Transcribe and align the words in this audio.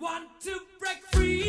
want 0.00 0.28
to 0.40 0.58
break 0.78 0.98
free. 1.12 1.41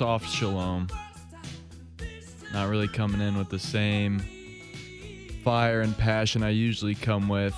Soft 0.00 0.30
shalom. 0.30 0.88
Not 2.54 2.70
really 2.70 2.88
coming 2.88 3.20
in 3.20 3.36
with 3.36 3.50
the 3.50 3.58
same 3.58 4.22
fire 5.44 5.82
and 5.82 5.94
passion 5.98 6.42
I 6.42 6.48
usually 6.48 6.94
come 6.94 7.28
with. 7.28 7.54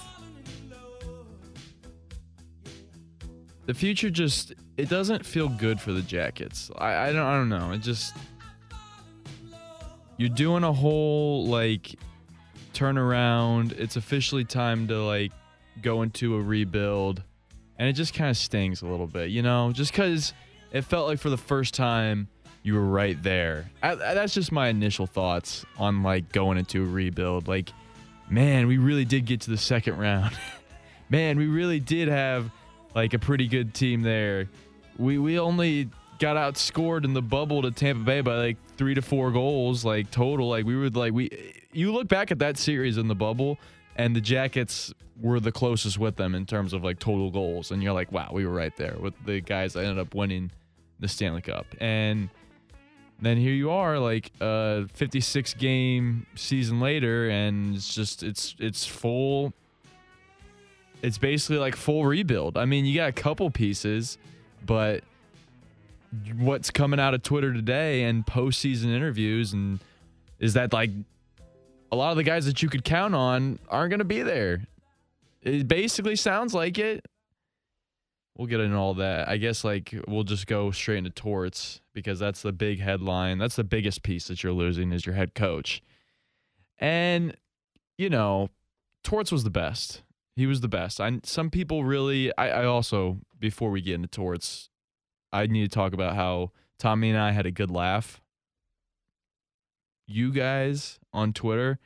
The 3.66 3.74
future 3.74 4.10
just 4.10 4.55
it 4.77 4.88
doesn't 4.88 5.24
feel 5.24 5.48
good 5.51 5.80
for 5.80 5.92
the 5.92 6.02
Jackets. 6.02 6.68
I, 6.77 7.10
I 7.10 7.12
don't 7.12 7.23
I 7.24 7.37
don't 7.37 7.48
know. 7.48 7.70
It 7.70 7.78
just 7.78 8.12
you're 10.16 10.29
doing 10.29 10.65
a 10.65 10.73
whole 10.73 11.46
like 11.46 11.95
turnaround. 12.74 13.79
It's 13.79 13.95
officially 13.95 14.45
time 14.45 14.88
to 14.88 15.01
like 15.01 15.30
go 15.80 16.02
into 16.02 16.34
a 16.34 16.43
rebuild. 16.43 17.23
And 17.79 17.88
it 17.88 17.93
just 17.93 18.15
kind 18.15 18.30
of 18.30 18.37
stings 18.37 18.82
a 18.82 18.87
little 18.88 19.06
bit, 19.06 19.30
you 19.30 19.43
know, 19.43 19.71
just 19.73 19.93
because 19.93 20.34
it 20.73 20.82
felt 20.82 21.06
like 21.06 21.21
for 21.21 21.30
the 21.30 21.37
first 21.37 21.74
time 21.74 22.27
you 22.63 22.74
were 22.74 22.85
right 22.87 23.21
there. 23.23 23.71
I, 23.82 23.93
I- 23.93 24.15
that's 24.15 24.35
just 24.35 24.52
my 24.52 24.68
initial 24.68 25.07
thoughts 25.07 25.65
on 25.79 26.02
like 26.02 26.32
going 26.32 26.59
into 26.59 26.82
a 26.82 26.87
rebuild. 26.87 27.49
Like, 27.49 27.73
man, 28.30 28.66
we 28.66 28.79
really 28.79 29.05
did 29.05 29.24
get 29.27 29.41
to 29.43 29.51
the 29.51 29.57
second 29.59 29.99
round. 29.99 30.37
man, 31.09 31.38
we 31.38 31.46
really 31.46 31.80
did 31.80 32.09
have 32.09 32.51
like 32.95 33.15
a 33.15 33.18
pretty 33.18 33.46
good 33.49 33.74
team 33.74 34.02
there. 34.02 34.49
We 34.99 35.18
we 35.18 35.38
only 35.38 35.88
got 36.18 36.37
outscored 36.37 37.05
in 37.05 37.15
the 37.15 37.23
bubble 37.23 37.63
to 37.63 37.71
Tampa 37.71 38.05
Bay 38.05 38.21
by 38.21 38.37
like 38.37 38.57
three 38.77 38.95
to 38.95 39.02
four 39.02 39.30
goals, 39.33 39.85
like 39.85 40.10
total. 40.10 40.49
Like 40.49 40.65
we 40.65 40.77
were 40.77 40.90
like 40.90 41.13
we. 41.13 41.55
You 41.73 41.93
look 41.93 42.07
back 42.09 42.30
at 42.30 42.38
that 42.40 42.59
series 42.59 42.99
in 42.99 43.09
the 43.09 43.15
bubble, 43.15 43.59
and 43.96 44.15
the 44.15 44.21
Jackets 44.21 44.93
were 45.21 45.40
the 45.40 45.52
closest 45.52 45.99
with 45.99 46.16
them 46.16 46.35
in 46.35 46.45
terms 46.45 46.73
of 46.74 46.85
like 46.85 46.99
total 46.99 47.30
goals, 47.30 47.71
and 47.71 47.83
you're 47.83 47.93
like, 47.95 48.13
wow, 48.13 48.29
we 48.33 48.45
were 48.46 48.52
right 48.52 48.77
there 48.77 48.95
with 49.01 49.15
the 49.24 49.40
guys 49.40 49.73
that 49.73 49.80
ended 49.85 49.99
up 49.99 50.15
winning 50.15 50.51
the 51.01 51.09
Stanley 51.09 51.40
Cup, 51.40 51.66
and 51.80 52.29
then 53.26 53.37
here 53.37 53.52
you 53.52 53.70
are 53.70 53.98
like 53.98 54.30
a 54.40 54.87
56 54.95 55.54
game 55.54 56.26
season 56.34 56.80
later 56.80 57.28
and 57.28 57.76
it's 57.76 57.95
just 57.95 58.23
it's 58.23 58.54
it's 58.59 58.84
full 58.87 59.52
it's 61.02 61.18
basically 61.18 61.59
like 61.59 61.74
full 61.74 62.04
rebuild. 62.04 62.56
I 62.56 62.65
mean 62.65 62.84
you 62.84 62.96
got 62.96 63.09
a 63.09 63.12
couple 63.12 63.50
pieces 63.50 64.19
but 64.66 65.03
what's 66.38 66.70
coming 66.70 67.00
out 67.00 67.15
of 67.15 67.22
twitter 67.22 67.54
today 67.54 68.04
and 68.04 68.26
postseason 68.26 68.94
interviews 68.94 69.54
and 69.54 69.81
is 70.38 70.53
that 70.54 70.72
like 70.75 70.91
a 71.93 71.97
lot 71.97 72.10
of 72.10 72.16
the 72.16 72.22
guys 72.25 72.47
that 72.47 72.62
you 72.62 72.69
could 72.69 72.84
count 72.84 73.15
on 73.15 73.59
aren't 73.69 73.91
going 73.91 73.98
to 73.98 74.04
be 74.04 74.22
there. 74.22 74.65
It 75.43 75.69
basically 75.69 76.16
sounds 76.16 76.55
like 76.55 76.78
it 76.78 77.05
we'll 78.37 78.47
get 78.47 78.60
into 78.60 78.76
all 78.76 78.94
that. 78.94 79.28
I 79.28 79.37
guess 79.37 79.65
like 79.65 79.94
we'll 80.09 80.25
just 80.25 80.47
go 80.47 80.70
straight 80.70 80.98
into 80.98 81.10
torts 81.10 81.81
because 81.93 82.19
that's 82.19 82.43
the 82.43 82.53
big 82.53 82.81
headline. 82.81 83.38
That's 83.38 83.56
the 83.56 83.65
biggest 83.65 84.03
piece 84.03 84.28
that 84.28 84.43
you're 84.43 84.53
losing 84.53 84.93
is 84.93 85.06
your 85.06 85.15
head 85.15 85.34
coach. 85.34 85.82
And 86.78 87.37
you 87.98 88.09
know, 88.10 88.48
torts 89.04 89.31
was 89.31 89.44
the 89.44 89.50
best. 89.50 90.03
He 90.34 90.47
was 90.47 90.60
the 90.60 90.69
best. 90.69 91.00
I 91.00 91.20
some 91.25 91.50
people 91.50 91.84
really 91.84 92.37
I, 92.38 92.62
I 92.62 92.65
also 92.65 93.19
before 93.38 93.70
we 93.70 93.82
get 93.82 93.94
into 93.94 94.09
torts, 94.09 94.70
I 95.32 95.47
need 95.47 95.70
to 95.70 95.75
talk 95.75 95.93
about 95.93 96.14
how 96.14 96.53
Tommy 96.78 97.10
and 97.10 97.19
I 97.19 97.32
had 97.32 97.47
a 97.47 97.50
good 97.50 97.70
laugh. 97.70 98.20
You 100.06 100.32
guys 100.32 100.99
on 101.12 101.32
Twitter, 101.32 101.78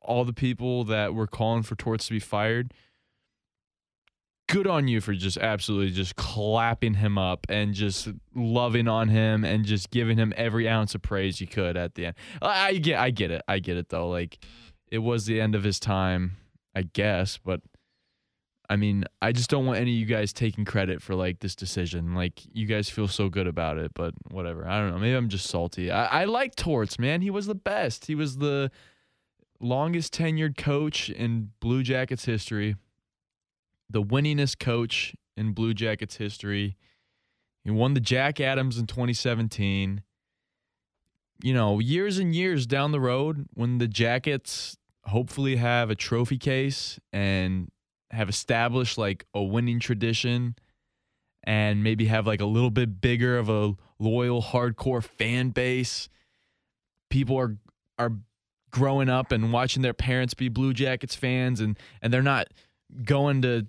all 0.00 0.24
the 0.24 0.32
people 0.32 0.84
that 0.84 1.14
were 1.14 1.26
calling 1.26 1.62
for 1.62 1.74
torts 1.74 2.06
to 2.06 2.12
be 2.12 2.18
fired, 2.20 2.72
good 4.48 4.66
on 4.66 4.88
you 4.88 5.00
for 5.00 5.14
just 5.14 5.38
absolutely 5.38 5.90
just 5.90 6.16
clapping 6.16 6.94
him 6.94 7.16
up 7.16 7.46
and 7.48 7.74
just 7.74 8.08
loving 8.34 8.88
on 8.88 9.08
him 9.08 9.44
and 9.44 9.64
just 9.64 9.90
giving 9.90 10.18
him 10.18 10.32
every 10.36 10.68
ounce 10.68 10.94
of 10.94 11.02
praise 11.02 11.40
you 11.40 11.46
could 11.46 11.76
at 11.76 11.94
the 11.94 12.06
end. 12.06 12.16
I, 12.40 12.74
get 12.74 12.98
I 12.98 13.10
get 13.10 13.30
it. 13.30 13.42
I 13.48 13.58
get 13.58 13.76
it 13.76 13.88
though. 13.88 14.08
Like 14.08 14.44
it 14.88 14.98
was 14.98 15.24
the 15.24 15.40
end 15.40 15.54
of 15.54 15.64
his 15.64 15.80
time, 15.80 16.36
I 16.74 16.82
guess, 16.82 17.38
but 17.42 17.60
I 18.68 18.76
mean, 18.76 19.04
I 19.20 19.32
just 19.32 19.50
don't 19.50 19.66
want 19.66 19.78
any 19.78 19.92
of 19.92 19.98
you 19.98 20.06
guys 20.06 20.32
taking 20.32 20.64
credit 20.64 21.02
for 21.02 21.14
like 21.14 21.40
this 21.40 21.54
decision. 21.54 22.14
Like 22.14 22.40
you 22.52 22.66
guys 22.66 22.88
feel 22.88 23.08
so 23.08 23.28
good 23.28 23.46
about 23.46 23.76
it, 23.76 23.92
but 23.94 24.14
whatever. 24.30 24.66
I 24.66 24.80
don't 24.80 24.92
know. 24.92 24.98
Maybe 24.98 25.14
I'm 25.14 25.28
just 25.28 25.48
salty. 25.48 25.90
I, 25.90 26.22
I 26.22 26.24
like 26.24 26.56
Torts, 26.56 26.98
man. 26.98 27.20
He 27.20 27.30
was 27.30 27.46
the 27.46 27.54
best. 27.54 28.06
He 28.06 28.14
was 28.14 28.38
the 28.38 28.70
longest 29.60 30.14
tenured 30.14 30.56
coach 30.56 31.10
in 31.10 31.50
Blue 31.60 31.82
Jackets 31.82 32.24
history 32.24 32.76
the 33.92 34.02
winningest 34.02 34.58
coach 34.58 35.14
in 35.36 35.52
Blue 35.52 35.74
Jackets 35.74 36.16
history. 36.16 36.76
He 37.64 37.70
won 37.70 37.94
the 37.94 38.00
Jack 38.00 38.40
Adams 38.40 38.78
in 38.78 38.86
2017. 38.86 40.02
You 41.42 41.54
know, 41.54 41.78
years 41.78 42.18
and 42.18 42.34
years 42.34 42.66
down 42.66 42.92
the 42.92 43.00
road, 43.00 43.46
when 43.54 43.78
the 43.78 43.88
Jackets 43.88 44.76
hopefully 45.04 45.56
have 45.56 45.90
a 45.90 45.94
trophy 45.94 46.38
case 46.38 46.98
and 47.12 47.68
have 48.10 48.28
established 48.28 48.98
like 48.98 49.26
a 49.34 49.42
winning 49.42 49.80
tradition 49.80 50.54
and 51.44 51.82
maybe 51.82 52.06
have 52.06 52.26
like 52.26 52.40
a 52.40 52.46
little 52.46 52.70
bit 52.70 53.00
bigger 53.00 53.38
of 53.38 53.48
a 53.48 53.74
loyal 53.98 54.42
hardcore 54.42 55.02
fan 55.02 55.50
base 55.50 56.08
people 57.10 57.36
are 57.36 57.56
are 57.98 58.12
growing 58.70 59.08
up 59.08 59.32
and 59.32 59.52
watching 59.52 59.82
their 59.82 59.92
parents 59.92 60.34
be 60.34 60.48
blue 60.48 60.72
jackets 60.72 61.14
fans 61.14 61.60
and 61.60 61.78
and 62.00 62.12
they're 62.12 62.22
not 62.22 62.48
going 63.04 63.42
to 63.42 63.66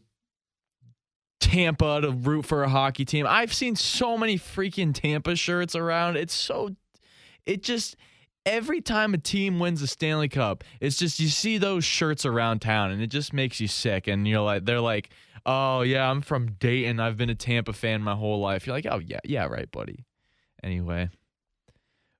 Tampa 1.43 1.99
to 2.01 2.11
root 2.11 2.45
for 2.45 2.63
a 2.63 2.69
hockey 2.69 3.03
team. 3.03 3.25
I've 3.27 3.53
seen 3.53 3.75
so 3.75 4.17
many 4.17 4.37
freaking 4.37 4.93
Tampa 4.93 5.35
shirts 5.35 5.75
around. 5.75 6.15
It's 6.15 6.33
so 6.33 6.69
it 7.45 7.63
just 7.63 7.97
every 8.45 8.79
time 8.79 9.13
a 9.13 9.17
team 9.17 9.59
wins 9.59 9.81
the 9.81 9.87
Stanley 9.87 10.29
Cup, 10.29 10.63
it's 10.79 10.95
just 10.95 11.19
you 11.19 11.27
see 11.27 11.57
those 11.57 11.83
shirts 11.83 12.25
around 12.25 12.59
town 12.59 12.91
and 12.91 13.01
it 13.01 13.07
just 13.07 13.33
makes 13.33 13.59
you 13.59 13.67
sick 13.67 14.07
and 14.07 14.25
you're 14.25 14.39
like 14.39 14.63
they're 14.63 14.79
like, 14.79 15.09
"Oh, 15.45 15.81
yeah, 15.81 16.09
I'm 16.09 16.21
from 16.21 16.53
Dayton. 16.53 17.01
I've 17.01 17.17
been 17.17 17.29
a 17.29 17.35
Tampa 17.35 17.73
fan 17.73 18.01
my 18.01 18.15
whole 18.15 18.39
life." 18.39 18.65
You're 18.65 18.75
like, 18.75 18.87
"Oh, 18.89 18.99
yeah, 18.99 19.19
yeah, 19.25 19.43
right, 19.43 19.69
buddy." 19.69 20.05
Anyway, 20.63 21.09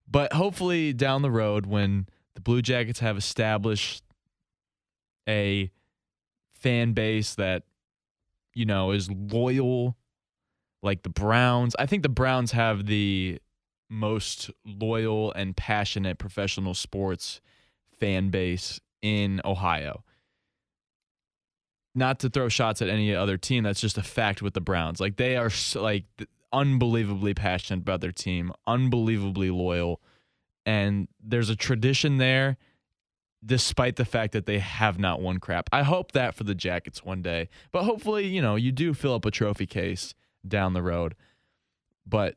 but 0.05 0.33
hopefully 0.33 0.91
down 0.91 1.21
the 1.21 1.31
road 1.31 1.65
when 1.65 2.07
the 2.35 2.41
Blue 2.41 2.61
Jackets 2.61 2.99
have 2.99 3.15
established 3.15 4.03
a 5.29 5.71
fan 6.51 6.91
base 6.91 7.35
that 7.35 7.63
you 8.53 8.65
know 8.65 8.91
is 8.91 9.09
loyal 9.09 9.97
like 10.81 11.03
the 11.03 11.09
Browns. 11.09 11.75
I 11.79 11.85
think 11.85 12.03
the 12.03 12.09
Browns 12.09 12.51
have 12.51 12.85
the 12.85 13.39
most 13.89 14.49
loyal 14.65 15.31
and 15.33 15.55
passionate 15.55 16.17
professional 16.17 16.73
sports 16.73 17.41
fan 17.99 18.29
base 18.29 18.79
in 19.01 19.41
Ohio. 19.45 20.03
Not 21.95 22.19
to 22.19 22.29
throw 22.29 22.49
shots 22.49 22.81
at 22.81 22.89
any 22.89 23.13
other 23.13 23.37
team, 23.37 23.63
that's 23.63 23.79
just 23.79 23.97
a 23.97 24.03
fact 24.03 24.41
with 24.41 24.53
the 24.53 24.61
Browns. 24.61 24.99
Like 24.99 25.17
they 25.17 25.37
are 25.37 25.51
like 25.75 26.05
unbelievably 26.51 27.35
passionate 27.35 27.81
about 27.81 28.01
their 28.01 28.11
team, 28.11 28.51
unbelievably 28.65 29.51
loyal, 29.51 30.01
and 30.65 31.07
there's 31.23 31.49
a 31.49 31.55
tradition 31.55 32.17
there 32.17 32.57
despite 33.45 33.95
the 33.95 34.05
fact 34.05 34.33
that 34.33 34.45
they 34.45 34.59
have 34.59 34.97
not 34.99 35.21
won 35.21 35.39
crap. 35.39 35.69
I 35.71 35.83
hope 35.83 36.11
that 36.13 36.35
for 36.35 36.43
the 36.43 36.55
Jackets 36.55 37.03
one 37.03 37.21
day. 37.21 37.49
But 37.71 37.83
hopefully, 37.83 38.27
you 38.27 38.41
know, 38.41 38.55
you 38.55 38.71
do 38.71 38.93
fill 38.93 39.13
up 39.13 39.25
a 39.25 39.31
trophy 39.31 39.65
case 39.65 40.13
down 40.47 40.73
the 40.73 40.81
road. 40.81 41.15
But 42.05 42.35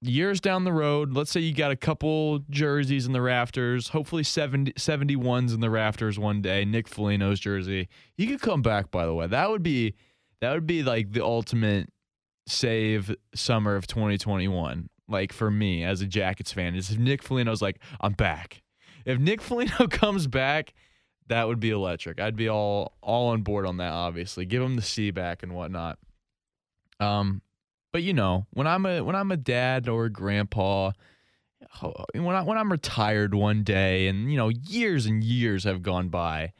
years 0.00 0.40
down 0.40 0.64
the 0.64 0.72
road, 0.72 1.12
let's 1.12 1.30
say 1.30 1.40
you 1.40 1.54
got 1.54 1.70
a 1.70 1.76
couple 1.76 2.40
jerseys 2.50 3.06
in 3.06 3.12
the 3.12 3.22
rafters, 3.22 3.88
hopefully 3.88 4.22
70, 4.22 4.72
71s 4.72 5.54
in 5.54 5.60
the 5.60 5.70
rafters 5.70 6.18
one 6.18 6.42
day, 6.42 6.64
Nick 6.64 6.88
Foligno's 6.88 7.40
jersey. 7.40 7.88
He 8.16 8.26
could 8.26 8.40
come 8.40 8.62
back 8.62 8.90
by 8.90 9.06
the 9.06 9.14
way. 9.14 9.26
That 9.26 9.50
would 9.50 9.62
be 9.62 9.94
that 10.40 10.52
would 10.52 10.66
be 10.66 10.82
like 10.82 11.12
the 11.12 11.24
ultimate 11.24 11.88
save 12.46 13.14
summer 13.34 13.76
of 13.76 13.86
2021. 13.86 14.88
Like 15.08 15.32
for 15.32 15.50
me 15.50 15.84
as 15.84 16.00
a 16.00 16.06
Jackets 16.06 16.52
fan, 16.52 16.74
is 16.74 16.90
if 16.90 16.98
Nick 16.98 17.22
Foligno's 17.22 17.62
like, 17.62 17.78
I'm 18.00 18.12
back. 18.12 18.62
If 19.04 19.18
Nick 19.18 19.40
Foligno 19.40 19.86
comes 19.90 20.26
back, 20.26 20.74
that 21.28 21.46
would 21.48 21.60
be 21.60 21.70
electric. 21.70 22.20
I'd 22.20 22.36
be 22.36 22.48
all 22.48 22.96
all 23.00 23.28
on 23.28 23.42
board 23.42 23.66
on 23.66 23.78
that. 23.78 23.92
Obviously, 23.92 24.44
give 24.46 24.62
him 24.62 24.76
the 24.76 24.82
C 24.82 25.10
back 25.10 25.42
and 25.42 25.54
whatnot. 25.54 25.98
Um, 27.00 27.42
but 27.92 28.02
you 28.02 28.12
know, 28.12 28.46
when 28.52 28.66
I'm 28.66 28.84
a 28.86 29.02
when 29.02 29.16
I'm 29.16 29.30
a 29.30 29.36
dad 29.36 29.88
or 29.88 30.06
a 30.06 30.10
grandpa, 30.10 30.92
when 32.12 32.34
I 32.34 32.42
when 32.42 32.58
I'm 32.58 32.70
retired 32.70 33.34
one 33.34 33.62
day, 33.62 34.08
and 34.08 34.30
you 34.30 34.36
know, 34.36 34.48
years 34.48 35.06
and 35.06 35.22
years 35.22 35.64
have 35.64 35.82
gone 35.82 36.08
by, 36.08 36.52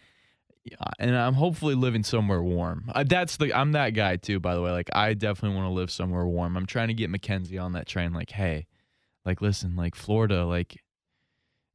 and 0.99 1.17
I'm 1.17 1.35
hopefully 1.35 1.75
living 1.75 2.05
somewhere 2.05 2.43
warm. 2.43 2.91
That's 3.07 3.37
the 3.37 3.53
I'm 3.53 3.73
that 3.73 3.91
guy 3.91 4.17
too, 4.17 4.41
by 4.41 4.55
the 4.55 4.63
way. 4.63 4.71
Like 4.71 4.91
I 4.95 5.15
definitely 5.15 5.57
want 5.57 5.69
to 5.69 5.75
live 5.75 5.91
somewhere 5.91 6.27
warm. 6.27 6.57
I'm 6.57 6.67
trying 6.67 6.89
to 6.89 6.95
get 6.95 7.11
Mackenzie 7.11 7.59
on 7.59 7.73
that 7.73 7.87
train. 7.87 8.13
Like, 8.13 8.31
hey, 8.31 8.67
like 9.25 9.43
listen, 9.43 9.77
like 9.77 9.95
Florida, 9.95 10.47
like 10.47 10.84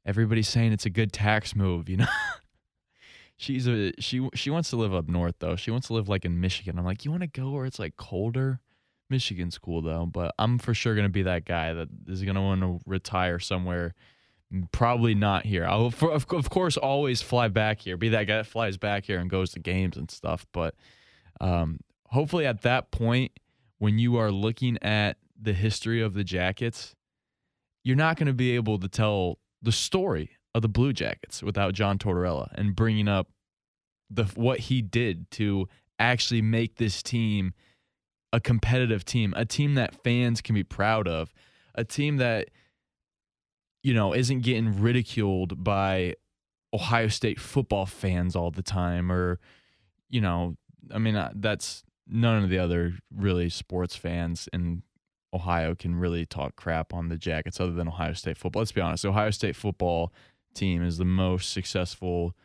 everybody's 0.05 0.47
saying 0.47 0.73
it's 0.73 0.85
a 0.85 0.89
good 0.89 1.11
tax 1.11 1.55
move, 1.55 1.89
you 1.89 1.97
know. 1.97 2.07
She's 3.37 3.67
a 3.67 3.93
she 3.99 4.27
she 4.33 4.49
wants 4.49 4.69
to 4.71 4.75
live 4.75 4.93
up 4.93 5.07
north 5.07 5.35
though. 5.39 5.55
She 5.55 5.71
wants 5.71 5.87
to 5.87 5.93
live 5.93 6.09
like 6.09 6.25
in 6.25 6.41
Michigan. 6.41 6.77
I'm 6.77 6.83
like, 6.83 7.05
you 7.05 7.11
want 7.11 7.21
to 7.23 7.27
go 7.27 7.51
where 7.51 7.65
it's 7.65 7.79
like 7.79 7.95
colder? 7.95 8.59
Michigan's 9.09 9.57
cool 9.57 9.81
though, 9.81 10.05
but 10.05 10.35
I'm 10.37 10.59
for 10.59 10.73
sure 10.73 10.93
gonna 10.93 11.09
be 11.09 11.23
that 11.23 11.45
guy 11.45 11.73
that 11.73 11.87
is 12.07 12.21
gonna 12.23 12.41
want 12.41 12.61
to 12.61 12.79
retire 12.85 13.39
somewhere. 13.39 13.95
Probably 14.71 15.15
not 15.15 15.45
here. 15.45 15.65
I'll 15.65 15.89
for, 15.89 16.11
of, 16.11 16.25
of 16.33 16.49
course 16.49 16.75
always 16.75 17.21
fly 17.21 17.47
back 17.47 17.79
here. 17.79 17.95
Be 17.95 18.09
that 18.09 18.25
guy 18.25 18.37
that 18.37 18.45
flies 18.45 18.77
back 18.77 19.05
here 19.05 19.19
and 19.19 19.29
goes 19.29 19.51
to 19.51 19.59
games 19.59 19.95
and 19.95 20.11
stuff. 20.11 20.45
But 20.51 20.75
um, 21.39 21.79
hopefully 22.07 22.45
at 22.45 22.63
that 22.63 22.91
point, 22.91 23.31
when 23.77 23.99
you 23.99 24.17
are 24.17 24.31
looking 24.31 24.77
at 24.81 25.17
the 25.39 25.53
history 25.53 26.01
of 26.01 26.13
the 26.13 26.23
Jackets, 26.23 26.95
you're 27.83 27.95
not 27.95 28.17
going 28.17 28.27
to 28.27 28.33
be 28.33 28.55
able 28.55 28.77
to 28.79 28.87
tell 28.87 29.39
the 29.61 29.71
story 29.71 30.31
of 30.55 30.61
the 30.61 30.69
Blue 30.69 30.93
Jackets 30.93 31.43
without 31.43 31.73
John 31.73 31.97
Tortorella 31.97 32.49
and 32.55 32.75
bringing 32.75 33.07
up 33.07 33.27
the 34.09 34.25
what 34.35 34.59
he 34.59 34.81
did 34.81 35.29
to 35.31 35.67
actually 35.99 36.41
make 36.41 36.77
this 36.77 37.03
team 37.03 37.53
a 38.31 38.39
competitive 38.39 39.05
team, 39.05 39.33
a 39.35 39.45
team 39.45 39.75
that 39.75 40.03
fans 40.03 40.41
can 40.41 40.55
be 40.55 40.63
proud 40.63 41.07
of, 41.07 41.33
a 41.75 41.83
team 41.83 42.17
that 42.17 42.49
you 43.83 43.93
know 43.93 44.13
isn't 44.13 44.41
getting 44.41 44.81
ridiculed 44.81 45.63
by 45.63 46.15
Ohio 46.73 47.07
State 47.07 47.39
football 47.39 47.85
fans 47.85 48.35
all 48.35 48.51
the 48.51 48.63
time 48.63 49.11
or 49.11 49.39
you 50.09 50.21
know, 50.21 50.55
I 50.93 50.97
mean 50.97 51.15
uh, 51.15 51.31
that's 51.35 51.83
none 52.07 52.43
of 52.43 52.49
the 52.49 52.57
other 52.57 52.93
really 53.15 53.49
sports 53.49 53.95
fans 53.95 54.49
in 54.51 54.83
Ohio 55.33 55.75
can 55.75 55.95
really 55.95 56.25
talk 56.25 56.55
crap 56.55 56.93
on 56.93 57.09
the 57.09 57.17
Jackets 57.17 57.59
other 57.59 57.73
than 57.73 57.87
Ohio 57.87 58.13
State 58.13 58.37
football. 58.37 58.61
Let's 58.61 58.71
be 58.71 58.81
honest, 58.81 59.05
Ohio 59.05 59.31
State 59.31 59.55
football 59.55 60.11
team 60.53 60.83
is 60.83 60.97
the 60.97 61.05
most 61.05 61.51
successful 61.51 62.35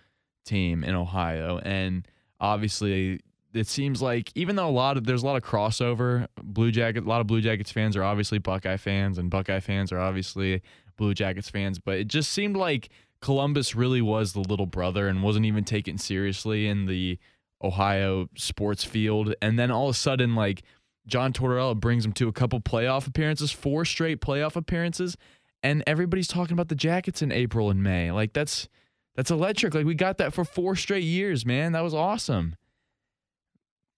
team 0.44 0.84
in 0.84 0.94
Ohio 0.94 1.58
and 1.64 2.06
obviously 2.38 3.20
it 3.54 3.68
seems 3.68 4.02
like 4.02 4.30
even 4.34 4.56
though 4.56 4.68
a 4.68 4.70
lot 4.70 4.96
of 4.96 5.04
there's 5.04 5.22
a 5.22 5.26
lot 5.26 5.36
of 5.36 5.42
crossover, 5.42 6.26
Blue 6.42 6.70
Jacket, 6.70 7.04
a 7.04 7.08
lot 7.08 7.20
of 7.20 7.26
Blue 7.26 7.40
Jackets 7.40 7.70
fans 7.70 7.96
are 7.96 8.02
obviously 8.02 8.38
Buckeye 8.38 8.76
fans, 8.76 9.16
and 9.16 9.30
Buckeye 9.30 9.60
fans 9.60 9.92
are 9.92 10.00
obviously 10.00 10.60
Blue 10.96 11.14
Jackets 11.14 11.48
fans. 11.48 11.78
But 11.78 11.98
it 11.98 12.08
just 12.08 12.32
seemed 12.32 12.56
like 12.56 12.90
Columbus 13.20 13.74
really 13.74 14.02
was 14.02 14.32
the 14.32 14.40
little 14.40 14.66
brother 14.66 15.08
and 15.08 15.22
wasn't 15.22 15.46
even 15.46 15.64
taken 15.64 15.98
seriously 15.98 16.66
in 16.66 16.86
the 16.86 17.18
Ohio 17.62 18.28
sports 18.36 18.84
field. 18.84 19.34
And 19.40 19.58
then 19.58 19.70
all 19.70 19.88
of 19.88 19.94
a 19.94 19.98
sudden, 19.98 20.34
like 20.34 20.62
John 21.06 21.32
Tortorella 21.32 21.78
brings 21.78 22.04
them 22.04 22.12
to 22.14 22.28
a 22.28 22.32
couple 22.32 22.60
playoff 22.60 23.06
appearances, 23.06 23.52
four 23.52 23.84
straight 23.84 24.20
playoff 24.20 24.56
appearances, 24.56 25.16
and 25.62 25.82
everybody's 25.86 26.28
talking 26.28 26.52
about 26.54 26.68
the 26.68 26.74
Jackets 26.74 27.22
in 27.22 27.32
April 27.32 27.70
and 27.70 27.82
May. 27.82 28.10
Like 28.10 28.32
that's 28.32 28.68
that's 29.16 29.30
electric. 29.30 29.74
Like 29.74 29.86
we 29.86 29.94
got 29.94 30.18
that 30.18 30.32
for 30.32 30.44
four 30.44 30.76
straight 30.76 31.04
years, 31.04 31.44
man. 31.44 31.72
That 31.72 31.82
was 31.82 31.94
awesome. 31.94 32.56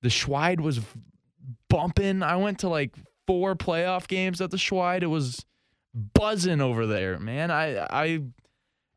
The 0.03 0.11
Schweid 0.11 0.61
was 0.61 0.81
bumping. 1.69 2.23
I 2.23 2.37
went 2.37 2.61
to 2.61 2.69
like 2.69 2.95
four 3.27 3.57
playoff 3.57 4.09
games 4.09 4.41
at 4.41 4.51
the 4.51 4.59
Schweid. 4.59 5.03
It 5.03 5.09
was 5.09 5.45
buzzing 5.95 6.61
over 6.61 6.87
there, 6.87 7.19
man. 7.19 7.51
I 7.51 7.87
I 7.91 8.23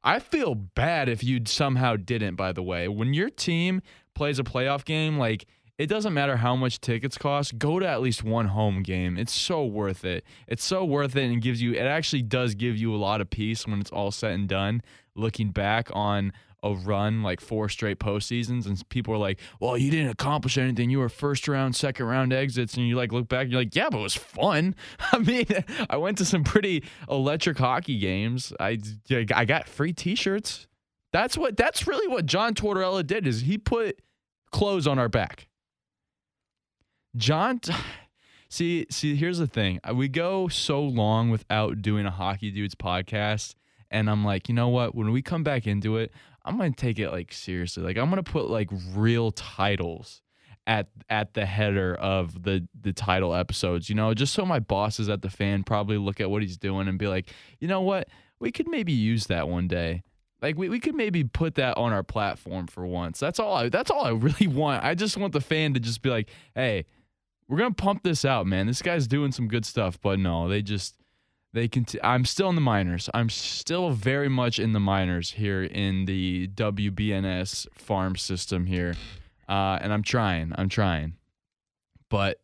I 0.04 0.20
feel 0.20 0.56
bad 0.56 1.10
if 1.10 1.24
you 1.24 1.42
somehow 1.46 1.96
didn't, 1.96 2.36
by 2.36 2.52
the 2.54 2.64
way. 2.64 2.88
When 2.88 3.14
your 3.14 3.30
team 3.30 3.82
plays 4.14 4.40
a 4.40 4.44
playoff 4.44 4.86
game, 4.86 5.18
like 5.18 5.46
it 5.80 5.88
doesn't 5.88 6.14
matter 6.14 6.36
how 6.36 6.58
much 6.58 6.82
tickets 6.82 7.18
cost, 7.18 7.58
go 7.58 7.80
to 7.80 7.88
at 7.88 8.02
least 8.02 8.22
one 8.22 8.48
home 8.48 8.84
game. 8.84 9.18
It's 9.18 9.32
so 9.32 9.66
worth 9.66 10.04
it. 10.04 10.26
It's 10.46 10.64
so 10.64 10.84
worth 10.84 11.16
it 11.16 11.24
and 11.24 11.42
gives 11.42 11.62
you 11.62 11.74
it 11.74 11.86
actually 11.86 12.22
does 12.22 12.54
give 12.54 12.76
you 12.76 12.94
a 12.94 12.98
lot 12.98 13.22
of 13.22 13.30
peace 13.30 13.66
when 13.66 13.80
it's 13.80 13.90
all 13.90 14.12
said 14.12 14.34
and 14.34 14.48
done. 14.48 14.82
Looking 15.16 15.52
back 15.52 15.90
on 15.94 16.34
a 16.62 16.74
run 16.74 17.24
like 17.24 17.40
four 17.40 17.70
straight 17.70 18.00
postseasons, 18.00 18.66
and 18.66 18.88
people 18.90 19.14
are 19.14 19.18
like, 19.18 19.40
"Well, 19.62 19.78
you 19.78 19.90
didn't 19.90 20.10
accomplish 20.10 20.58
anything. 20.58 20.90
You 20.90 21.00
were 21.00 21.08
first 21.08 21.48
round, 21.48 21.78
second 21.78 22.06
round 22.06 22.34
exits," 22.34 22.76
and 22.76 22.86
you 22.86 22.96
like 22.98 23.14
look 23.14 23.30
back, 23.30 23.44
and 23.44 23.52
you're 23.52 23.62
like, 23.62 23.76
"Yeah, 23.76 23.90
but 23.90 24.00
it 24.00 24.04
was 24.04 24.16
fun." 24.16 24.76
I 25.14 25.20
mean, 25.20 25.46
I 25.90 25.96
went 25.96 26.18
to 26.18 26.26
some 26.26 26.44
pretty 26.44 26.84
electric 27.10 27.58
hockey 27.58 27.98
games. 27.98 28.52
I 28.60 28.80
I 29.34 29.46
got 29.46 29.70
free 29.70 29.94
T-shirts. 29.94 30.68
That's 31.14 31.38
what. 31.38 31.56
That's 31.56 31.88
really 31.88 32.08
what 32.08 32.26
John 32.26 32.54
Tortorella 32.54 33.08
did. 33.08 33.26
Is 33.26 33.42
he 33.42 33.58
put 33.58 34.02
clothes 34.52 34.88
on 34.88 35.00
our 35.00 35.10
back. 35.10 35.49
John, 37.16 37.62
see, 38.50 38.86
see. 38.90 39.16
Here's 39.16 39.40
the 39.40 39.48
thing. 39.48 39.80
Uh, 39.88 39.96
we 39.96 40.08
go 40.08 40.48
so 40.48 40.82
long 40.82 41.30
without 41.30 41.82
doing 41.82 42.06
a 42.06 42.12
hockey 42.12 42.52
dudes 42.52 42.76
podcast, 42.76 43.56
and 43.92 44.10
I'm 44.10 44.24
like, 44.24 44.50
you 44.50 44.56
know 44.56 44.70
what? 44.70 44.96
When 44.96 45.12
we 45.12 45.22
come 45.22 45.44
back 45.44 45.68
into 45.68 45.98
it, 45.98 46.12
I'm 46.46 46.58
gonna 46.58 46.72
take 46.72 47.00
it 47.00 47.12
like 47.12 47.34
seriously. 47.34 47.84
Like 47.84 47.98
I'm 47.98 48.10
gonna 48.10 48.24
put 48.24 48.50
like 48.50 48.70
real 48.94 49.32
titles 49.32 50.22
at 50.68 50.88
at 51.10 51.34
the 51.34 51.46
header 51.46 51.96
of 51.96 52.44
the 52.44 52.68
the 52.80 52.94
title 52.94 53.34
episodes. 53.34 53.90
You 53.90 53.96
know, 53.96 54.14
just 54.14 54.34
so 54.34 54.46
my 54.46 54.60
bosses 54.60 55.10
at 55.10 55.22
the 55.22 55.30
fan 55.30 55.64
probably 55.64 55.98
look 55.98 56.22
at 56.22 56.30
what 56.30 56.42
he's 56.42 56.58
doing 56.58 56.88
and 56.88 56.98
be 57.00 57.08
like, 57.08 57.30
you 57.60 57.68
know 57.68 57.82
what? 57.82 58.08
We 58.40 58.52
could 58.52 58.68
maybe 58.68 58.94
use 58.94 59.28
that 59.28 59.50
one 59.50 59.68
day. 59.68 60.04
Like 60.42 60.58
we, 60.58 60.70
we 60.70 60.80
could 60.80 60.96
maybe 60.96 61.24
put 61.24 61.56
that 61.56 61.78
on 61.78 61.92
our 61.92 62.04
platform 62.04 62.68
for 62.68 62.86
once. 62.86 63.20
That's 63.20 63.40
all 63.40 63.54
I 63.54 63.70
that's 63.70 63.92
all 63.92 64.06
I 64.06 64.12
really 64.12 64.48
want. 64.48 64.84
I 64.84 64.96
just 64.96 65.18
want 65.18 65.34
the 65.34 65.42
fan 65.42 65.74
to 65.74 65.80
just 65.80 66.02
be 66.02 66.10
like, 66.10 66.30
hey, 66.56 66.86
we're 67.50 67.58
gonna 67.58 67.74
pump 67.74 68.04
this 68.04 68.24
out, 68.24 68.46
man. 68.46 68.68
This 68.68 68.82
guy's 68.82 69.08
doing 69.08 69.32
some 69.32 69.48
good 69.48 69.66
stuff. 69.66 70.00
But 70.00 70.20
no, 70.20 70.48
they 70.48 70.62
just 70.62 70.96
they 71.52 71.68
can. 71.68 71.86
I'm 72.04 72.24
still 72.24 72.48
in 72.50 72.56
the 72.56 72.62
minors. 72.62 73.10
I'm 73.14 73.30
still 73.30 73.90
very 73.90 74.30
much 74.30 74.60
in 74.60 74.74
the 74.74 74.80
minors 74.80 75.32
here 75.32 75.64
in 75.64 76.06
the 76.06 76.48
WBNS 76.50 77.68
farm 77.74 78.16
system 78.16 78.68
here, 78.68 78.94
uh, 79.50 79.80
and 79.82 79.92
I'm 79.92 80.04
trying. 80.04 80.54
I'm 80.56 80.70
trying, 80.70 81.16
but 82.10 82.40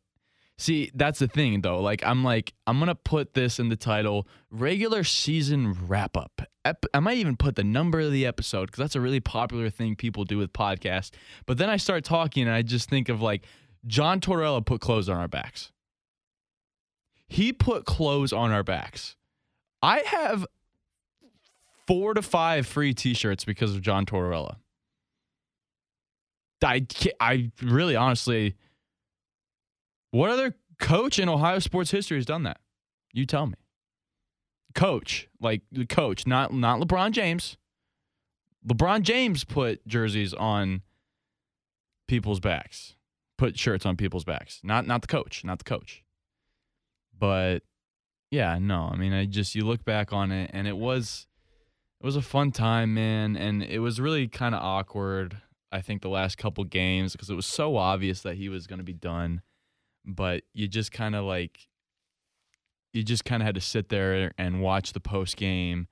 see, 0.58 0.90
that's 0.96 1.20
the 1.20 1.28
thing 1.28 1.62
though. 1.62 1.82
Like 1.82 2.04
I'm 2.04 2.24
like 2.24 2.54
I'm 2.66 2.80
gonna 2.80 2.96
put 2.96 3.36
this 3.36 3.60
in 3.60 3.70
the 3.70 3.76
title: 3.76 4.28
regular 4.50 5.04
season 5.04 5.78
wrap 5.88 6.18
up. 6.18 6.42
Ep- 6.66 6.88
I 6.96 7.00
might 7.00 7.18
even 7.18 7.38
put 7.38 7.56
the 7.56 7.64
number 7.64 8.00
of 8.00 8.12
the 8.12 8.26
episode 8.26 8.66
because 8.68 8.80
that's 8.80 8.96
a 8.96 9.02
really 9.02 9.20
popular 9.20 9.70
thing 9.70 9.96
people 9.96 10.24
do 10.24 10.40
with 10.40 10.52
podcasts. 10.52 11.12
But 11.46 11.60
then 11.60 11.70
I 11.70 11.78
start 11.78 12.04
talking 12.04 12.48
and 12.48 12.56
I 12.56 12.64
just 12.64 12.90
think 12.90 13.08
of 13.08 13.22
like 13.22 13.44
John 13.88 14.20
Tortorella 14.20 14.66
put 14.66 14.82
clothes 14.82 15.10
on 15.10 15.18
our 15.18 15.28
backs. 15.28 15.72
He 17.28 17.54
put 17.54 17.86
clothes 17.86 18.34
on 18.34 18.52
our 18.52 18.64
backs. 18.64 19.16
I 19.82 20.00
have 20.00 20.46
four 21.88 22.14
to 22.14 22.22
five 22.22 22.66
free 22.66 22.94
T-shirts 22.94 23.46
because 23.46 23.76
of 23.76 23.82
John 23.82 24.06
Tortorella. 24.06 24.58
I 26.64 26.86
I 27.20 27.52
really 27.62 27.96
honestly, 27.96 28.56
what 30.12 30.30
other 30.32 30.56
coach 30.80 31.20
in 31.20 31.30
Ohio 31.30 31.60
sports 31.60 31.92
history 31.92 32.18
has 32.18 32.26
done 32.26 32.44
that? 32.44 32.60
You 33.14 33.26
tell 33.26 33.46
me. 33.48 33.56
Coach, 34.74 35.30
like 35.40 35.62
the 35.72 35.86
coach, 35.86 36.26
not 36.26 36.54
not 36.54 36.80
LeBron 36.80 37.12
James. 37.12 37.58
LeBron 38.68 39.04
James 39.04 39.44
put 39.44 39.86
jerseys 39.88 40.34
on 40.34 40.82
people's 42.08 42.40
backs, 42.40 42.96
put 43.38 43.58
shirts 43.58 43.86
on 43.86 43.98
people's 43.98 44.24
backs. 44.24 44.60
Not 44.64 44.88
not 44.88 45.02
the 45.02 45.08
coach, 45.08 45.44
not 45.44 45.60
the 45.60 45.66
coach. 45.66 46.04
But 47.18 47.60
yeah, 48.32 48.58
no. 48.60 48.90
I 48.92 48.98
mean, 48.98 49.14
I 49.14 49.26
just 49.26 49.56
you 49.56 49.66
look 49.66 49.86
back 49.86 50.12
on 50.14 50.32
it 50.32 50.52
and 50.54 50.68
it 50.68 50.78
was 50.78 51.28
it 52.02 52.06
was 52.06 52.16
a 52.16 52.22
fun 52.22 52.52
time, 52.52 52.94
man, 52.94 53.36
and 53.36 53.64
it 53.64 53.80
was 53.80 54.00
really 54.00 54.28
kind 54.28 54.54
of 54.54 54.62
awkward. 54.62 55.42
I 55.72 55.82
think 55.82 56.02
the 56.02 56.10
last 56.10 56.38
couple 56.38 56.64
games 56.64 57.12
because 57.12 57.30
it 57.30 57.36
was 57.36 57.46
so 57.46 57.76
obvious 57.78 58.22
that 58.22 58.36
he 58.36 58.50
was 58.50 58.68
going 58.68 58.80
to 58.80 58.86
be 58.86 58.94
done, 58.94 59.42
but 60.06 60.44
you 60.54 60.68
just 60.68 60.92
kind 60.92 61.16
of 61.16 61.26
like 61.26 61.68
you 62.94 63.04
just 63.04 63.26
kind 63.26 63.42
of 63.42 63.46
had 63.46 63.56
to 63.56 63.62
sit 63.62 63.90
there 63.90 64.34
and 64.38 64.62
watch 64.62 64.94
the 64.94 65.02
post 65.02 65.36
game 65.36 65.88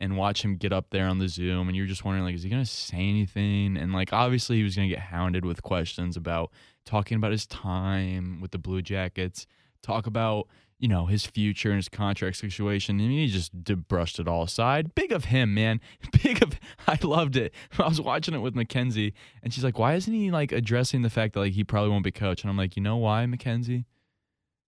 and 0.00 0.16
watch 0.16 0.44
him 0.44 0.56
get 0.56 0.72
up 0.72 0.90
there 0.90 1.06
on 1.06 1.18
the 1.18 1.28
Zoom, 1.28 1.68
and 1.68 1.76
you're 1.76 1.86
just 1.86 2.04
wondering 2.04 2.24
like, 2.24 2.34
is 2.34 2.42
he 2.42 2.50
to 2.50 2.64
say 2.64 2.96
anything? 2.96 3.76
And 3.76 3.92
like, 3.92 4.12
obviously, 4.12 4.58
he 4.58 4.64
was 4.64 4.74
to 4.76 4.86
get 4.86 4.98
hounded 4.98 5.44
with 5.44 5.62
questions 5.62 6.16
about 6.16 6.52
talking 6.84 7.16
about 7.16 7.32
his 7.32 7.46
time 7.46 8.40
with 8.40 8.52
the 8.52 8.58
Blue 8.58 8.82
Jackets, 8.82 9.46
talk 9.82 10.06
about 10.06 10.48
you 10.78 10.86
know, 10.86 11.06
his 11.06 11.26
future 11.26 11.70
and 11.70 11.76
his 11.76 11.88
contract 11.88 12.36
situation. 12.36 12.98
Mean, 12.98 13.10
he 13.10 13.26
just 13.26 13.64
did, 13.64 13.88
brushed 13.88 14.20
it 14.20 14.28
all 14.28 14.44
aside. 14.44 14.94
Big 14.94 15.10
of 15.10 15.26
him, 15.26 15.54
man. 15.54 15.80
Big 16.22 16.42
of. 16.42 16.58
I 16.86 16.98
loved 17.02 17.36
it. 17.36 17.52
I 17.78 17.88
was 17.88 18.00
watching 18.00 18.34
it 18.34 18.38
with 18.38 18.54
Mackenzie, 18.54 19.14
and 19.42 19.52
she's 19.52 19.64
like, 19.64 19.78
"Why 19.78 19.94
isn't 19.94 20.12
he 20.12 20.30
like 20.30 20.52
addressing 20.52 21.02
the 21.02 21.10
fact 21.10 21.34
that 21.34 21.40
like 21.40 21.52
he 21.52 21.64
probably 21.64 21.90
won't 21.90 22.04
be 22.04 22.12
coach?" 22.12 22.42
And 22.42 22.50
I'm 22.50 22.56
like, 22.56 22.76
"You 22.76 22.82
know 22.82 22.96
why, 22.96 23.26
Mackenzie? 23.26 23.86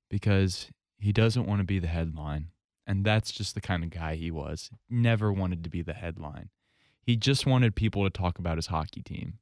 Because 0.09 0.69
he 0.99 1.13
doesn't 1.13 1.47
want 1.47 1.61
to 1.61 1.65
be 1.65 1.79
the 1.79 1.87
headline, 1.87 2.49
and 2.91 3.05
that's 3.05 3.31
just 3.31 3.55
the 3.55 3.61
kind 3.61 3.85
of 3.85 3.91
guy 3.91 4.17
he 4.17 4.33
was. 4.33 4.69
Never 4.89 5.33
wanted 5.33 5.63
to 5.63 5.71
be 5.71 5.81
the 5.81 5.93
headline. 5.93 6.49
He 7.01 7.17
just 7.17 7.47
wanted 7.47 7.77
people 7.77 8.03
to 8.03 8.11
talk 8.11 8.39
about 8.39 8.59
his 8.59 8.67
hockey 8.67 9.03
team." 9.03 9.39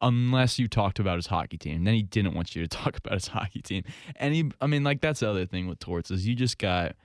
unless 0.00 0.58
you 0.58 0.66
talked 0.66 0.98
about 0.98 1.16
his 1.16 1.26
hockey 1.26 1.58
team. 1.58 1.84
Then 1.84 1.92
he 1.92 2.02
didn't 2.02 2.34
want 2.34 2.56
you 2.56 2.62
to 2.62 2.68
talk 2.82 2.96
about 2.96 3.12
his 3.12 3.28
hockey 3.28 3.60
team. 3.60 3.84
And 4.16 4.34
he, 4.34 4.50
I 4.58 4.66
mean, 4.66 4.82
like 4.82 5.02
that's 5.02 5.20
the 5.20 5.28
other 5.28 5.44
thing 5.44 5.68
with 5.68 5.80
Torts 5.80 6.10
is 6.10 6.26
you 6.26 6.34
just 6.34 6.56
got 6.56 6.96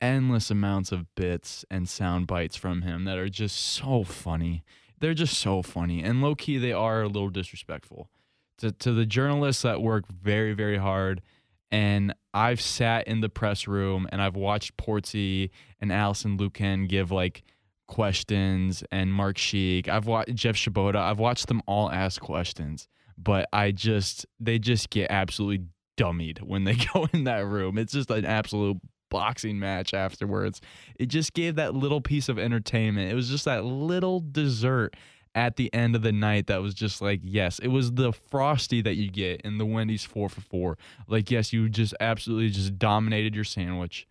endless 0.00 0.48
amounts 0.48 0.92
of 0.92 1.12
bits 1.16 1.64
and 1.70 1.88
sound 1.88 2.28
bites 2.28 2.54
from 2.54 2.82
him 2.82 3.04
that 3.04 3.18
are 3.18 3.28
just 3.28 3.56
so 3.56 4.04
funny. 4.04 4.62
They're 5.00 5.12
just 5.12 5.38
so 5.38 5.60
funny, 5.60 6.04
and 6.04 6.22
low 6.22 6.36
key 6.36 6.58
they 6.58 6.72
are 6.72 7.02
a 7.02 7.08
little 7.08 7.30
disrespectful 7.30 8.10
to 8.58 8.70
to 8.70 8.92
the 8.92 9.06
journalists 9.06 9.62
that 9.62 9.82
work 9.82 10.06
very 10.08 10.52
very 10.52 10.76
hard. 10.76 11.22
And 11.70 12.14
I've 12.32 12.60
sat 12.60 13.06
in 13.08 13.20
the 13.20 13.28
press 13.28 13.66
room 13.66 14.08
and 14.12 14.22
I've 14.22 14.36
watched 14.36 14.76
Portsy 14.76 15.50
and 15.80 15.92
Allison 15.92 16.38
Lukan 16.38 16.88
give 16.88 17.10
like 17.10 17.42
questions 17.86 18.84
and 18.92 19.12
Mark 19.12 19.36
Scheig. 19.36 19.88
I've 19.88 20.06
watched 20.06 20.34
Jeff 20.34 20.56
Svoboda. 20.56 20.96
I've 20.96 21.18
watched 21.18 21.48
them 21.48 21.60
all 21.66 21.90
ask 21.90 22.20
questions, 22.20 22.88
but 23.18 23.48
I 23.52 23.72
just 23.72 24.26
they 24.38 24.58
just 24.58 24.90
get 24.90 25.10
absolutely 25.10 25.66
dummied 25.98 26.40
when 26.40 26.64
they 26.64 26.76
go 26.94 27.08
in 27.12 27.24
that 27.24 27.46
room. 27.46 27.76
It's 27.78 27.92
just 27.92 28.10
an 28.10 28.24
absolute 28.24 28.78
boxing 29.10 29.58
match 29.58 29.92
afterwards. 29.92 30.60
It 30.98 31.06
just 31.06 31.34
gave 31.34 31.56
that 31.56 31.74
little 31.74 32.00
piece 32.00 32.28
of 32.28 32.38
entertainment. 32.38 33.10
It 33.10 33.14
was 33.14 33.28
just 33.28 33.44
that 33.44 33.64
little 33.64 34.20
dessert 34.20 34.94
at 35.34 35.56
the 35.56 35.72
end 35.72 35.94
of 35.94 36.02
the 36.02 36.12
night 36.12 36.48
that 36.48 36.60
was 36.60 36.74
just 36.74 37.00
like, 37.00 37.20
yes, 37.22 37.58
it 37.60 37.68
was 37.68 37.92
the 37.92 38.12
frosty 38.12 38.82
that 38.82 38.94
you 38.94 39.10
get 39.10 39.40
in 39.42 39.58
the 39.58 39.66
Wendy's 39.66 40.04
4 40.04 40.28
for 40.28 40.40
4. 40.40 40.78
Like, 41.06 41.30
yes, 41.30 41.52
you 41.52 41.68
just 41.68 41.94
absolutely 42.00 42.50
just 42.50 42.78
dominated 42.78 43.34
your 43.34 43.44
sandwich. 43.44 44.08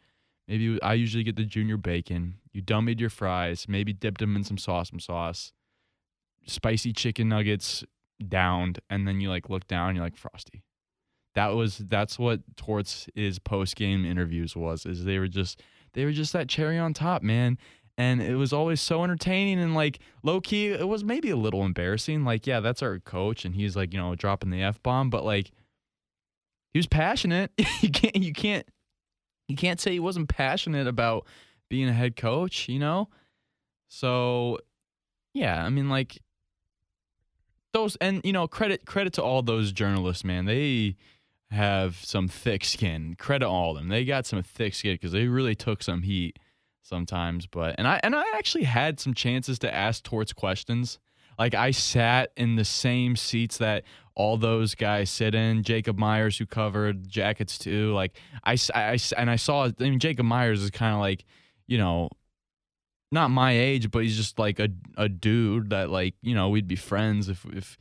Maybe 0.48 0.82
I 0.82 0.94
usually 0.94 1.24
get 1.24 1.36
the 1.36 1.44
junior 1.44 1.78
bacon. 1.78 2.36
You 2.54 2.64
dummied 2.64 3.00
your 3.00 3.10
fries, 3.10 3.68
maybe 3.68 3.94
dipped 3.94 4.20
them 4.20 4.36
in 4.36 4.44
some 4.44 4.58
sauce, 4.58 4.90
some 4.90 5.00
sauce, 5.00 5.54
spicy 6.48 6.94
chicken 6.94 7.30
nuggets 7.30 7.84
downed, 8.28 8.80
and 8.90 9.08
then 9.08 9.22
you 9.22 9.30
like 9.30 9.50
look 9.50 9.68
down, 9.68 9.96
you're 9.96 10.04
like 10.04 10.18
frosty. 10.18 10.64
That 11.36 11.50
was 11.50 11.78
that's 11.78 12.18
what 12.18 12.42
Torts 12.58 13.08
is 13.16 13.38
post 13.38 13.76
game 13.76 14.06
interviews 14.06 14.56
was. 14.56 14.86
Is 14.86 15.06
they 15.06 15.20
were 15.20 15.28
just 15.28 15.62
they 15.94 16.06
were 16.06 16.12
just 16.12 16.34
that 16.34 16.50
cherry 16.50 16.78
on 16.78 16.94
top, 16.94 17.22
man. 17.22 17.58
And 18.00 18.22
it 18.22 18.36
was 18.36 18.54
always 18.54 18.80
so 18.80 19.04
entertaining 19.04 19.60
and 19.60 19.76
like 19.76 20.00
low 20.24 20.40
key. 20.40 20.68
It 20.68 20.88
was 20.88 21.04
maybe 21.04 21.32
a 21.32 21.36
little 21.36 21.66
embarrassing. 21.66 22.24
Like, 22.24 22.48
yeah, 22.48 22.62
that's 22.62 22.82
our 22.82 22.98
coach, 23.00 23.44
and 23.44 23.54
he's 23.54 23.76
like, 23.76 23.92
you 23.94 24.00
know, 24.00 24.16
dropping 24.16 24.52
the 24.52 24.64
f 24.64 24.82
bomb, 24.82 25.10
but 25.10 25.26
like, 25.26 25.52
he 26.72 26.80
was 26.80 26.88
passionate. 26.88 27.52
you 27.82 27.92
can't 27.92 28.16
you 28.16 28.32
can't 28.32 28.66
you 29.50 29.58
can't 29.58 29.82
say 29.82 29.92
he 29.92 30.00
wasn't 30.00 30.30
passionate 30.30 30.88
about 30.88 31.28
being 31.70 31.90
a 31.90 31.94
head 31.94 32.16
coach, 32.16 32.70
you 32.70 32.80
know? 32.80 33.10
So 33.90 34.60
yeah, 35.34 35.62
I 35.62 35.68
mean 35.68 35.90
like 35.90 36.20
those 37.74 37.98
and 37.98 38.22
you 38.24 38.32
know, 38.32 38.48
credit 38.48 38.86
credit 38.86 39.12
to 39.16 39.24
all 39.24 39.42
those 39.42 39.74
journalists, 39.74 40.24
man. 40.24 40.46
They 40.46 40.96
have 41.52 41.98
some 41.98 42.30
thick 42.30 42.64
skin. 42.64 43.18
Credit 43.20 43.46
all 43.46 43.72
of 43.72 43.78
them. 43.78 43.90
They 43.90 44.06
got 44.06 44.26
some 44.26 44.42
thick 44.42 44.74
skin 44.74 44.94
because 44.94 45.12
they 45.12 45.28
really 45.28 45.56
took 45.56 45.84
some 45.84 46.04
heat 46.04 46.40
sometimes. 46.90 47.48
But 47.48 47.76
and 47.78 47.88
I 47.88 48.00
and 48.04 48.16
I 48.16 48.24
actually 48.36 48.66
had 48.66 49.00
some 49.00 49.14
chances 49.14 49.60
to 49.60 49.74
ask 49.74 50.04
Torts 50.04 50.34
questions. 50.34 51.00
Like 51.38 51.54
I 51.54 51.72
sat 51.72 52.32
in 52.36 52.58
the 52.58 52.66
same 52.66 53.16
seats 53.16 53.60
that 53.60 53.86
all 54.14 54.36
those 54.36 54.76
guys 54.76 55.10
sit 55.10 55.34
in. 55.34 55.64
Jacob 55.64 55.98
Myers, 55.98 56.38
who 56.38 56.46
covered 56.46 57.08
Jackets 57.08 57.58
too. 57.58 57.94
Like 57.94 58.18
I, 58.44 58.58
I 58.76 59.00
and 59.16 59.30
I 59.30 59.38
saw. 59.38 59.68
I 59.68 59.74
mean, 59.80 60.00
Jacob 60.00 60.26
Myers 60.26 60.62
is 60.62 60.72
kind 60.72 60.94
of 60.94 61.00
like, 61.00 61.24
you 61.68 61.78
know, 61.78 62.10
not 63.12 63.30
my 63.30 63.54
age, 63.54 63.90
but 63.90 64.04
he's 64.04 64.18
just 64.18 64.38
like 64.38 64.60
a 64.60 64.68
a 64.98 65.08
dude 65.08 65.70
that 65.70 65.90
like 65.90 66.16
you 66.22 66.36
know 66.36 66.50
we'd 66.50 66.68
be 66.68 66.76
friends 66.76 67.30
if 67.30 67.46
if. 67.46 67.78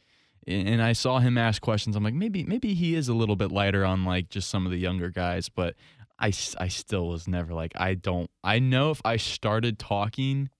And 0.46 0.80
I 0.80 0.94
saw 0.94 1.18
him 1.18 1.36
ask 1.36 1.60
questions. 1.60 1.94
I'm 1.94 2.02
like, 2.02 2.14
maybe 2.14 2.42
maybe 2.42 2.72
he 2.72 2.94
is 2.94 3.08
a 3.08 3.12
little 3.12 3.36
bit 3.36 3.52
lighter 3.52 3.84
on 3.84 4.06
like 4.06 4.30
just 4.30 4.48
some 4.48 4.64
of 4.64 4.72
the 4.72 4.78
younger 4.78 5.10
guys, 5.10 5.50
but 5.50 5.74
I, 6.18 6.32
I 6.58 6.68
still 6.68 7.08
was 7.08 7.28
never 7.28 7.54
like 7.54 7.72
I 7.76 7.94
don't. 7.94 8.30
I 8.42 8.58
know 8.58 8.90
if 8.90 9.00
I 9.04 9.16
started 9.16 9.78
talking 9.78 10.50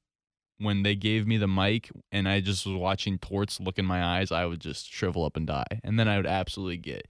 when 0.58 0.82
they 0.82 0.94
gave 0.94 1.26
me 1.26 1.36
the 1.36 1.48
mic 1.48 1.90
and 2.10 2.28
I 2.28 2.40
just 2.40 2.66
was 2.66 2.74
watching 2.74 3.18
Torts 3.18 3.60
look 3.60 3.78
in 3.78 3.84
my 3.84 4.02
eyes, 4.02 4.32
I 4.32 4.44
would 4.44 4.60
just 4.60 4.92
shrivel 4.92 5.24
up 5.24 5.36
and 5.36 5.46
die. 5.46 5.80
And 5.84 5.98
then 5.98 6.08
I 6.08 6.16
would 6.16 6.26
absolutely 6.26 6.78
get 6.78 7.06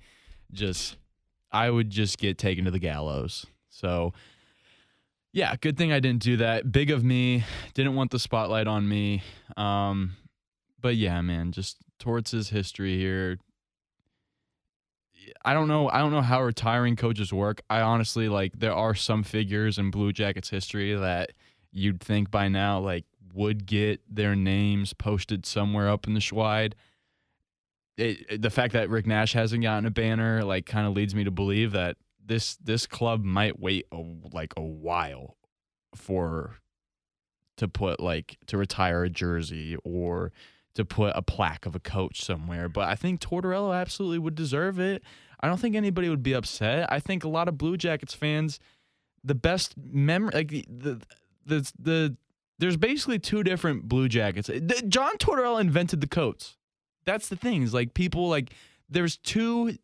just 0.52 0.97
I 1.50 1.71
would 1.71 1.90
just 1.90 2.19
get 2.19 2.38
taken 2.38 2.64
to 2.67 2.71
the 2.71 2.78
gallows. 2.78 3.47
So 3.71 4.12
yeah, 5.33 5.55
good 5.57 5.76
thing 5.76 5.93
I 5.93 6.00
didn't 6.00 6.23
do 6.23 6.38
that. 6.38 6.71
Big 6.73 6.90
of 6.90 7.05
me. 7.05 7.45
Didn't 7.75 7.95
want 7.95 8.11
the 8.11 8.19
spotlight 8.19 8.67
on 8.67 8.88
me. 8.88 9.23
Um 9.57 10.17
but 10.81 10.97
yeah, 10.97 11.21
man, 11.23 11.52
just 11.52 11.78
Torts' 11.99 12.50
history 12.50 12.97
here. 12.97 13.38
I 15.45 15.54
don't 15.54 15.68
know. 15.68 15.88
I 15.88 15.99
don't 15.99 16.12
know 16.12 16.23
how 16.23 16.42
retiring 16.42 16.97
coaches 16.97 17.33
work. 17.33 17.62
I 17.71 17.80
honestly 17.80 18.28
like 18.28 18.59
there 18.59 18.75
are 18.75 18.95
some 18.95 19.23
figures 19.23 19.78
in 19.78 19.90
Blue 19.90 20.12
Jackets 20.12 20.50
history 20.50 20.95
that 20.95 21.33
you'd 21.73 22.00
think 22.00 22.30
by 22.30 22.49
now 22.49 22.80
like 22.80 23.04
would 23.35 23.66
get 23.66 24.00
their 24.09 24.35
names 24.35 24.92
posted 24.92 25.47
somewhere 25.47 25.88
up 25.88 26.07
in 26.07 26.14
the 26.14 26.21
Schwide. 26.21 26.73
The 27.97 28.50
fact 28.50 28.75
that 28.75 28.90
Rick 28.90 29.07
Nash 29.07 29.33
hasn't 29.33 29.62
gotten 29.62 29.87
a 29.87 29.90
banner 29.90 30.45
like 30.45 30.66
kind 30.66 30.87
of 30.87 30.95
leads 30.95 31.14
me 31.14 31.25
to 31.25 31.30
believe 31.30 31.73
that 31.73 31.97
this 32.25 32.57
this 32.57 32.87
club 32.87 33.25
might 33.25 33.59
wait 33.59 33.87
a, 33.90 34.02
like 34.33 34.54
a 34.57 34.62
while 34.62 35.37
for 35.95 36.57
to 37.57 37.68
put 37.68 38.00
like 38.00 38.38
to 38.47 38.57
retire 38.57 39.04
a 39.04 39.11
jersey 39.11 39.76
or 39.85 40.33
to 40.75 40.85
put 40.85 41.12
a 41.16 41.23
plaque 41.23 41.66
of 41.66 41.75
a 41.75 41.80
coach 41.80 42.23
somewhere. 42.23 42.68
But 42.68 42.88
I 42.88 42.95
think 42.95 43.21
Tortorella 43.21 43.78
absolutely 43.80 44.21
would 44.21 44.37
deserve 44.37 44.78
it. 44.78 45.02
I 45.40 45.49
don't 45.49 45.59
think 45.59 45.76
anybody 45.76 46.09
would 46.09 46.23
be 46.23 46.33
upset. 46.33 46.90
I 46.92 47.00
think 47.00 47.25
a 47.25 47.28
lot 47.28 47.49
of 47.49 47.59
Blue 47.59 47.76
Jackets 47.76 48.14
fans, 48.14 48.59
the 49.23 49.35
best 49.35 49.75
memory, 49.76 50.33
like 50.35 50.49
the 50.49 50.64
the 50.68 51.00
the, 51.47 51.73
the 51.78 52.16
there's 52.59 52.76
basically 52.76 53.18
two 53.18 53.42
different 53.42 53.88
Blue 53.88 54.09
Jackets. 54.09 54.50
John 54.88 55.16
Tortorella 55.18 55.61
invented 55.61 56.00
the 56.00 56.09
coats. 56.09 56.57
That's 57.04 57.28
the 57.28 57.37
thing. 57.37 57.62
Is 57.62 57.73
like 57.73 57.95
people 57.95 58.28
like 58.28 58.52
there's 58.88 59.16
two 59.16 59.76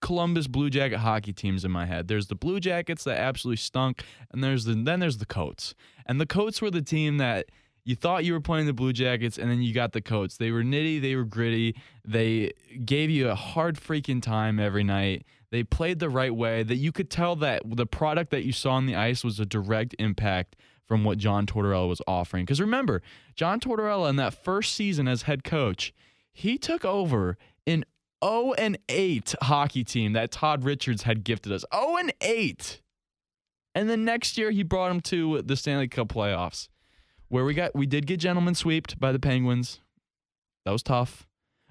Columbus 0.00 0.46
Blue 0.46 0.68
Jacket 0.68 0.98
hockey 0.98 1.32
teams 1.32 1.64
in 1.64 1.70
my 1.70 1.86
head. 1.86 2.08
There's 2.08 2.26
the 2.26 2.34
Blue 2.34 2.60
Jackets 2.60 3.04
that 3.04 3.18
absolutely 3.18 3.56
stunk, 3.56 4.04
and 4.30 4.44
there's 4.44 4.64
the 4.64 4.74
then 4.74 5.00
there's 5.00 5.18
the 5.18 5.26
Coats. 5.26 5.74
And 6.04 6.20
the 6.20 6.26
Coats 6.26 6.60
were 6.60 6.70
the 6.70 6.82
team 6.82 7.16
that 7.18 7.46
you 7.84 7.96
thought 7.96 8.24
you 8.24 8.32
were 8.32 8.40
playing 8.40 8.66
the 8.66 8.72
Blue 8.72 8.92
Jackets, 8.92 9.38
and 9.38 9.50
then 9.50 9.62
you 9.62 9.74
got 9.74 9.92
the 9.92 10.00
Coats. 10.00 10.36
They 10.36 10.50
were 10.50 10.62
nitty, 10.62 11.00
they 11.00 11.16
were 11.16 11.24
gritty, 11.24 11.74
they 12.04 12.52
gave 12.84 13.10
you 13.10 13.28
a 13.28 13.34
hard 13.34 13.76
freaking 13.76 14.22
time 14.22 14.60
every 14.60 14.84
night. 14.84 15.24
They 15.50 15.62
played 15.64 15.98
the 15.98 16.08
right 16.08 16.34
way. 16.34 16.62
That 16.62 16.76
you 16.76 16.92
could 16.92 17.10
tell 17.10 17.36
that 17.36 17.62
the 17.66 17.86
product 17.86 18.30
that 18.30 18.44
you 18.44 18.52
saw 18.52 18.72
on 18.72 18.86
the 18.86 18.96
ice 18.96 19.22
was 19.22 19.38
a 19.38 19.44
direct 19.44 19.94
impact 19.98 20.56
from 20.86 21.04
what 21.04 21.18
John 21.18 21.46
Tortorella 21.46 21.88
was 21.88 22.00
offering. 22.06 22.44
Because 22.44 22.60
remember, 22.60 23.02
John 23.34 23.60
Tortorella 23.60 24.08
in 24.08 24.16
that 24.16 24.32
first 24.32 24.74
season 24.74 25.08
as 25.08 25.22
head 25.22 25.44
coach, 25.44 25.92
he 26.32 26.58
took 26.58 26.84
over 26.84 27.36
an 27.66 27.84
0 28.24 28.52
and 28.56 28.78
8 28.88 29.34
hockey 29.42 29.84
team 29.84 30.12
that 30.12 30.30
Todd 30.30 30.64
Richards 30.64 31.02
had 31.02 31.24
gifted 31.24 31.52
us. 31.52 31.64
0 31.74 31.96
and 31.96 32.12
8. 32.20 32.80
And 33.74 33.88
then 33.88 34.04
next 34.04 34.36
year 34.38 34.50
he 34.50 34.62
brought 34.62 34.88
them 34.88 35.00
to 35.02 35.42
the 35.42 35.56
Stanley 35.56 35.88
Cup 35.88 36.08
playoffs, 36.08 36.68
where 37.32 37.46
we 37.46 37.54
got 37.54 37.74
we 37.74 37.86
did 37.86 38.06
get 38.06 38.20
gentlemen 38.20 38.54
swept 38.54 39.00
by 39.00 39.10
the 39.10 39.18
Penguins. 39.18 39.80
That 40.66 40.72
was 40.72 40.82
tough. 40.82 41.26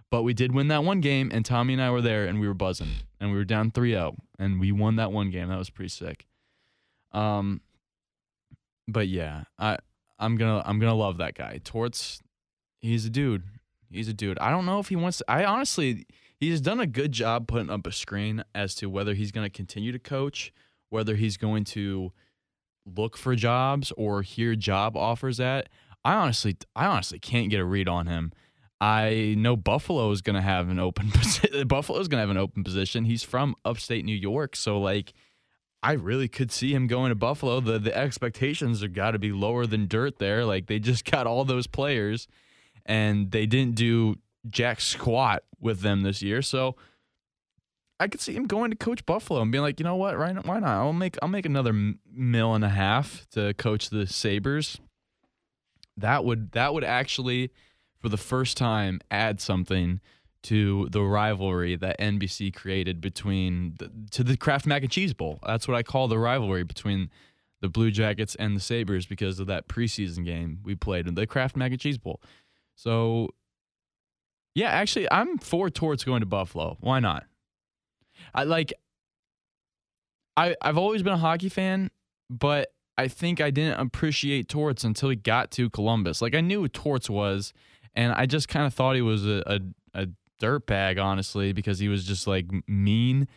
But 0.09 0.23
we 0.23 0.33
did 0.33 0.53
win 0.53 0.69
that 0.69 0.83
one 0.83 1.01
game, 1.01 1.29
and 1.31 1.45
Tommy 1.45 1.73
and 1.73 1.81
I 1.81 1.91
were 1.91 2.01
there, 2.01 2.25
and 2.25 2.41
we 2.41 2.47
were 2.47 2.55
buzzing, 2.55 2.89
and 3.19 3.31
we 3.31 3.37
were 3.37 3.45
down 3.45 3.71
3-0, 3.71 4.17
and 4.39 4.59
we 4.59 4.73
won 4.73 4.97
that 4.97 5.11
one 5.11 5.29
game. 5.29 5.47
That 5.47 5.57
was 5.57 5.69
pretty 5.69 5.87
sick. 5.87 6.25
Um, 7.13 7.61
but 8.87 9.07
yeah, 9.07 9.43
I 9.59 9.77
I'm 10.17 10.35
gonna 10.35 10.63
I'm 10.65 10.79
gonna 10.79 10.95
love 10.95 11.17
that 11.17 11.35
guy. 11.35 11.61
Torts, 11.63 12.23
he's 12.79 13.05
a 13.05 13.11
dude. 13.11 13.43
He's 13.91 14.07
a 14.07 14.13
dude. 14.13 14.39
I 14.39 14.49
don't 14.49 14.65
know 14.65 14.79
if 14.79 14.89
he 14.89 14.95
wants. 14.95 15.19
To, 15.19 15.25
I 15.27 15.45
honestly, 15.45 16.07
he's 16.37 16.59
done 16.59 16.79
a 16.79 16.87
good 16.87 17.11
job 17.11 17.47
putting 17.47 17.69
up 17.69 17.85
a 17.85 17.91
screen 17.91 18.43
as 18.55 18.73
to 18.75 18.89
whether 18.89 19.13
he's 19.13 19.31
to 19.31 19.49
continue 19.49 19.91
to 19.91 19.99
coach, 19.99 20.51
whether 20.89 21.15
he's 21.15 21.37
going 21.37 21.65
to 21.65 22.13
look 22.85 23.17
for 23.17 23.35
jobs 23.35 23.91
or 23.97 24.21
hear 24.21 24.55
job 24.55 24.95
offers 24.97 25.39
at. 25.39 25.69
I 26.03 26.15
honestly, 26.15 26.57
I 26.75 26.85
honestly 26.87 27.19
can't 27.19 27.49
get 27.49 27.59
a 27.59 27.65
read 27.65 27.87
on 27.87 28.07
him. 28.07 28.31
I 28.79 29.35
know 29.37 29.55
Buffalo 29.55 30.09
is 30.09 30.23
going 30.23 30.35
to 30.35 30.41
have 30.41 30.69
an 30.69 30.79
open. 30.79 31.11
Buffalo 31.67 31.99
is 31.99 32.07
going 32.07 32.17
to 32.17 32.21
have 32.21 32.31
an 32.31 32.37
open 32.37 32.63
position. 32.63 33.05
He's 33.05 33.21
from 33.23 33.55
upstate 33.63 34.03
New 34.03 34.15
York, 34.15 34.55
so 34.55 34.79
like, 34.79 35.13
I 35.83 35.93
really 35.93 36.27
could 36.27 36.51
see 36.51 36.73
him 36.73 36.87
going 36.87 37.09
to 37.09 37.15
Buffalo. 37.15 37.59
The 37.59 37.79
the 37.79 37.95
expectations 37.95 38.81
have 38.81 38.93
got 38.93 39.11
to 39.11 39.19
be 39.19 39.31
lower 39.31 39.65
than 39.65 39.87
dirt 39.87 40.19
there. 40.19 40.45
Like 40.45 40.67
they 40.67 40.79
just 40.79 41.05
got 41.09 41.27
all 41.27 41.45
those 41.45 41.67
players 41.67 42.27
and 42.85 43.31
they 43.31 43.45
didn't 43.45 43.75
do 43.75 44.15
jack 44.49 44.81
squat 44.81 45.43
with 45.59 45.81
them 45.81 46.01
this 46.01 46.21
year. 46.21 46.41
So 46.41 46.75
I 48.01 48.07
could 48.07 48.19
see 48.19 48.33
him 48.33 48.47
going 48.47 48.71
to 48.71 48.77
coach 48.77 49.05
Buffalo 49.05 49.41
and 49.41 49.51
being 49.51 49.61
like, 49.61 49.79
you 49.79 49.83
know 49.83 49.95
what, 49.95 50.17
right? 50.17 50.35
Why 50.43 50.59
not? 50.59 50.69
I'll 50.69 50.91
make 50.91 51.17
I'll 51.21 51.29
make 51.29 51.45
another 51.45 51.93
mill 52.11 52.55
and 52.55 52.65
a 52.65 52.69
half 52.69 53.27
to 53.33 53.53
coach 53.53 53.91
the 53.91 54.07
Sabres. 54.07 54.79
That 55.97 56.25
would 56.25 56.53
that 56.53 56.73
would 56.73 56.83
actually, 56.83 57.51
for 57.99 58.09
the 58.09 58.17
first 58.17 58.57
time, 58.57 59.01
add 59.11 59.39
something 59.39 60.01
to 60.43 60.87
the 60.89 61.03
rivalry 61.03 61.75
that 61.75 61.99
NBC 61.99 62.51
created 62.55 63.01
between 63.01 63.75
the, 63.77 63.91
to 64.09 64.23
the 64.23 64.35
Kraft 64.35 64.65
Mac 64.65 64.81
and 64.81 64.91
Cheese 64.91 65.13
Bowl. 65.13 65.37
That's 65.45 65.67
what 65.67 65.77
I 65.77 65.83
call 65.83 66.07
the 66.07 66.17
rivalry 66.17 66.63
between 66.63 67.11
the 67.61 67.69
Blue 67.69 67.91
Jackets 67.91 68.33
and 68.33 68.55
the 68.55 68.61
Sabres 68.61 69.05
because 69.05 69.39
of 69.39 69.45
that 69.45 69.67
preseason 69.67 70.25
game 70.25 70.57
we 70.63 70.73
played 70.73 71.05
in 71.05 71.13
the 71.13 71.27
Kraft 71.27 71.55
Mac 71.55 71.69
and 71.69 71.79
Cheese 71.79 71.99
Bowl. 71.99 72.19
So, 72.73 73.29
yeah, 74.55 74.69
actually, 74.69 75.07
I'm 75.11 75.37
for 75.37 75.69
Torts 75.69 76.03
going 76.03 76.21
to 76.21 76.25
Buffalo. 76.25 76.77
Why 76.79 76.99
not? 76.99 77.25
I 78.33 78.43
like. 78.43 78.73
I 80.37 80.55
I've 80.61 80.77
always 80.77 81.03
been 81.03 81.13
a 81.13 81.17
hockey 81.17 81.49
fan, 81.49 81.91
but 82.29 82.73
I 82.97 83.07
think 83.07 83.41
I 83.41 83.51
didn't 83.51 83.79
appreciate 83.79 84.47
Torts 84.47 84.83
until 84.83 85.09
he 85.09 85.15
got 85.15 85.51
to 85.51 85.69
Columbus. 85.69 86.21
Like 86.21 86.35
I 86.35 86.41
knew 86.41 86.61
who 86.61 86.67
Torts 86.67 87.09
was, 87.09 87.53
and 87.95 88.13
I 88.13 88.25
just 88.25 88.47
kind 88.47 88.65
of 88.65 88.73
thought 88.73 88.95
he 88.95 89.01
was 89.01 89.25
a, 89.25 89.43
a 89.45 90.01
a 90.03 90.07
dirtbag, 90.41 91.01
honestly, 91.03 91.53
because 91.53 91.79
he 91.79 91.87
was 91.87 92.05
just 92.05 92.27
like 92.27 92.45
mean. 92.67 93.27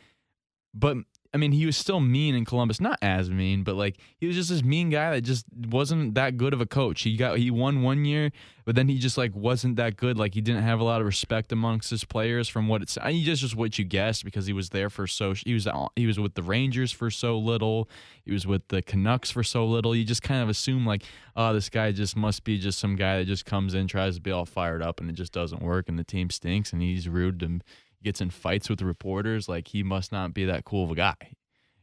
But 0.73 0.99
I 1.35 1.37
mean, 1.37 1.51
he 1.51 1.67
was 1.67 1.77
still 1.77 1.99
mean 1.99 2.37
in 2.37 2.45
Columbus, 2.45 2.81
not 2.81 2.97
as 3.03 3.29
mean, 3.29 3.65
but 3.65 3.75
like 3.75 3.97
he 4.19 4.29
was 4.29 4.37
just 4.37 4.51
this 4.51 4.63
mean 4.63 4.89
guy 4.89 5.11
that 5.11 5.23
just 5.23 5.45
wasn't 5.53 6.15
that 6.15 6.37
good 6.37 6.53
of 6.53 6.61
a 6.61 6.67
coach. 6.67 7.03
He 7.03 7.17
got 7.17 7.39
he 7.39 7.51
won 7.51 7.83
one 7.83 8.05
year, 8.05 8.31
but 8.65 8.77
then 8.77 8.89
he 8.89 8.99
just 8.99 9.19
like 9.19 9.35
wasn't 9.35 9.75
that 9.75 9.97
good. 9.97 10.17
Like 10.17 10.35
he 10.35 10.41
didn't 10.41 10.63
have 10.63 10.79
a 10.79 10.85
lot 10.85 11.01
of 11.01 11.09
respect 11.09 11.51
amongst 11.51 11.91
his 11.91 12.05
players 12.05 12.49
from 12.49 12.69
what 12.69 12.83
it's. 12.83 12.97
I 13.03 13.11
mean, 13.11 13.25
just 13.25 13.43
just 13.43 13.57
what 13.57 13.77
you 13.81 13.85
guessed 13.85 14.25
because 14.25 14.47
he 14.47 14.53
was 14.53 14.71
there 14.71 14.89
for 14.89 15.09
so 15.09 15.35
he 15.35 15.55
was 15.55 15.67
he 15.97 16.07
was 16.07 16.21
with 16.21 16.35
the 16.35 16.43
Rangers 16.43 16.93
for 16.93 17.11
so 17.11 17.37
little, 17.37 17.89
he 18.25 18.33
was 18.33 18.47
with 18.47 18.69
the 18.69 18.81
Canucks 18.81 19.33
for 19.33 19.43
so 19.43 19.67
little. 19.67 19.97
You 19.97 20.05
just 20.05 20.23
kind 20.23 20.41
of 20.41 20.49
assume 20.49 20.87
like, 20.87 21.03
oh, 21.35 21.53
this 21.53 21.69
guy 21.69 21.91
just 21.91 22.17
must 22.17 22.45
be 22.45 22.59
just 22.59 22.79
some 22.79 22.95
guy 22.95 23.19
that 23.19 23.25
just 23.25 23.45
comes 23.45 23.75
in, 23.75 23.89
tries 23.89 24.15
to 24.15 24.21
be 24.21 24.31
all 24.31 24.47
fired 24.47 24.83
up, 24.83 25.01
and 25.01 25.11
it 25.11 25.15
just 25.15 25.33
doesn't 25.33 25.63
work, 25.63 25.89
and 25.89 25.99
the 25.99 26.05
team 26.05 26.31
stinks, 26.31 26.73
and 26.73 26.81
he's 26.81 27.09
rude 27.09 27.43
and 27.43 27.65
gets 28.05 28.21
in 28.21 28.31
fights 28.31 28.69
with 28.69 28.83
reporters. 28.83 29.49
Like 29.49 29.69
he 29.69 29.83
must 29.83 30.13
not 30.13 30.33
be 30.33 30.45
that 30.45 30.65
cool 30.65 30.85
of 30.85 30.91
a 30.93 30.95
guy, 30.95 31.17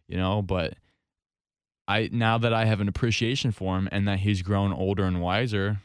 you 0.07 0.15
know. 0.15 0.41
But 0.41 0.75
I 1.87 2.09
now 2.11 2.37
that 2.37 2.53
I 2.53 2.65
have 2.65 2.79
an 2.79 2.87
appreciation 2.87 3.51
for 3.51 3.77
him 3.77 3.89
and 3.91 4.07
that 4.07 4.19
he's 4.19 4.41
grown 4.41 4.71
older 4.71 5.03
and 5.03 5.21
wiser. 5.21 5.79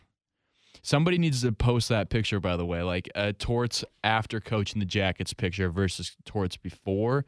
Somebody 0.83 1.19
needs 1.19 1.43
to 1.43 1.51
post 1.51 1.89
that 1.89 2.11
picture, 2.11 2.39
by 2.39 2.57
the 2.57 2.65
way, 2.65 2.83
like 2.83 3.09
a 3.17 3.33
Torts 3.33 3.85
after 4.05 4.39
coaching 4.39 4.79
the 4.79 4.87
Jackets 4.87 5.33
picture 5.33 5.69
versus 5.69 6.17
Torts 6.25 6.57
before. 6.57 7.25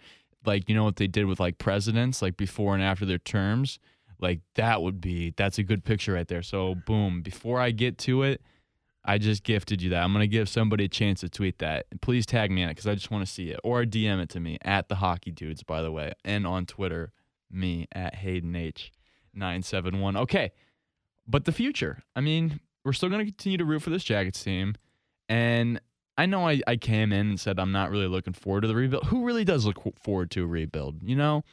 Like, 0.47 0.69
you 0.69 0.77
know 0.77 0.85
what 0.85 0.95
they 0.95 1.09
did 1.09 1.27
with 1.27 1.41
like 1.41 1.59
presidents, 1.59 2.23
like 2.23 2.37
before 2.37 2.75
and 2.75 2.85
after 2.85 3.05
their 3.05 3.19
terms? 3.19 3.81
Like, 4.21 4.43
that 4.55 4.81
would 4.81 5.00
be, 5.00 5.35
that's 5.37 5.59
a 5.59 5.65
good 5.65 5.85
picture 5.85 6.12
right 6.12 6.29
there. 6.29 6.43
So, 6.43 6.77
boom, 6.87 7.21
before 7.21 7.59
I 7.59 7.73
get 7.73 7.99
to 7.99 8.23
it, 8.23 8.43
I 9.09 9.17
just 9.17 9.43
gifted 9.43 9.81
you 9.81 9.88
that. 9.91 10.03
I'm 10.03 10.12
going 10.12 10.23
to 10.23 10.29
give 10.29 10.50
somebody 10.50 10.85
a 10.85 10.88
chance 10.88 11.21
to 11.21 11.31
tweet 11.31 11.61
that. 11.61 11.87
Please 12.03 12.27
tag 12.27 12.50
me 12.50 12.62
in 12.62 12.69
it 12.69 12.73
because 12.73 12.87
I 12.87 12.95
just 12.95 13.11
want 13.11 13.27
to 13.27 13.33
see 13.33 13.49
it. 13.49 13.59
Or 13.65 13.85
DM 13.85 14.23
it 14.23 14.29
to 14.31 14.41
me 14.41 14.59
at 14.61 14.91
the 14.91 14.97
Hockey 14.97 15.31
Dudes, 15.31 15.62
by 15.62 15.81
the 15.81 15.91
way, 15.91 16.12
and 16.27 16.47
on 16.47 16.67
Twitter, 16.67 17.12
me 17.50 17.88
at 17.91 18.17
Hayden 18.17 18.53
H971. 18.53 20.19
Okay. 20.19 20.53
But 21.27 21.47
the 21.47 21.53
future. 21.53 22.03
I 22.15 22.21
mean, 22.21 22.61
we're 22.85 22.93
still 22.93 23.09
going 23.09 23.21
to 23.21 23.25
continue 23.25 23.57
to 23.57 23.65
root 23.65 23.81
for 23.81 23.88
this 23.88 24.05
Jackets 24.05 24.45
team. 24.45 24.75
And 25.27 25.80
I 26.19 26.26
know 26.26 26.47
I, 26.47 26.61
I 26.67 26.76
came 26.76 27.11
in 27.11 27.30
and 27.30 27.41
said 27.41 27.59
I'm 27.59 27.73
not 27.73 27.91
really 27.91 28.09
looking 28.09 28.35
forward 28.35 28.61
to 28.61 28.69
the 28.69 28.75
rebuild. 28.75 29.04
Who 29.06 29.25
really 29.25 29.45
does 29.45 29.65
look 29.65 29.80
forward 29.99 30.30
to 30.32 30.45
a 30.45 30.47
rebuild? 30.47 31.02
You 31.02 31.17
know, 31.17 31.45